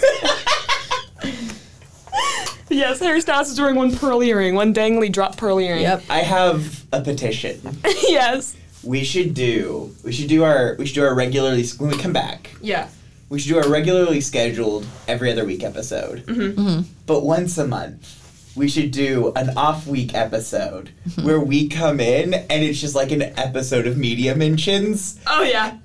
yes, 2.70 3.00
Harry 3.00 3.22
Styles 3.22 3.50
is 3.50 3.60
wearing 3.60 3.76
one 3.76 3.96
pearl 3.96 4.24
earring, 4.24 4.56
one 4.56 4.74
dangly 4.74 5.12
drop 5.12 5.38
pearl 5.38 5.60
earring. 5.60 5.82
Yep. 5.82 6.04
I 6.10 6.20
have 6.20 6.86
a 6.94 7.02
petition. 7.02 7.60
yes. 8.08 8.56
We 8.84 9.04
should 9.04 9.34
do. 9.34 9.94
We 10.04 10.12
should 10.14 10.30
do 10.30 10.44
our. 10.44 10.76
We 10.80 10.86
should 10.86 10.96
do 10.96 11.04
our 11.04 11.14
regularly 11.16 11.66
when 11.78 11.90
we 11.92 11.98
come 11.98 12.14
back. 12.14 12.52
Yeah. 12.62 12.88
We 13.30 13.40
should 13.40 13.50
do 13.50 13.58
our 13.60 13.70
regularly 13.70 14.22
scheduled 14.22 14.86
every 15.08 15.32
other 15.32 15.44
week 15.46 15.64
episode. 15.64 16.26
Mm-hmm. 16.26 16.82
But 17.06 17.24
once 17.24 17.58
a 17.58 17.68
month, 17.68 18.52
we 18.56 18.68
should 18.70 18.92
do 18.92 19.34
an 19.36 19.58
off 19.58 19.86
week 19.86 20.14
episode 20.16 20.92
Mm-hmm. 21.10 21.26
where 21.26 21.40
we 21.40 21.68
come 21.70 22.00
in 22.00 22.34
and 22.34 22.64
it's 22.64 22.80
just 22.82 22.96
like 22.96 23.12
an 23.12 23.22
episode 23.22 23.88
of 23.88 23.98
media 23.98 24.36
mentions. 24.36 25.20
Oh 25.28 25.44
yeah. 25.44 25.78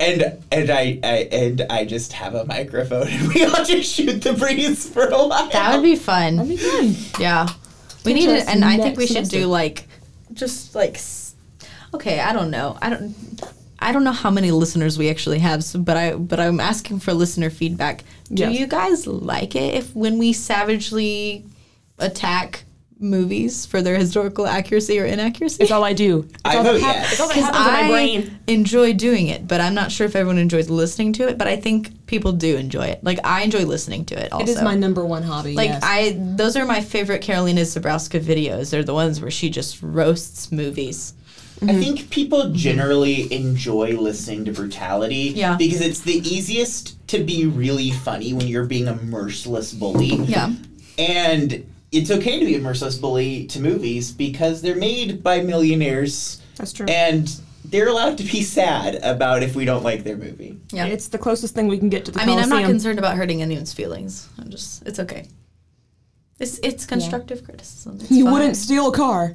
And 0.00 0.38
and 0.52 0.70
I, 0.70 1.00
I 1.02 1.28
and 1.32 1.66
I 1.68 1.84
just 1.84 2.12
have 2.14 2.34
a 2.34 2.44
microphone 2.44 3.08
and 3.08 3.28
we 3.34 3.44
all 3.44 3.64
just 3.64 3.92
shoot 3.94 4.22
the 4.22 4.32
breeze 4.34 4.88
for 4.88 5.04
a 5.06 5.26
while. 5.26 5.48
That 5.50 5.74
would 5.74 5.82
be 5.82 5.96
fun. 5.96 6.36
That'd 6.36 6.48
be 6.50 6.56
fun. 6.56 6.94
Yeah. 7.20 7.48
We 8.04 8.14
need 8.14 8.26
Catch 8.26 8.42
it, 8.42 8.48
and 8.48 8.64
I 8.64 8.76
think 8.76 8.96
we 8.96 9.06
should 9.06 9.26
semester. 9.26 9.38
do 9.40 9.46
like, 9.46 9.88
just 10.32 10.74
like, 10.76 11.00
okay, 11.92 12.20
I 12.20 12.32
don't 12.32 12.50
know. 12.50 12.78
I 12.80 12.90
don't. 12.90 13.14
I 13.80 13.88
I 13.88 13.92
don't 13.92 14.04
know 14.04 14.12
how 14.12 14.30
many 14.30 14.50
listeners 14.50 14.98
we 14.98 15.08
actually 15.10 15.38
have, 15.38 15.62
so, 15.64 15.78
but 15.78 15.96
I 15.96 16.14
but 16.14 16.38
I'm 16.40 16.60
asking 16.60 17.00
for 17.00 17.12
listener 17.14 17.50
feedback. 17.50 18.04
Do 18.32 18.42
Yes. 18.42 18.58
you 18.58 18.66
guys 18.66 19.06
like 19.06 19.54
it 19.56 19.74
if 19.74 19.94
when 19.94 20.18
we 20.18 20.32
savagely 20.32 21.44
attack 21.98 22.64
movies 23.00 23.64
for 23.64 23.80
their 23.80 23.96
historical 23.96 24.46
accuracy 24.46 24.98
or 24.98 25.04
inaccuracy? 25.04 25.62
It's 25.62 25.70
all 25.70 25.84
I 25.84 25.92
do. 25.92 26.26
It's 26.34 26.42
I 26.44 26.56
all 26.56 26.64
vote 26.64 26.72
that 26.74 26.82
hap- 26.82 26.94
yes. 26.96 27.12
It's 27.12 27.20
all 27.20 27.28
that 27.28 27.34
Because 27.36 27.50
happens 27.50 27.66
in 27.68 27.72
my 27.72 27.80
I 27.88 27.90
brain. 27.90 28.38
enjoy 28.48 28.92
doing 28.92 29.28
it, 29.28 29.46
but 29.46 29.60
I'm 29.60 29.74
not 29.74 29.92
sure 29.92 30.06
if 30.06 30.16
everyone 30.16 30.38
enjoys 30.38 30.68
listening 30.68 31.12
to 31.14 31.28
it. 31.28 31.38
But 31.38 31.46
I 31.48 31.56
think 31.56 32.06
people 32.06 32.32
do 32.32 32.56
enjoy 32.56 32.86
it. 32.86 33.02
Like 33.04 33.20
I 33.24 33.42
enjoy 33.42 33.64
listening 33.64 34.04
to 34.06 34.14
it. 34.22 34.32
Also, 34.32 34.44
It 34.44 34.48
is 34.48 34.62
my 34.62 34.74
number 34.74 35.04
one 35.04 35.22
hobby. 35.22 35.54
like 35.54 35.70
yes. 35.70 35.82
I. 35.84 36.16
Those 36.18 36.56
are 36.56 36.66
my 36.66 36.80
favorite 36.80 37.22
Karolina 37.22 37.62
Żebrowska 37.64 38.20
videos. 38.20 38.70
They're 38.70 38.82
the 38.84 38.94
ones 38.94 39.20
where 39.20 39.30
she 39.30 39.48
just 39.50 39.80
roasts 39.82 40.50
movies. 40.50 41.14
I 41.60 41.64
mm-hmm. 41.64 41.80
think 41.80 42.10
people 42.10 42.42
mm-hmm. 42.42 42.54
generally 42.54 43.32
enjoy 43.32 43.96
listening 43.98 44.44
to 44.44 44.52
brutality 44.52 45.32
Yeah. 45.34 45.56
because 45.56 45.80
it's 45.80 46.00
the 46.00 46.18
easiest 46.18 47.06
to 47.08 47.24
be 47.24 47.46
really 47.46 47.90
funny 47.90 48.32
when 48.32 48.46
you're 48.46 48.66
being 48.66 48.86
a 48.86 48.94
merciless 48.94 49.72
bully. 49.72 50.14
Yeah. 50.16 50.52
And 50.98 51.66
it's 51.90 52.10
okay 52.10 52.38
to 52.38 52.44
be 52.44 52.54
a 52.54 52.60
merciless 52.60 52.96
bully 52.98 53.46
to 53.48 53.60
movies 53.60 54.12
because 54.12 54.62
they're 54.62 54.76
made 54.76 55.22
by 55.22 55.40
millionaires 55.40 56.40
That's 56.56 56.72
true. 56.72 56.86
and 56.86 57.28
they're 57.64 57.88
allowed 57.88 58.18
to 58.18 58.24
be 58.24 58.42
sad 58.42 58.96
about 59.02 59.42
if 59.42 59.56
we 59.56 59.64
don't 59.64 59.82
like 59.82 60.04
their 60.04 60.16
movie. 60.16 60.60
Yeah. 60.70 60.86
It's 60.86 61.08
the 61.08 61.18
closest 61.18 61.54
thing 61.54 61.66
we 61.66 61.78
can 61.78 61.88
get 61.88 62.04
to 62.04 62.12
the 62.12 62.20
I 62.20 62.26
mean, 62.26 62.38
I'm 62.38 62.48
not 62.48 62.66
concerned 62.66 63.00
about 63.00 63.16
hurting 63.16 63.42
anyone's 63.42 63.72
feelings. 63.72 64.28
I'm 64.38 64.48
just, 64.48 64.86
it's 64.86 65.00
okay. 65.00 65.26
It's 66.38 66.60
it's 66.62 66.86
constructive 66.86 67.42
criticism. 67.44 67.98
It's 68.00 68.12
you 68.12 68.24
fine. 68.24 68.32
wouldn't 68.32 68.56
steal 68.56 68.88
a 68.88 68.92
car. 68.92 69.34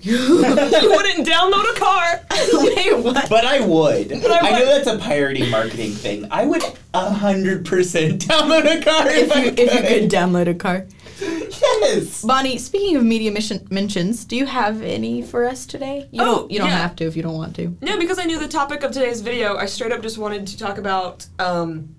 You 0.00 0.90
wouldn't 0.90 1.26
download 1.26 1.70
a 1.70 1.78
car. 1.78 2.20
Wait, 2.52 2.96
what? 3.04 3.28
But 3.28 3.44
I 3.44 3.60
would. 3.60 4.12
I, 4.12 4.38
I 4.38 4.50
know 4.58 4.64
that's 4.66 4.86
a 4.86 4.98
pirating 4.98 5.50
marketing 5.50 5.92
thing. 5.92 6.26
I 6.30 6.46
would 6.46 6.62
hundred 6.94 7.64
percent 7.66 8.26
download 8.26 8.64
a 8.64 8.82
car 8.82 9.08
if, 9.08 9.26
If 9.30 9.32
I 9.32 9.44
you 9.44 9.50
could. 9.50 9.58
if 9.60 9.74
you 9.74 9.80
could 9.80 10.10
download 10.10 10.48
a 10.48 10.54
car. 10.54 10.86
Yes. 11.20 12.22
Bonnie, 12.22 12.58
speaking 12.58 12.94
of 12.96 13.02
media 13.04 13.32
mission, 13.32 13.66
mentions, 13.70 14.24
do 14.24 14.36
you 14.36 14.46
have 14.46 14.82
any 14.82 15.20
for 15.22 15.46
us 15.46 15.66
today? 15.66 16.08
You 16.12 16.22
Oh, 16.22 16.24
don't. 16.24 16.50
You 16.52 16.58
don't 16.58 16.68
yeah. 16.68 16.76
have 16.78 16.94
to 16.96 17.04
if 17.06 17.16
you 17.16 17.22
don't 17.22 17.34
want 17.34 17.56
to. 17.56 17.76
No, 17.80 17.98
because 17.98 18.18
I 18.20 18.24
knew 18.24 18.38
the 18.38 18.46
topic 18.48 18.84
of 18.84 18.92
today's 18.92 19.20
video, 19.20 19.56
I 19.56 19.66
straight 19.66 19.90
up 19.92 20.00
just 20.00 20.16
wanted 20.18 20.46
to 20.46 20.56
talk 20.58 20.78
about 20.78 21.26
um, 21.40 21.96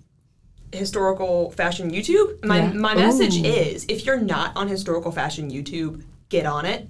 historical 0.72 1.52
fashion 1.52 1.92
YouTube. 1.92 2.44
My 2.46 2.60
Yeah. 2.60 2.74
my 2.74 2.96
message 2.96 3.38
Ooh. 3.40 3.44
is, 3.46 3.86
if 3.90 4.06
you're 4.06 4.20
not 4.20 4.56
on 4.56 4.68
historical 4.70 5.12
fashion 5.12 5.52
YouTube, 5.52 6.04
get 6.30 6.46
on 6.46 6.66
it. 6.66 6.88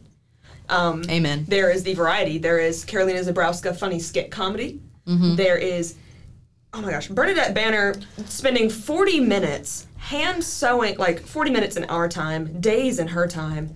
Um, 0.70 1.04
Amen. 1.10 1.46
There 1.48 1.70
is 1.70 1.84
the 1.84 1.94
variety. 1.94 2.38
There 2.38 2.60
is 2.60 2.86
Karolina 2.86 3.24
Żebrowska 3.24 3.76
funny 3.76 4.00
skit 4.00 4.32
comedy. 4.32 4.80
Mm-hmm. 5.08 5.36
There 5.36 5.58
is, 5.58 5.96
oh 6.74 6.82
my 6.82 6.92
gosh, 6.92 7.08
Bernadette 7.08 7.54
Banner 7.54 7.96
spending 8.26 8.70
40 8.70 9.20
minutes 9.20 9.88
hand 9.98 10.44
sewing, 10.44 10.98
like 10.98 11.20
40 11.22 11.52
minutes 11.52 11.76
in 11.76 11.86
our 11.86 12.08
time, 12.08 12.60
days 12.62 13.00
in 13.00 13.08
her 13.08 13.28
time, 13.28 13.74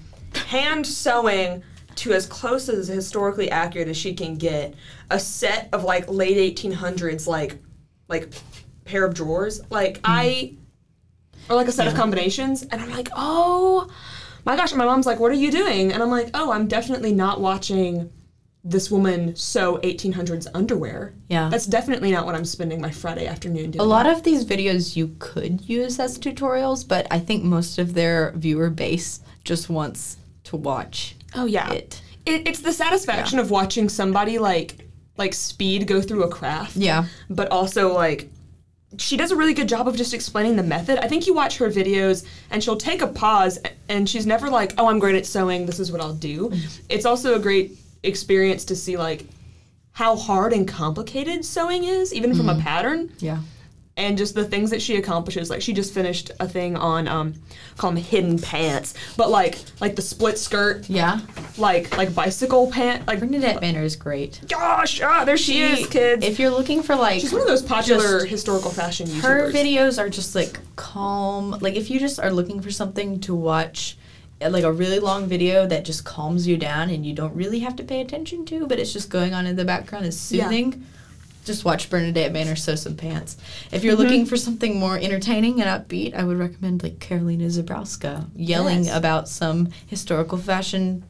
hand 0.47 0.85
sewing 0.85 1.63
to 1.95 2.13
as 2.13 2.25
close 2.25 2.69
as 2.69 2.87
historically 2.87 3.51
accurate 3.51 3.87
as 3.87 3.97
she 3.97 4.13
can 4.13 4.35
get 4.35 4.73
a 5.09 5.19
set 5.19 5.69
of 5.73 5.83
like 5.83 6.09
late 6.09 6.55
1800s 6.55 7.27
like 7.27 7.59
like 8.07 8.33
pair 8.85 9.05
of 9.05 9.13
drawers 9.13 9.61
like 9.69 9.99
i 10.03 10.53
or 11.49 11.55
like 11.55 11.67
a 11.67 11.71
set 11.71 11.87
of 11.87 11.93
combinations 11.93 12.63
and 12.63 12.81
i'm 12.81 12.89
like 12.89 13.09
oh 13.15 13.89
my 14.45 14.55
gosh 14.55 14.73
my 14.73 14.85
mom's 14.85 15.05
like 15.05 15.19
what 15.19 15.31
are 15.31 15.35
you 15.35 15.51
doing 15.51 15.91
and 15.91 16.01
i'm 16.03 16.09
like 16.09 16.29
oh 16.33 16.51
i'm 16.51 16.67
definitely 16.67 17.13
not 17.13 17.39
watching 17.41 18.09
this 18.65 18.89
woman 18.89 19.35
sew 19.35 19.77
1800s 19.83 20.47
underwear 20.53 21.13
Yeah. 21.27 21.49
that's 21.49 21.65
definitely 21.65 22.11
not 22.11 22.25
what 22.25 22.35
i'm 22.35 22.45
spending 22.45 22.79
my 22.79 22.91
friday 22.91 23.25
afternoon 23.27 23.71
doing 23.71 23.81
A 23.81 23.83
lot 23.83 24.05
of 24.05 24.23
these 24.23 24.45
videos 24.45 24.95
you 24.95 25.15
could 25.19 25.67
use 25.67 25.99
as 25.99 26.17
tutorials, 26.17 26.87
but 26.87 27.05
I 27.11 27.19
think 27.19 27.43
most 27.43 27.77
of 27.77 27.93
their 27.93 28.31
viewer 28.35 28.69
base 28.69 29.19
just 29.43 29.69
wants 29.69 30.15
to 30.45 30.55
watch 30.55 31.15
oh 31.35 31.45
yeah 31.45 31.71
it. 31.71 32.01
It, 32.25 32.47
it's 32.47 32.61
the 32.61 32.71
satisfaction 32.71 33.37
of 33.39 33.51
watching 33.51 33.89
somebody 33.89 34.39
like 34.39 34.87
like 35.17 35.33
speed 35.33 35.85
go 35.85 36.01
through 36.01 36.23
a 36.23 36.29
craft 36.29 36.77
Yeah. 36.77 37.05
but 37.29 37.49
also 37.51 37.93
like 37.93 38.29
she 38.97 39.17
does 39.17 39.31
a 39.31 39.35
really 39.35 39.53
good 39.53 39.67
job 39.67 39.87
of 39.87 39.95
just 39.95 40.13
explaining 40.13 40.55
the 40.55 40.63
method. 40.63 40.99
I 40.99 41.07
think 41.07 41.27
you 41.27 41.33
watch 41.33 41.57
her 41.57 41.69
videos 41.69 42.25
and 42.51 42.63
she'll 42.63 42.77
take 42.77 43.01
a 43.01 43.07
pause 43.07 43.59
and 43.89 44.09
she's 44.09 44.25
never 44.25 44.49
like, 44.49 44.73
"Oh, 44.77 44.87
I'm 44.87 44.99
great 44.99 45.15
at 45.15 45.25
sewing. 45.25 45.65
This 45.65 45.79
is 45.79 45.91
what 45.91 46.01
I'll 46.01 46.13
do." 46.13 46.51
It's 46.89 47.05
also 47.05 47.35
a 47.35 47.39
great 47.39 47.77
experience 48.03 48.65
to 48.65 48.75
see 48.75 48.97
like 48.97 49.25
how 49.93 50.15
hard 50.15 50.53
and 50.53 50.67
complicated 50.67 51.45
sewing 51.45 51.83
is 51.83 52.13
even 52.13 52.35
from 52.35 52.49
a 52.49 52.53
mm-hmm. 52.53 52.61
pattern 52.61 53.11
Yeah. 53.19 53.39
And 53.95 54.17
just 54.17 54.33
the 54.33 54.43
things 54.43 54.71
that 54.71 54.81
she 54.81 54.95
accomplishes. 54.95 55.49
Like 55.51 55.61
she 55.61 55.71
just 55.71 55.93
finished 55.93 56.31
a 56.39 56.47
thing 56.47 56.75
on 56.75 57.07
um 57.07 57.35
call 57.77 57.91
them 57.91 58.01
hidden 58.03 58.39
pants, 58.39 58.95
but 59.17 59.29
like 59.29 59.59
like 59.79 59.95
the 59.95 60.01
split 60.01 60.39
skirt, 60.39 60.89
Yeah. 60.89 61.19
like 61.57 61.95
like 61.95 62.15
bicycle 62.15 62.71
pant, 62.71 63.05
like 63.07 63.19
Bernadette 63.19 63.61
Banner 63.61 63.83
is 63.83 63.95
great. 63.95 64.41
gosh, 64.49 64.99
ah, 65.01 65.25
there 65.25 65.37
she, 65.37 65.61
is, 65.61 65.87
kids. 65.87 66.25
If 66.25 66.39
you're 66.39 66.49
looking 66.49 66.81
for 66.81 66.95
like 66.95 67.21
She's 67.21 67.31
one 67.31 67.41
of 67.41 67.47
those 67.47 67.61
popular 67.61 68.25
historical 68.25 68.71
fashion 68.71 69.05
YouTubers. 69.07 69.21
her 69.21 69.51
videos 69.51 69.99
are 69.99 70.09
just 70.09 70.33
like 70.33 70.59
calm. 70.75 71.51
Like 71.61 71.75
if 71.75 71.89
you 71.91 71.99
just 71.99 72.19
are 72.19 72.31
looking 72.31 72.61
for 72.61 72.71
something 72.71 73.19
to 73.21 73.35
watch, 73.35 73.95
uh, 74.41 74.49
like 74.49 74.63
a 74.63 74.71
really 74.71 74.99
long 74.99 75.27
video 75.27 75.67
that 75.67 75.85
just 75.85 76.03
calms 76.03 76.47
you 76.47 76.57
down 76.57 76.89
and 76.89 77.05
you 77.05 77.13
don't 77.13 77.35
really 77.35 77.59
have 77.59 77.75
to 77.75 77.83
pay 77.83 78.01
attention 78.01 78.43
to, 78.45 78.65
but 78.65 78.79
it's 78.79 78.91
just 78.91 79.11
going 79.11 79.35
on 79.35 79.45
in 79.45 79.55
the 79.55 79.65
background 79.65 80.05
is 80.07 80.31
Yeah. 80.31 80.49
Just 81.45 81.65
watch 81.65 81.89
Bernadette 81.89 82.31
Banner 82.33 82.55
sew 82.55 82.75
some 82.75 82.95
pants. 82.95 83.35
If 83.71 83.71
Mm-hmm. 83.79 83.85
you're 83.85 83.95
looking 83.95 84.25
for 84.25 84.37
something 84.37 84.79
more 84.79 84.97
entertaining 84.97 85.61
and 85.61 85.69
upbeat, 85.69 86.13
I 86.15 86.23
would 86.23 86.37
recommend 86.37 86.83
like 86.83 86.99
Karolina 86.99 87.45
Żebrowska 87.51 88.29
yelling 88.35 88.85
Yes. 88.85 88.95
about 88.95 89.27
some 89.27 89.69
historical 89.87 90.37
fashion 90.37 91.03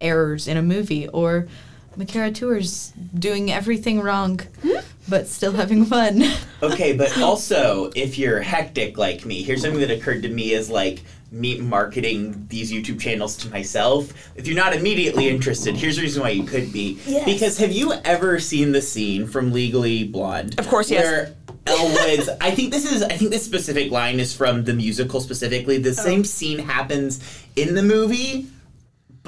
errors 0.00 0.46
in 0.46 0.56
a 0.56 0.62
movie 0.62 1.08
or 1.08 1.48
Makara 1.96 2.32
Tours 2.34 2.92
doing 3.18 3.50
everything 3.50 4.00
wrong 4.00 4.40
but 5.08 5.26
still 5.26 5.52
having 5.52 5.84
fun. 5.84 6.22
Okay, 6.60 6.92
but 6.92 7.16
also 7.18 7.92
if 7.94 8.18
you're 8.18 8.40
hectic 8.40 8.98
like 8.98 9.24
me, 9.24 9.44
here's 9.44 9.62
something 9.62 9.78
that 9.78 9.92
occurred 9.92 10.22
to 10.22 10.28
me 10.28 10.54
as 10.54 10.68
like 10.68 11.04
me 11.30 11.56
marketing 11.60 12.46
these 12.48 12.72
YouTube 12.72 13.00
channels 13.00 13.36
to 13.36 13.50
myself. 13.50 14.12
If 14.34 14.48
you're 14.48 14.56
not 14.56 14.72
immediately 14.74 15.28
interested, 15.28 15.76
here's 15.76 15.94
the 15.94 16.02
reason 16.02 16.20
why 16.20 16.30
you 16.30 16.42
could 16.42 16.72
be. 16.72 16.98
Yes. 17.06 17.24
Because 17.24 17.58
have 17.58 17.70
you 17.70 17.92
ever 18.04 18.40
seen 18.40 18.72
the 18.72 18.82
scene 18.82 19.28
from 19.28 19.52
Legally 19.52 20.02
Blonde? 20.02 20.58
Of 20.58 20.66
course, 20.66 20.90
yes. 20.90 21.04
Where 21.04 21.34
Elle 21.66 22.36
I 22.40 22.50
think 22.50 22.72
this 22.72 22.90
is 22.90 23.02
I 23.02 23.16
think 23.16 23.30
this 23.30 23.44
specific 23.44 23.92
line 23.92 24.18
is 24.20 24.34
from 24.34 24.64
the 24.64 24.74
musical 24.74 25.20
specifically. 25.20 25.76
Oh. 25.76 25.80
The 25.80 25.94
same 25.94 26.24
scene 26.24 26.58
happens 26.58 27.20
in 27.56 27.74
the 27.74 27.82
movie, 27.82 28.48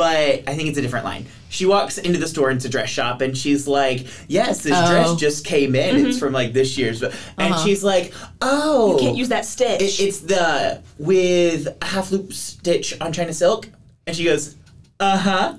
but 0.00 0.44
I 0.48 0.54
think 0.56 0.70
it's 0.70 0.78
a 0.78 0.80
different 0.80 1.04
line. 1.04 1.26
She 1.50 1.66
walks 1.66 1.98
into 1.98 2.18
the 2.18 2.26
store, 2.26 2.50
it's 2.50 2.64
a 2.64 2.70
dress 2.70 2.88
shop, 2.88 3.20
and 3.20 3.36
she's 3.36 3.68
like, 3.68 4.06
"Yes, 4.28 4.62
this 4.62 4.72
Oh. 4.74 4.90
dress 4.90 5.14
just 5.16 5.44
came 5.44 5.74
in. 5.74 6.06
It's 6.06 6.18
from 6.18 6.32
like 6.32 6.54
this 6.54 6.78
year's." 6.78 7.02
And 7.02 7.12
Uh-huh. 7.38 7.62
she's 7.64 7.84
like, 7.84 8.14
"Oh, 8.40 8.92
you 8.94 8.98
Can't 9.04 9.16
use 9.18 9.28
that 9.28 9.44
stitch. 9.44 9.82
it, 9.82 10.00
it's 10.00 10.20
the 10.20 10.80
with 10.98 11.68
a 11.82 11.84
half 11.84 12.10
loop 12.12 12.32
stitch 12.32 12.94
on 12.98 13.12
China 13.12 13.34
silk." 13.34 13.68
And 14.06 14.16
she 14.16 14.24
goes, 14.24 14.54
"Uh 14.98 15.18
huh." 15.18 15.54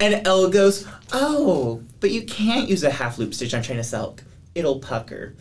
And 0.00 0.26
Elle 0.26 0.48
goes, 0.48 0.86
"Oh, 1.12 1.82
but 2.00 2.10
you 2.10 2.22
can't 2.22 2.68
use 2.68 2.82
a 2.82 2.90
half 2.90 3.16
loop 3.18 3.32
stitch 3.32 3.54
on 3.54 3.62
China 3.62 3.84
silk." 3.84 4.24
It'll 4.54 4.78
pucker, 4.78 5.34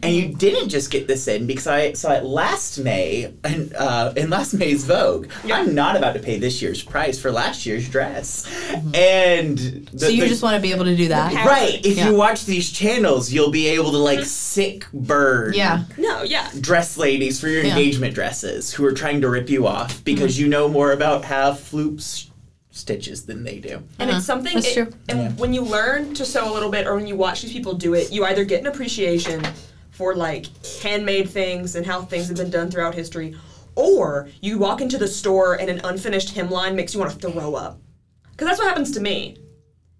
and 0.00 0.14
you 0.14 0.28
didn't 0.28 0.68
just 0.68 0.92
get 0.92 1.08
this 1.08 1.26
in 1.26 1.46
because 1.48 1.66
I 1.66 1.92
saw 1.94 2.12
it 2.12 2.22
last 2.24 2.78
May 2.78 3.32
in, 3.44 3.72
uh, 3.76 4.12
in 4.16 4.30
last 4.30 4.54
May's 4.54 4.84
Vogue. 4.84 5.26
I'm 5.52 5.74
not 5.74 5.96
about 5.96 6.12
to 6.14 6.20
pay 6.20 6.38
this 6.38 6.62
year's 6.62 6.80
price 6.80 7.18
for 7.18 7.32
last 7.32 7.66
year's 7.66 7.88
dress, 7.88 8.46
and 8.94 9.58
the, 9.58 9.70
Mm-hmm. 9.80 9.96
so 9.98 10.08
you 10.08 10.22
the- 10.22 10.28
just 10.28 10.42
want 10.44 10.54
to 10.54 10.62
be 10.62 10.70
able 10.72 10.84
to 10.84 10.96
do 10.96 11.08
that? 11.08 11.34
right. 11.44 11.84
If 11.84 11.96
Yeah. 11.96 12.10
you 12.10 12.14
watch 12.14 12.44
these 12.44 12.70
channels, 12.70 13.32
you'll 13.32 13.50
be 13.50 13.66
able 13.68 13.90
to 13.90 13.98
like 13.98 14.24
sick 14.24 14.86
burn 14.92 15.52
Yeah. 15.54 15.82
no, 15.98 16.22
yeah. 16.22 16.48
dress 16.60 16.96
ladies 16.96 17.40
for 17.40 17.48
your 17.48 17.64
Yeah. 17.64 17.70
engagement 17.70 18.14
dresses 18.14 18.72
who 18.72 18.84
are 18.84 18.92
trying 18.92 19.20
to 19.22 19.28
rip 19.28 19.50
you 19.50 19.66
off 19.66 20.04
because 20.04 20.34
Mm-hmm. 20.34 20.42
you 20.44 20.48
know 20.48 20.68
more 20.68 20.92
about 20.92 21.24
half 21.24 21.72
loops 21.72 22.29
stitches 22.70 23.24
than 23.26 23.42
they 23.44 23.58
do. 23.58 23.82
And 23.98 24.08
Uh-huh. 24.10 24.18
it's 24.18 24.26
something. 24.26 24.54
That's 24.54 24.68
it- 24.68 24.74
true. 24.74 24.92
And 25.08 25.18
Yeah. 25.18 25.28
when 25.32 25.52
you 25.52 25.62
learn 25.62 26.14
to 26.14 26.24
sew 26.24 26.50
a 26.50 26.54
little 26.54 26.70
bit, 26.70 26.86
or 26.86 26.94
when 26.96 27.06
you 27.06 27.16
watch 27.16 27.42
these 27.42 27.52
people 27.52 27.74
do 27.74 27.94
it, 27.94 28.12
you 28.12 28.24
either 28.24 28.44
get 28.44 28.60
an 28.60 28.66
appreciation 28.66 29.42
for 29.90 30.14
like 30.14 30.46
handmade 30.82 31.28
things 31.28 31.74
and 31.76 31.84
how 31.84 32.02
things 32.02 32.28
have 32.28 32.36
been 32.36 32.50
done 32.50 32.70
throughout 32.70 32.94
history, 32.94 33.36
or 33.74 34.28
you 34.40 34.58
walk 34.58 34.80
into 34.80 34.98
the 34.98 35.08
store 35.08 35.54
and 35.54 35.68
an 35.68 35.80
unfinished 35.84 36.34
hemline 36.34 36.74
makes 36.74 36.94
you 36.94 37.00
want 37.00 37.12
to 37.12 37.18
throw 37.30 37.54
up. 37.54 37.78
Because 38.32 38.46
that's 38.48 38.58
what 38.60 38.68
happens 38.68 38.92
to 38.92 39.00
me. 39.00 39.36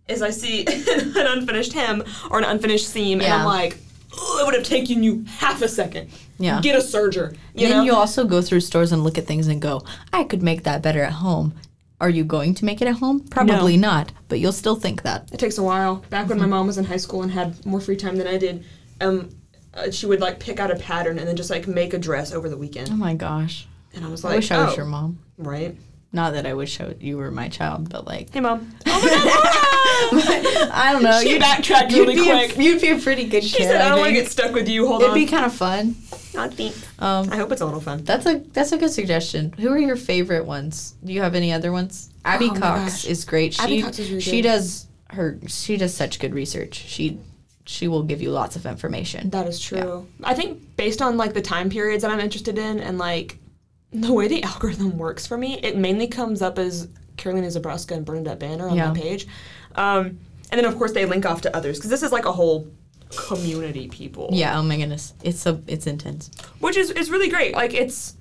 Is 0.09 0.23
I 0.23 0.31
see 0.31 0.65
an 0.67 1.27
unfinished 1.27 1.73
hem 1.73 2.03
or 2.31 2.39
an 2.39 2.45
unfinished 2.45 2.89
seam, 2.89 3.21
and 3.21 3.33
I'm 3.33 3.45
like, 3.45 3.75
it 4.13 4.47
would 4.47 4.55
have 4.55 4.65
taken 4.65 5.03
you 5.03 5.25
half 5.39 5.61
a 5.63 5.69
second. 5.69 6.11
Yeah. 6.39 6.61
Get 6.63 6.75
a 6.75 6.79
serger. 6.79 7.37
You 7.55 7.69
then 7.69 7.79
know? 7.79 7.83
you 7.85 7.95
also 7.95 8.25
go 8.25 8.41
through 8.43 8.61
stores 8.61 8.91
and 8.93 9.05
look 9.05 9.19
at 9.19 9.27
things 9.27 9.47
and 9.47 9.61
go, 9.61 9.83
I 10.13 10.25
could 10.25 10.43
make 10.43 10.65
that 10.65 10.83
better 10.83 11.03
at 11.03 11.13
home. 11.15 11.53
Are 12.01 12.09
you 12.11 12.25
going 12.25 12.55
to 12.55 12.65
make 12.65 12.81
it 12.81 12.89
at 12.89 12.95
home? 12.97 13.21
Probably 13.29 13.77
not, 13.77 14.11
but 14.29 14.41
you'll 14.41 14.53
still 14.53 14.77
think 14.77 15.03
that. 15.03 15.29
It 15.33 15.39
takes 15.39 15.59
a 15.59 15.63
while. 15.63 15.97
Back 16.09 16.29
when 16.29 16.39
my 16.39 16.47
mom 16.47 16.67
was 16.67 16.79
in 16.79 16.85
high 16.85 16.97
school 16.97 17.23
and 17.23 17.31
had 17.31 17.65
more 17.67 17.81
free 17.81 17.97
time 17.97 18.17
than 18.17 18.27
I 18.27 18.39
did, 18.39 18.65
um, 19.03 19.29
uh, 19.75 19.91
she 19.91 20.07
would 20.07 20.21
like 20.21 20.41
pick 20.41 20.59
out 20.61 20.71
a 20.71 20.77
pattern 20.77 21.19
and 21.19 21.29
then 21.29 21.37
just 21.37 21.51
like 21.51 21.67
make 21.69 21.93
a 21.93 21.99
dress 21.99 22.33
over 22.33 22.49
the 22.49 22.57
weekend. 22.57 22.89
Oh 22.91 22.97
my 22.97 23.15
gosh. 23.15 23.67
And 23.95 24.05
I 24.05 24.09
was 24.09 24.25
like, 24.25 24.33
I 24.33 24.37
wish 24.37 24.51
I 24.51 24.65
was 24.65 24.73
oh, 24.73 24.77
your 24.77 24.87
mom. 24.87 25.19
right. 25.37 25.77
Not 26.13 26.33
that 26.33 26.45
I 26.45 26.55
wish 26.55 26.81
I, 26.81 26.97
you 26.99 27.19
were 27.19 27.31
my 27.31 27.49
child, 27.49 27.89
but 27.89 28.05
like 28.05 28.33
Hey, 28.33 28.41
mom. 28.41 28.75
I 30.13 30.91
don't 30.93 31.03
know. 31.03 31.21
She 31.21 31.29
you'd- 31.31 31.39
backtracked 31.41 31.93
you'd 31.93 32.09
really 32.09 32.15
be 32.17 32.25
quick. 32.25 32.57
A, 32.57 32.63
you'd 32.63 32.81
be 32.81 32.91
a 32.91 32.99
pretty 32.99 33.25
good 33.27 33.45
She 33.45 33.59
kid. 33.59 33.69
said, 33.69 33.81
"I 33.81 33.91
don't 33.91 33.99
want 34.01 34.09
to 34.09 34.15
get 34.15 34.29
stuck 34.31 34.53
with 34.53 34.69
you. 34.69 34.87
Hold 34.89 35.03
on. 35.05 35.11
It'd 35.11 35.15
be 35.15 35.27
kind 35.27 35.45
of 35.45 35.53
fun. 35.55 35.95
I 36.41 36.49
think. 36.49 36.75
Um, 36.99 37.29
I 37.33 37.37
hope 37.37 37.53
it's 37.53 37.61
a 37.61 37.65
little 37.65 37.81
fun. 37.81 38.05
that's 38.05 38.27
a 38.27 38.39
that's 38.53 38.73
a 38.73 38.79
good 38.79 38.91
suggestion. 38.91 39.53
Who 39.59 39.69
are 39.71 39.79
your 39.79 39.97
favorite 39.97 40.45
ones? 40.47 40.95
Do 41.05 41.13
you 41.13 41.23
have 41.23 41.35
any 41.35 41.53
other 41.53 41.73
ones? 41.73 42.11
Abby 42.25 42.49
Oh 42.51 42.55
Cox 42.55 43.05
is 43.05 43.25
great. 43.25 43.55
She 43.55 43.61
Abby 43.63 43.83
Cox 43.83 43.99
is 43.99 44.09
really 44.11 44.21
she 44.21 44.43
good. 44.43 44.49
does 44.49 44.87
her 45.11 45.39
she 45.47 45.77
does 45.77 45.95
such 45.95 46.19
good 46.21 46.35
research. 46.35 46.75
She 46.75 47.19
she 47.67 47.89
will 47.89 48.03
give 48.03 48.21
you 48.23 48.31
lots 48.31 48.57
of 48.57 48.67
information. 48.67 49.31
That 49.31 49.47
is 49.47 49.61
true. 49.61 50.07
I 50.25 50.35
think 50.35 50.77
based 50.77 51.01
on 51.03 51.17
like 51.17 51.35
the 51.35 51.43
time 51.43 51.71
periods 51.71 52.03
that 52.03 52.11
I'm 52.11 52.21
interested 52.21 52.59
in 52.59 52.81
and 52.81 52.99
like 52.99 53.39
the 53.93 54.13
way 54.13 54.29
the 54.29 54.43
algorithm 54.51 54.99
works 54.99 55.27
for 55.27 55.37
me, 55.39 55.59
it 55.63 55.77
mainly 55.77 56.07
comes 56.09 56.43
up 56.43 56.59
as 56.59 56.89
Karolina 57.17 57.47
Żebrowska 57.49 57.93
and 57.97 58.05
Bernadette 58.05 58.39
Banner 58.39 58.69
on 58.69 58.77
Yeah. 58.77 58.89
my 58.93 58.99
page. 58.99 59.27
Um, 59.77 60.19
and 60.51 60.59
then 60.59 60.65
of 60.65 60.77
course 60.77 60.93
they 60.93 61.05
link 61.07 61.27
off 61.27 61.43
to 61.43 61.57
others 61.57 61.79
because 61.79 61.91
this 61.91 62.03
is 62.03 62.11
like 62.13 62.25
a 62.25 62.33
whole 62.33 62.67
community 63.17 63.89
people. 63.89 64.29
Yeah. 64.33 64.59
Oh 64.59 64.63
my 64.63 64.77
goodness. 64.77 65.15
It's 65.23 65.39
so 65.41 65.61
it's 65.67 65.87
intense. 65.87 66.31
Which 66.61 66.77
is, 66.77 66.91
is 66.91 67.11
really 67.11 67.29
great. 67.29 67.55
Like 67.55 67.75
it's 67.75 68.17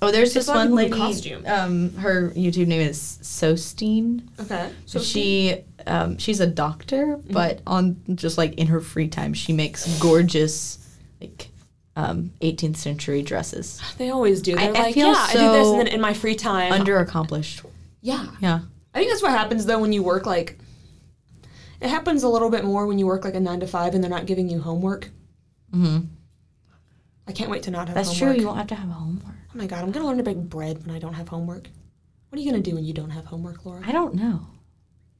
Oh, 0.00 0.12
there's 0.12 0.32
this 0.32 0.46
a 0.46 0.52
lot 0.52 0.66
of 0.66 0.70
one 0.72 0.76
lady. 0.76 0.92
costume. 0.96 1.42
Um, 1.44 1.92
her 1.96 2.30
YouTube 2.30 2.68
name 2.68 2.80
is 2.82 3.18
Sewstine. 3.20 4.28
okay. 4.40 4.70
So 4.86 5.00
she 5.00 5.64
um, 5.86 6.18
she's 6.18 6.38
a 6.40 6.46
doctor, 6.46 7.16
Mm-hmm. 7.16 7.32
but 7.32 7.60
on 7.66 7.96
just 8.14 8.38
like 8.38 8.54
in 8.54 8.68
her 8.68 8.80
free 8.80 9.08
time, 9.08 9.34
she 9.34 9.52
makes 9.52 9.98
gorgeous 9.98 10.78
like 11.20 11.48
um, 11.96 12.30
18th 12.42 12.76
century 12.76 13.22
dresses. 13.22 13.80
they 13.98 14.10
always 14.10 14.40
do. 14.40 14.54
They're 14.54 14.68
I 14.68 14.70
like, 14.82 14.94
feel 14.94 15.08
yeah, 15.08 15.14
I 15.16 15.32
do 15.32 15.38
this 15.52 15.66
so 15.66 15.78
and 15.78 15.80
then 15.80 15.86
in 15.88 16.00
my 16.00 16.14
free 16.14 16.36
time. 16.36 16.72
Under 16.72 16.98
accomplished. 16.98 17.62
yeah. 18.00 18.26
Yeah. 18.40 18.60
I 18.94 18.98
think 19.00 19.10
that's 19.10 19.22
what 19.22 19.32
happens 19.32 19.66
though 19.66 19.80
when 19.80 19.92
you 19.92 20.02
work 20.04 20.26
like. 20.26 20.58
It 21.80 21.90
happens 21.90 22.22
a 22.22 22.28
little 22.28 22.50
bit 22.50 22.64
more 22.64 22.86
when 22.86 22.98
you 22.98 23.06
work 23.06 23.24
like 23.24 23.34
a 23.34 23.40
nine 23.40 23.60
to 23.60 23.66
five 23.66 23.94
and 23.94 24.02
they're 24.02 24.10
not 24.10 24.26
giving 24.26 24.48
you 24.48 24.60
homework. 24.60 25.10
hmm 25.72 25.98
I 27.26 27.32
can't 27.32 27.50
wait 27.50 27.62
to 27.64 27.70
not 27.70 27.88
have 27.88 27.94
That's 27.94 28.08
homework. 28.08 28.36
true. 28.36 28.40
You 28.40 28.46
won't 28.46 28.58
have 28.58 28.68
to 28.68 28.74
have 28.74 28.88
homework. 28.88 29.34
Oh 29.54 29.58
my 29.58 29.66
god, 29.66 29.82
I'm 29.84 29.92
gonna 29.92 30.06
learn 30.06 30.16
to 30.16 30.22
bake 30.22 30.38
bread 30.38 30.84
when 30.86 30.94
I 30.96 30.98
don't 30.98 31.12
have 31.12 31.28
homework. 31.28 31.68
What 32.30 32.38
are 32.38 32.42
you 32.42 32.50
gonna 32.50 32.62
do 32.62 32.74
when 32.74 32.84
you 32.84 32.94
don't 32.94 33.10
have 33.10 33.26
homework, 33.26 33.64
Laura? 33.66 33.82
I 33.86 33.92
don't 33.92 34.14
know. 34.14 34.46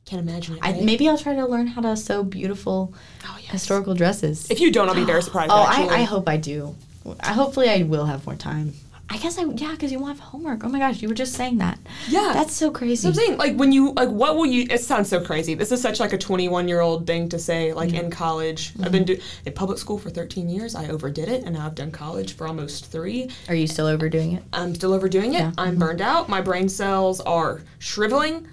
Can't 0.06 0.26
imagine 0.26 0.56
it. 0.56 0.60
I, 0.62 0.72
maybe 0.80 1.06
I'll 1.06 1.18
try 1.18 1.34
to 1.34 1.46
learn 1.46 1.66
how 1.66 1.82
to 1.82 1.94
sew 1.94 2.24
beautiful 2.24 2.94
oh, 3.26 3.36
yes. 3.42 3.50
historical 3.50 3.94
dresses. 3.94 4.50
If 4.50 4.58
you 4.58 4.72
don't, 4.72 4.88
I'll 4.88 4.94
be 4.94 5.04
very 5.04 5.22
surprised. 5.22 5.50
oh, 5.52 5.66
I. 5.68 6.00
I 6.00 6.02
hope 6.04 6.28
I 6.30 6.38
do. 6.38 6.74
I, 7.20 7.34
hopefully, 7.34 7.68
I 7.68 7.82
will 7.82 8.06
have 8.06 8.24
more 8.24 8.34
time. 8.34 8.72
I 9.10 9.16
guess 9.16 9.38
I 9.38 9.44
yeah, 9.44 9.72
because 9.72 9.90
you 9.90 9.98
won't 9.98 10.18
have 10.18 10.20
homework. 10.20 10.64
Oh 10.64 10.68
my 10.68 10.78
gosh, 10.78 11.00
you 11.00 11.08
were 11.08 11.14
just 11.14 11.32
saying 11.32 11.58
that. 11.58 11.78
Yeah. 12.08 12.32
That's 12.34 12.52
so 12.52 12.70
crazy. 12.70 12.96
So 12.96 13.08
I'm 13.08 13.14
saying, 13.14 13.38
like, 13.38 13.56
when 13.56 13.72
you, 13.72 13.92
like, 13.92 14.10
what 14.10 14.36
will 14.36 14.44
you, 14.44 14.66
it 14.68 14.82
sounds 14.82 15.08
so 15.08 15.24
crazy. 15.24 15.54
This 15.54 15.72
is 15.72 15.80
such, 15.80 15.98
like, 15.98 16.12
a 16.12 16.18
21 16.18 16.68
year 16.68 16.80
old 16.80 17.06
thing 17.06 17.28
to 17.30 17.38
say, 17.38 17.72
like, 17.72 17.94
in 17.94 18.02
mm-hmm. 18.02 18.10
college. 18.10 18.72
I've 18.76 18.82
mm-hmm. 18.82 18.92
been 18.92 19.04
do- 19.04 19.20
in 19.46 19.52
public 19.54 19.78
school 19.78 19.98
for 19.98 20.10
13 20.10 20.50
years. 20.50 20.74
I 20.74 20.88
overdid 20.88 21.28
it, 21.28 21.44
and 21.44 21.54
now 21.54 21.64
I've 21.64 21.74
done 21.74 21.90
college 21.90 22.34
for 22.34 22.46
almost 22.46 22.86
three. 22.86 23.30
Are 23.48 23.54
you 23.54 23.66
still 23.66 23.86
overdoing 23.86 24.32
it? 24.32 24.44
I'm 24.52 24.74
still 24.74 24.92
overdoing 24.92 25.32
it. 25.32 25.38
Yeah. 25.38 25.52
I'm 25.56 25.70
mm-hmm. 25.70 25.78
burned 25.78 26.00
out. 26.02 26.28
My 26.28 26.42
brain 26.42 26.68
cells 26.68 27.20
are 27.22 27.62
shriveling, 27.78 28.46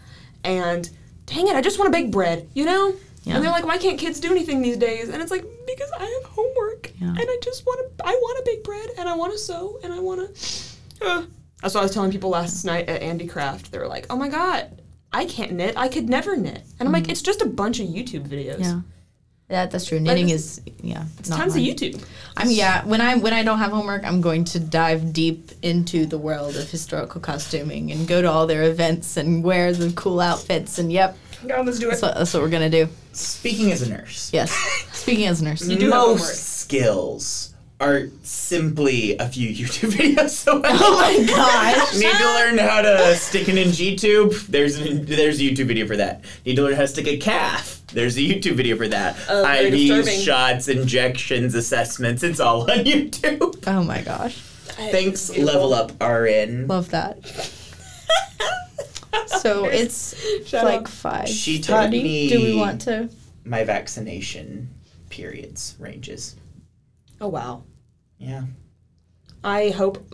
and 0.45 0.89
dang 1.25 1.47
it, 1.47 1.55
I 1.55 1.61
just 1.61 1.79
want 1.79 1.91
to 1.93 1.99
bake 1.99 2.11
bread, 2.11 2.47
you 2.53 2.63
know? 2.63 2.95
Yeah. 3.25 3.35
And 3.35 3.43
they're 3.43 3.51
like, 3.51 3.65
why 3.65 3.77
can't 3.77 3.97
kids 3.99 4.19
do 4.19 4.31
anything 4.31 4.61
these 4.61 4.77
days? 4.77 5.09
And 5.09 5.21
it's 5.21 5.31
like, 5.31 5.43
because 5.67 5.91
I 5.99 6.05
have 6.05 6.31
homework, 6.31 6.91
Yeah. 6.99 7.07
and 7.09 7.19
I 7.19 7.37
just 7.41 7.65
want 7.65 7.97
to, 7.97 8.05
I 8.05 8.11
want 8.11 8.37
to 8.45 8.51
bake 8.51 8.63
bread, 8.63 8.89
and 8.97 9.09
I 9.09 9.15
want 9.15 9.33
to 9.33 9.37
sew, 9.39 9.79
and 9.83 9.91
I 9.91 9.99
want 9.99 10.35
to. 10.35 11.05
Uh. 11.05 11.25
That's 11.61 11.73
what 11.73 11.81
I 11.81 11.83
was 11.83 11.93
telling 11.93 12.11
people 12.11 12.29
last 12.29 12.63
night 12.65 12.87
at 12.87 13.01
Andy 13.01 13.25
Craft. 13.27 13.71
They 13.71 13.79
were 13.79 13.87
like, 13.87 14.05
oh 14.11 14.15
my 14.15 14.29
god, 14.29 14.81
I 15.11 15.25
can't 15.25 15.53
knit. 15.53 15.73
I 15.75 15.87
could 15.87 16.07
never 16.07 16.35
knit. 16.37 16.61
And 16.79 16.87
I'm 16.87 16.93
like, 16.93 17.09
it's 17.09 17.21
just 17.23 17.41
a 17.41 17.45
bunch 17.47 17.79
of 17.79 17.87
YouTube 17.87 18.27
videos. 18.27 18.61
Mm. 18.61 18.83
Yeah. 19.49 19.67
That's 19.67 19.85
true. 19.85 19.99
Knitting 19.99 20.29
it's- 20.29 20.57
is 20.57 20.61
yeah. 20.81 21.05
It's 21.19 21.29
not 21.29 21.37
tons 21.39 21.53
hard. 21.53 21.67
of 21.67 21.75
YouTube. 21.75 22.03
I'm 22.37 22.49
yeah. 22.49 22.83
When 22.85 22.99
I 23.01 23.15
when 23.17 23.33
I 23.33 23.43
don't 23.43 23.59
have 23.59 23.71
homework, 23.71 24.03
I'm 24.03 24.21
going 24.21 24.43
to 24.45 24.59
dive 24.59 25.13
deep 25.13 25.51
into 25.61 26.05
the 26.05 26.17
world 26.17 26.55
of 26.55 26.69
historical 26.69 27.21
costuming 27.21 27.91
and 27.91 28.07
go 28.07 28.21
to 28.21 28.29
all 28.31 28.47
their 28.47 28.63
events 28.63 29.17
and 29.17 29.43
wear 29.43 29.71
the 29.73 29.91
cool 29.93 30.19
outfits. 30.19 30.79
And 30.79 30.91
yep, 30.91 31.17
Go, 31.47 31.61
let's 31.61 31.79
do 31.79 31.89
that's 31.89 32.01
what, 32.01 32.15
that's 32.15 32.33
what 32.33 32.41
we're 32.43 32.49
gonna 32.49 32.69
do. 32.69 32.87
Speaking 33.13 33.71
as 33.71 33.81
a 33.81 33.89
nurse, 33.89 34.31
Yes. 34.33 34.51
Speaking 34.93 35.27
as 35.27 35.41
a 35.41 35.45
nurse, 35.45 35.67
You 35.67 35.77
do 35.77 35.91
have 35.91 36.07
most 36.07 36.59
skills 36.59 37.53
are 37.85 38.09
simply 38.23 39.17
a 39.17 39.27
few 39.27 39.49
YouTube 39.55 39.91
videos 39.91 40.47
away. 40.51 40.61
Oh 40.71 40.97
my 40.97 41.25
gosh. 41.27 41.93
Need 41.95 42.11
to 42.11 42.25
learn 42.35 42.57
how 42.57 42.81
to 42.81 43.15
stick 43.15 43.47
it 43.49 43.57
in 43.57 43.71
G-tube? 43.71 44.33
There's 44.49 44.77
an, 44.77 45.05
there's 45.05 45.39
a 45.39 45.43
YouTube 45.43 45.67
video 45.67 45.85
for 45.87 45.97
that. 45.97 46.23
Need 46.45 46.55
to 46.55 46.63
learn 46.63 46.73
how 46.75 46.81
to 46.81 46.87
stick 46.87 47.07
a 47.07 47.17
calf? 47.17 47.81
There's 47.93 48.17
a 48.17 48.21
YouTube 48.21 48.55
video 48.55 48.75
for 48.75 48.87
that. 48.87 49.15
Oh, 49.29 49.43
very 49.43 49.71
IVs, 49.71 49.87
disturbing. 49.87 50.19
shots, 50.21 50.67
injections, 50.67 51.55
assessments. 51.55 52.23
It's 52.23 52.39
all 52.39 52.63
on 52.69 52.79
YouTube. 52.85 53.63
Oh 53.67 53.83
my 53.83 54.01
gosh. 54.01 54.35
Thanks, 54.37 55.29
Beautiful. 55.29 55.69
Level 55.69 55.73
Up 55.73 55.91
RN. 56.03 56.67
Love 56.67 56.89
that. 56.89 57.23
So 59.27 59.65
it's 59.65 60.15
Shut 60.47 60.65
like 60.65 60.81
up. 60.81 60.87
five. 60.87 61.29
She 61.29 61.59
taught 61.61 61.85
thirty. 61.85 62.03
me- 62.03 62.29
Do 62.29 62.41
we 62.41 62.55
want 62.55 62.81
to? 62.81 63.09
My 63.45 63.63
vaccination 63.63 64.69
periods 65.09 65.75
ranges. 65.79 66.35
Oh 67.21 67.27
wow. 67.29 67.63
Yeah. 68.17 68.43
I 69.43 69.69
hope 69.69 70.05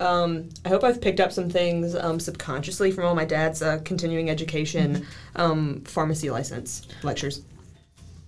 um, 0.00 0.48
I 0.64 0.68
hope 0.68 0.84
I've 0.84 1.00
picked 1.00 1.18
up 1.18 1.32
some 1.32 1.50
things 1.50 1.96
um, 1.96 2.20
subconsciously 2.20 2.92
from 2.92 3.04
all 3.04 3.14
my 3.14 3.24
dad's 3.24 3.62
uh, 3.62 3.80
continuing 3.84 4.30
education 4.30 5.06
um, 5.34 5.82
pharmacy 5.84 6.30
license 6.30 6.86
lectures. 7.02 7.42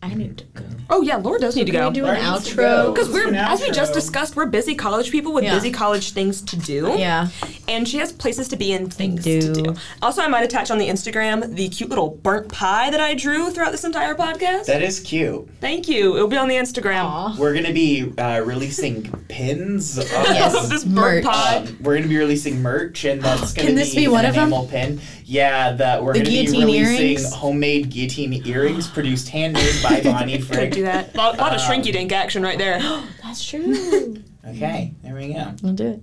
I 0.02 0.14
need 0.14 0.38
to 0.38 0.44
go. 0.44 0.64
Oh 0.88 1.02
yeah, 1.02 1.16
Laura 1.16 1.38
does 1.38 1.54
need 1.54 1.66
to 1.66 1.72
Can 1.72 1.80
go. 1.82 1.88
we 1.90 1.94
do 1.94 2.06
an 2.06 2.14
Laura 2.16 2.32
needs 2.32 2.48
to 2.48 2.52
outro? 2.54 2.56
go. 2.56 2.92
because 2.92 3.10
we're, 3.10 3.28
An 3.28 3.34
as 3.34 3.60
we 3.60 3.70
just 3.70 3.92
outro. 3.92 3.96
discussed, 3.96 4.34
we're 4.34 4.46
busy 4.46 4.74
college 4.74 5.10
people 5.10 5.34
with 5.34 5.44
Yeah. 5.44 5.54
busy 5.54 5.70
college 5.70 6.12
things 6.12 6.40
to 6.40 6.56
do. 6.56 6.94
Yeah. 6.96 7.28
And 7.68 7.86
she 7.86 7.98
has 7.98 8.10
places 8.10 8.48
to 8.48 8.56
be 8.56 8.72
and 8.72 8.92
things 8.92 9.22
do. 9.22 9.40
to 9.40 9.52
do. 9.52 9.74
Also, 10.00 10.22
I 10.22 10.28
might 10.28 10.42
attach 10.42 10.70
on 10.70 10.78
the 10.78 10.88
Instagram 10.88 11.54
the 11.54 11.68
cute 11.68 11.90
little 11.90 12.08
burnt 12.22 12.48
pie 12.48 12.88
that 12.90 12.98
I 12.98 13.12
drew 13.14 13.50
throughout 13.50 13.72
this 13.72 13.84
entire 13.84 14.14
podcast. 14.14 14.64
That 14.64 14.82
is 14.82 15.00
cute. 15.00 15.46
Thank 15.60 15.86
you. 15.86 16.16
It'll 16.16 16.28
be 16.28 16.38
on 16.38 16.48
the 16.48 16.56
Instagram. 16.56 17.04
Aw. 17.04 17.36
We're 17.38 17.52
gonna 17.54 17.72
be 17.74 18.12
uh, 18.16 18.40
releasing 18.40 19.02
pins. 19.28 19.98
Of, 19.98 20.04
Yes. 20.12 20.68
This 20.70 20.86
Merch. 20.86 21.24
burnt 21.24 21.26
pie. 21.26 21.56
Um, 21.58 21.76
we're 21.82 21.96
gonna 21.96 22.08
be 22.08 22.16
releasing 22.16 22.62
merch, 22.62 23.04
and 23.04 23.20
that's 23.20 23.52
gonna 23.54 23.66
Can 23.68 23.76
this 23.76 23.94
be 23.94 24.06
an 24.06 24.12
one 24.12 24.24
of 24.24 24.34
them? 24.34 24.44
enamel 24.48 24.66
pin. 24.66 24.98
Yeah, 25.30 25.72
that 25.74 26.02
we're 26.02 26.14
The 26.14 26.18
gonna 26.20 26.28
be 26.30 26.42
guillotine 26.46 26.66
releasing 26.66 27.02
earrings? 27.06 27.34
homemade 27.34 27.88
guillotine 27.90 28.46
earrings 28.48 28.88
produced 28.96 29.28
handmade 29.28 29.80
by 29.80 30.00
Bonnie 30.04 30.38
Could 30.38 30.46
Frick. 30.46 30.72
do 30.72 30.82
that. 30.82 31.14
A 31.14 31.16
lot, 31.16 31.38
lot 31.38 31.54
of 31.54 31.60
Um, 31.60 31.68
shrinky 31.70 31.92
dink 31.92 32.10
action 32.10 32.42
right 32.42 32.58
there. 32.58 32.80
That's 33.22 33.44
true. 33.48 34.16
Okay, 34.48 34.92
there 35.04 35.14
we 35.14 35.32
go. 35.32 35.52
we'll 35.62 35.74
do 35.74 35.86
it. 35.86 36.00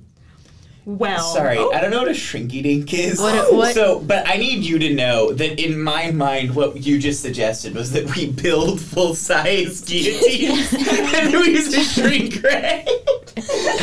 Well, 0.89 1.19
Sorry, 1.33 1.57
oh, 1.57 1.69
I 1.73 1.81
don't 1.81 1.91
know 1.91 1.99
what 1.99 2.07
a 2.07 2.11
shrinky 2.11 2.63
dink 2.63 2.93
is. 2.93 3.19
What- 3.19 3.53
what- 3.53 3.73
So, 3.75 3.99
but 3.99 4.25
I 4.25 4.38
need 4.38 4.63
you 4.63 4.79
to 4.79 4.93
know 4.93 5.33
that 5.33 5.59
in 5.61 5.81
my 5.81 6.11
mind, 6.11 6.55
what 6.55 6.85
you 6.85 6.97
just 6.97 7.21
suggested 7.21 7.75
was 7.75 7.91
that 7.91 8.15
we 8.15 8.27
build 8.27 8.79
full 8.79 9.13
size 9.13 9.81
guillotines 9.81 10.73
and 11.13 11.33
we 11.33 11.49
use 11.49 11.73
a 11.73 11.83
shrink 11.83 12.41
ray. 12.41 12.85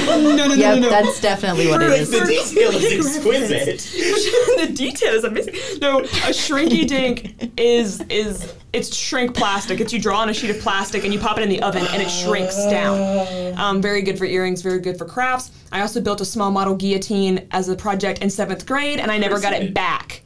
no, 0.06 0.34
no, 0.34 0.48
no, 0.48 0.54
Yep, 0.54 0.76
no, 0.76 0.80
no. 0.80 0.88
that's 0.88 1.20
definitely 1.20 1.66
what 1.68 1.82
it 1.82 1.90
is. 1.90 2.10
The 2.10 2.20
detail 2.24 2.70
is 2.70 3.06
exquisite. 3.06 3.80
the 4.66 4.72
detail 4.72 5.12
is 5.12 5.24
amazing. 5.24 5.54
No, 5.82 6.00
a 6.00 6.32
shrinky 6.32 6.86
dink 6.86 7.52
is 7.58 8.00
is 8.08 8.50
it's 8.74 8.94
shrink 8.94 9.34
plastic. 9.34 9.80
It's 9.80 9.92
you 9.92 10.00
draw 10.00 10.18
on 10.18 10.28
a 10.28 10.34
sheet 10.34 10.50
of 10.50 10.58
plastic 10.60 11.04
and 11.04 11.14
you 11.14 11.20
pop 11.20 11.38
it 11.38 11.42
in 11.42 11.48
the 11.48 11.62
oven 11.62 11.86
and 11.92 12.02
it 12.02 12.10
shrinks 12.10 12.56
down. 12.66 13.56
Um, 13.58 13.80
very 13.80 14.02
good 14.02 14.18
for 14.18 14.24
earrings. 14.24 14.62
Very 14.62 14.80
good 14.80 14.98
for 14.98 15.04
crafts. 15.04 15.52
I 15.70 15.80
also 15.80 16.00
built 16.00 16.20
a 16.20 16.24
small 16.24 16.50
model 16.50 16.74
guillotine 16.74 17.46
as 17.52 17.68
a 17.68 17.76
project 17.76 18.20
in 18.20 18.30
seventh 18.30 18.66
grade 18.66 18.98
and 18.98 19.10
I 19.10 19.18
never 19.18 19.40
got 19.40 19.52
it 19.52 19.72
back. 19.72 20.22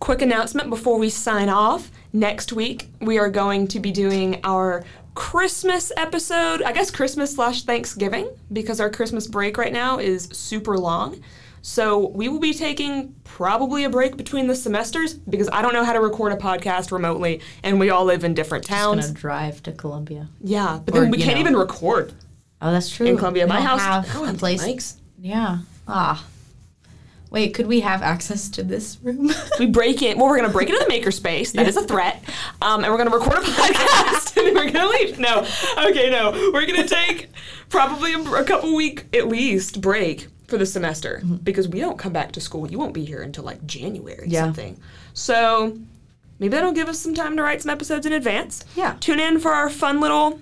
Quick 0.00 0.22
announcement 0.22 0.68
before 0.68 0.98
we 0.98 1.10
sign 1.10 1.48
off. 1.48 1.90
Next 2.12 2.52
week 2.52 2.88
we 3.00 3.18
are 3.18 3.30
going 3.30 3.68
to 3.68 3.78
be 3.78 3.92
doing 3.92 4.40
our 4.42 4.84
Christmas 5.14 5.92
episode. 5.96 6.62
I 6.62 6.72
guess 6.72 6.90
Christmas 6.90 7.34
slash 7.34 7.62
Thanksgiving 7.62 8.30
because 8.52 8.80
our 8.80 8.90
Christmas 8.90 9.28
break 9.28 9.58
right 9.58 9.72
now 9.72 9.98
is 9.98 10.28
super 10.32 10.76
long. 10.76 11.22
So 11.62 12.08
we 12.08 12.28
will 12.28 12.38
be 12.40 12.54
taking 12.54 13.14
probably 13.24 13.84
a 13.84 13.90
break 13.90 14.16
between 14.16 14.46
the 14.46 14.54
semesters 14.56 15.14
because 15.14 15.48
I 15.52 15.60
don't 15.62 15.74
know 15.74 15.84
how 15.84 15.92
to 15.92 16.00
record 16.00 16.32
a 16.32 16.36
podcast 16.36 16.90
remotely 16.90 17.40
and 17.62 17.78
we 17.78 17.90
all 17.90 18.04
live 18.04 18.24
in 18.24 18.32
different 18.34 18.64
towns. 18.64 19.06
gonna 19.06 19.18
drive 19.18 19.62
to 19.64 19.72
Columbia. 19.72 20.28
Yeah, 20.42 20.80
but 20.84 20.94
Or, 20.96 21.00
then 21.02 21.10
we 21.10 21.18
can't 21.18 21.34
know. 21.34 21.40
even 21.40 21.56
record 21.56 22.14
Oh, 22.62 22.70
that's 22.72 22.90
true. 22.90 23.06
in 23.06 23.16
Columbia. 23.18 23.44
We 23.44 23.50
My 23.50 23.60
house 23.60 23.80
have 23.80 24.08
I 24.10 24.12
don't 24.12 24.34
a 24.34 24.38
place. 24.38 24.62
mics. 24.62 24.94
Yeah. 25.18 25.58
Ah. 25.86 26.24
Wait, 27.30 27.54
could 27.54 27.66
we 27.68 27.80
have 27.80 28.02
access 28.02 28.48
to 28.48 28.62
this 28.62 28.98
room? 29.02 29.30
We 29.58 29.66
break 29.66 30.02
it. 30.02 30.16
Well, 30.16 30.26
we're 30.26 30.36
gonna 30.38 30.48
break 30.52 30.68
into 30.70 30.82
the 30.84 30.90
makerspace. 30.92 31.52
That 31.52 31.68
is 31.68 31.76
a 31.76 31.82
threat. 31.86 32.22
Um, 32.62 32.82
and 32.82 32.92
we're 32.92 32.98
gonna 32.98 33.10
record 33.16 33.38
a 33.38 33.40
podcast, 33.42 34.36
and 34.36 34.46
then 34.46 34.54
we're 34.54 34.70
gonna 34.72 34.88
leave. 34.90 35.18
No, 35.18 35.46
okay, 35.90 36.08
no. 36.10 36.32
We're 36.52 36.66
gonna 36.66 36.88
take 36.88 37.28
probably 37.68 38.14
a, 38.14 38.18
a 38.32 38.44
couple 38.44 38.74
week 38.74 39.04
at 39.14 39.28
least 39.28 39.80
break 39.82 40.28
for 40.50 40.58
the 40.58 40.66
semester 40.66 41.22
because 41.42 41.68
we 41.68 41.80
don't 41.80 41.98
come 41.98 42.12
back 42.12 42.32
to 42.32 42.40
school. 42.40 42.70
You 42.70 42.78
won't 42.78 42.92
be 42.92 43.04
here 43.04 43.22
until 43.22 43.44
like 43.44 43.64
January 43.66 44.26
Yeah. 44.28 44.44
something. 44.44 44.78
So 45.14 45.78
maybe 46.38 46.50
that'll 46.50 46.72
give 46.72 46.88
us 46.88 46.98
some 46.98 47.14
time 47.14 47.36
to 47.36 47.42
write 47.42 47.62
some 47.62 47.70
episodes 47.70 48.04
in 48.04 48.12
advance. 48.12 48.64
Yeah. 48.76 48.96
Tune 49.00 49.20
in 49.20 49.38
for 49.40 49.52
our 49.52 49.70
fun 49.70 50.00
little. 50.00 50.40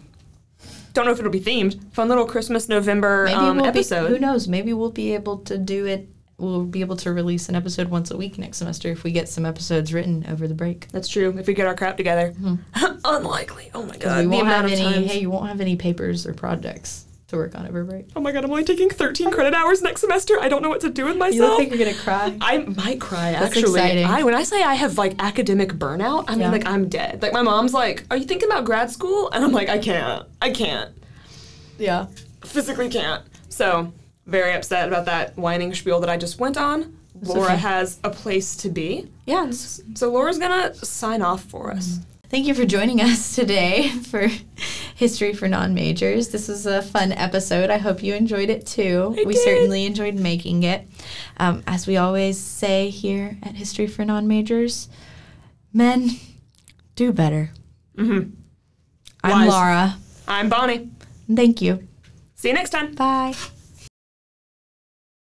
Don't 0.94 1.04
know 1.04 1.12
if 1.12 1.18
it'll 1.20 1.30
be 1.30 1.40
themed. 1.40 1.78
Fun 1.92 2.08
little 2.08 2.26
Christmas 2.26 2.68
November 2.68 3.24
Maybe 3.26 3.36
um, 3.36 3.56
we'll 3.58 3.66
episode. 3.66 4.08
be. 4.08 4.14
Who 4.14 4.18
knows? 4.18 4.48
Maybe 4.48 4.72
we'll 4.72 4.90
be 4.90 5.14
able 5.14 5.38
to 5.40 5.56
do 5.58 5.86
it. 5.86 6.08
We'll 6.38 6.64
be 6.64 6.80
able 6.80 6.96
to 6.98 7.12
release 7.12 7.48
an 7.48 7.56
episode 7.56 7.88
once 7.88 8.10
a 8.12 8.16
week 8.16 8.38
next 8.38 8.58
semester 8.58 8.90
if 8.90 9.02
we 9.04 9.10
get 9.10 9.28
some 9.28 9.44
episodes 9.44 9.92
written 9.92 10.24
over 10.28 10.46
the 10.48 10.54
break. 10.54 10.88
That's 10.92 11.08
true. 11.08 11.36
If 11.36 11.46
we 11.48 11.54
get 11.54 11.66
our 11.66 11.74
crap 11.74 11.96
together, 11.96 12.32
Unlikely. 13.04 13.70
Oh 13.74 13.82
my 13.84 13.96
god. 13.96 14.20
Mm-hmm. 14.24 14.30
we 14.30 14.36
won't 14.36 14.42
amount 14.48 14.70
have 14.70 14.78
of 14.80 14.86
any. 14.94 15.06
Hey, 15.06 15.20
you 15.20 15.30
won't 15.30 15.48
have 15.48 15.60
any 15.60 15.76
papers 15.76 16.26
or 16.26 16.34
projects 16.34 17.06
to 17.28 17.36
work 17.36 17.54
on 17.54 17.66
over 17.66 17.84
break. 17.84 18.06
Oh 18.16 18.20
my 18.20 18.32
god, 18.32 18.44
I'm 18.44 18.50
only 18.50 18.64
taking 18.64 18.88
13 18.88 19.30
credit 19.30 19.54
hours 19.54 19.82
next 19.82 20.00
semester. 20.00 20.40
I 20.40 20.48
don't 20.48 20.62
know 20.62 20.70
what 20.70 20.80
to 20.80 20.90
do 20.90 21.04
with 21.04 21.16
myself. 21.16 21.34
You 21.34 21.42
look 21.42 21.58
like 21.58 21.68
you're 21.68 21.78
gonna 21.78 21.94
cry. 21.94 22.36
I 22.40 22.58
might 22.58 23.00
cry 23.00 23.32
That's 23.32 23.56
actually. 23.56 23.80
exciting. 23.80 24.04
I 24.06 24.22
when 24.22 24.34
I 24.34 24.42
say 24.42 24.62
I 24.62 24.74
have 24.74 24.96
like 24.98 25.14
academic 25.18 25.74
burnout, 25.74 26.24
I 26.26 26.32
mean 26.32 26.40
Yeah. 26.40 26.50
like 26.50 26.66
I'm 26.66 26.88
dead. 26.88 27.20
Like 27.22 27.32
my 27.34 27.42
mom's 27.42 27.74
like, 27.74 28.04
"Are 28.10 28.16
you 28.16 28.24
thinking 28.24 28.48
about 28.48 28.64
grad 28.64 28.90
school?" 28.90 29.30
And 29.30 29.44
I'm 29.44 29.52
like, 29.52 29.68
"I 29.68 29.78
can't. 29.78 30.26
I 30.40 30.50
can't. 30.50 30.90
Yeah. 31.78 32.06
Physically 32.44 32.88
can't." 32.88 33.22
So, 33.50 33.92
very 34.26 34.54
upset 34.54 34.88
about 34.88 35.04
that 35.06 35.36
whining 35.36 35.74
spiel 35.74 36.00
that 36.00 36.08
I 36.08 36.16
just 36.16 36.38
went 36.40 36.56
on. 36.56 36.96
Laura 37.20 37.46
okay. 37.46 37.56
has 37.56 37.98
a 38.04 38.10
place 38.10 38.56
to 38.56 38.68
be. 38.70 39.08
Yeah. 39.26 39.50
So 39.50 40.10
Laura's 40.10 40.38
to 40.38 40.74
sign 40.86 41.20
off 41.20 41.42
for 41.42 41.72
us. 41.72 41.98
Mm-hmm. 41.98 42.02
Thank 42.30 42.46
you 42.46 42.54
for 42.54 42.66
joining 42.66 43.00
us 43.00 43.34
today 43.34 43.88
for 44.10 44.28
History 44.94 45.32
for 45.32 45.48
Non 45.48 45.72
Majors. 45.72 46.28
This 46.28 46.48
was 46.48 46.66
a 46.66 46.82
fun 46.82 47.12
episode. 47.12 47.70
I 47.70 47.78
hope 47.78 48.02
you 48.02 48.14
enjoyed 48.14 48.50
it 48.50 48.66
too. 48.66 49.14
I 49.18 49.24
we 49.24 49.32
did. 49.32 49.42
certainly 49.44 49.86
enjoyed 49.86 50.14
making 50.16 50.62
it. 50.62 50.86
Um, 51.38 51.62
as 51.66 51.86
we 51.86 51.96
always 51.96 52.38
say 52.38 52.90
here 52.90 53.38
at 53.42 53.54
History 53.54 53.86
for 53.86 54.04
Non 54.04 54.28
Majors, 54.28 54.88
men 55.72 56.10
do 56.96 57.12
better. 57.12 57.50
Mhm. 57.96 58.32
I'm. 59.24 59.48
Laura. 59.48 59.96
I'm 60.26 60.48
Bonnie. 60.50 60.90
Thank 61.34 61.62
you. 61.62 61.88
See 62.34 62.48
you 62.48 62.54
next 62.54 62.70
time. 62.70 62.94
Bye. 62.94 63.34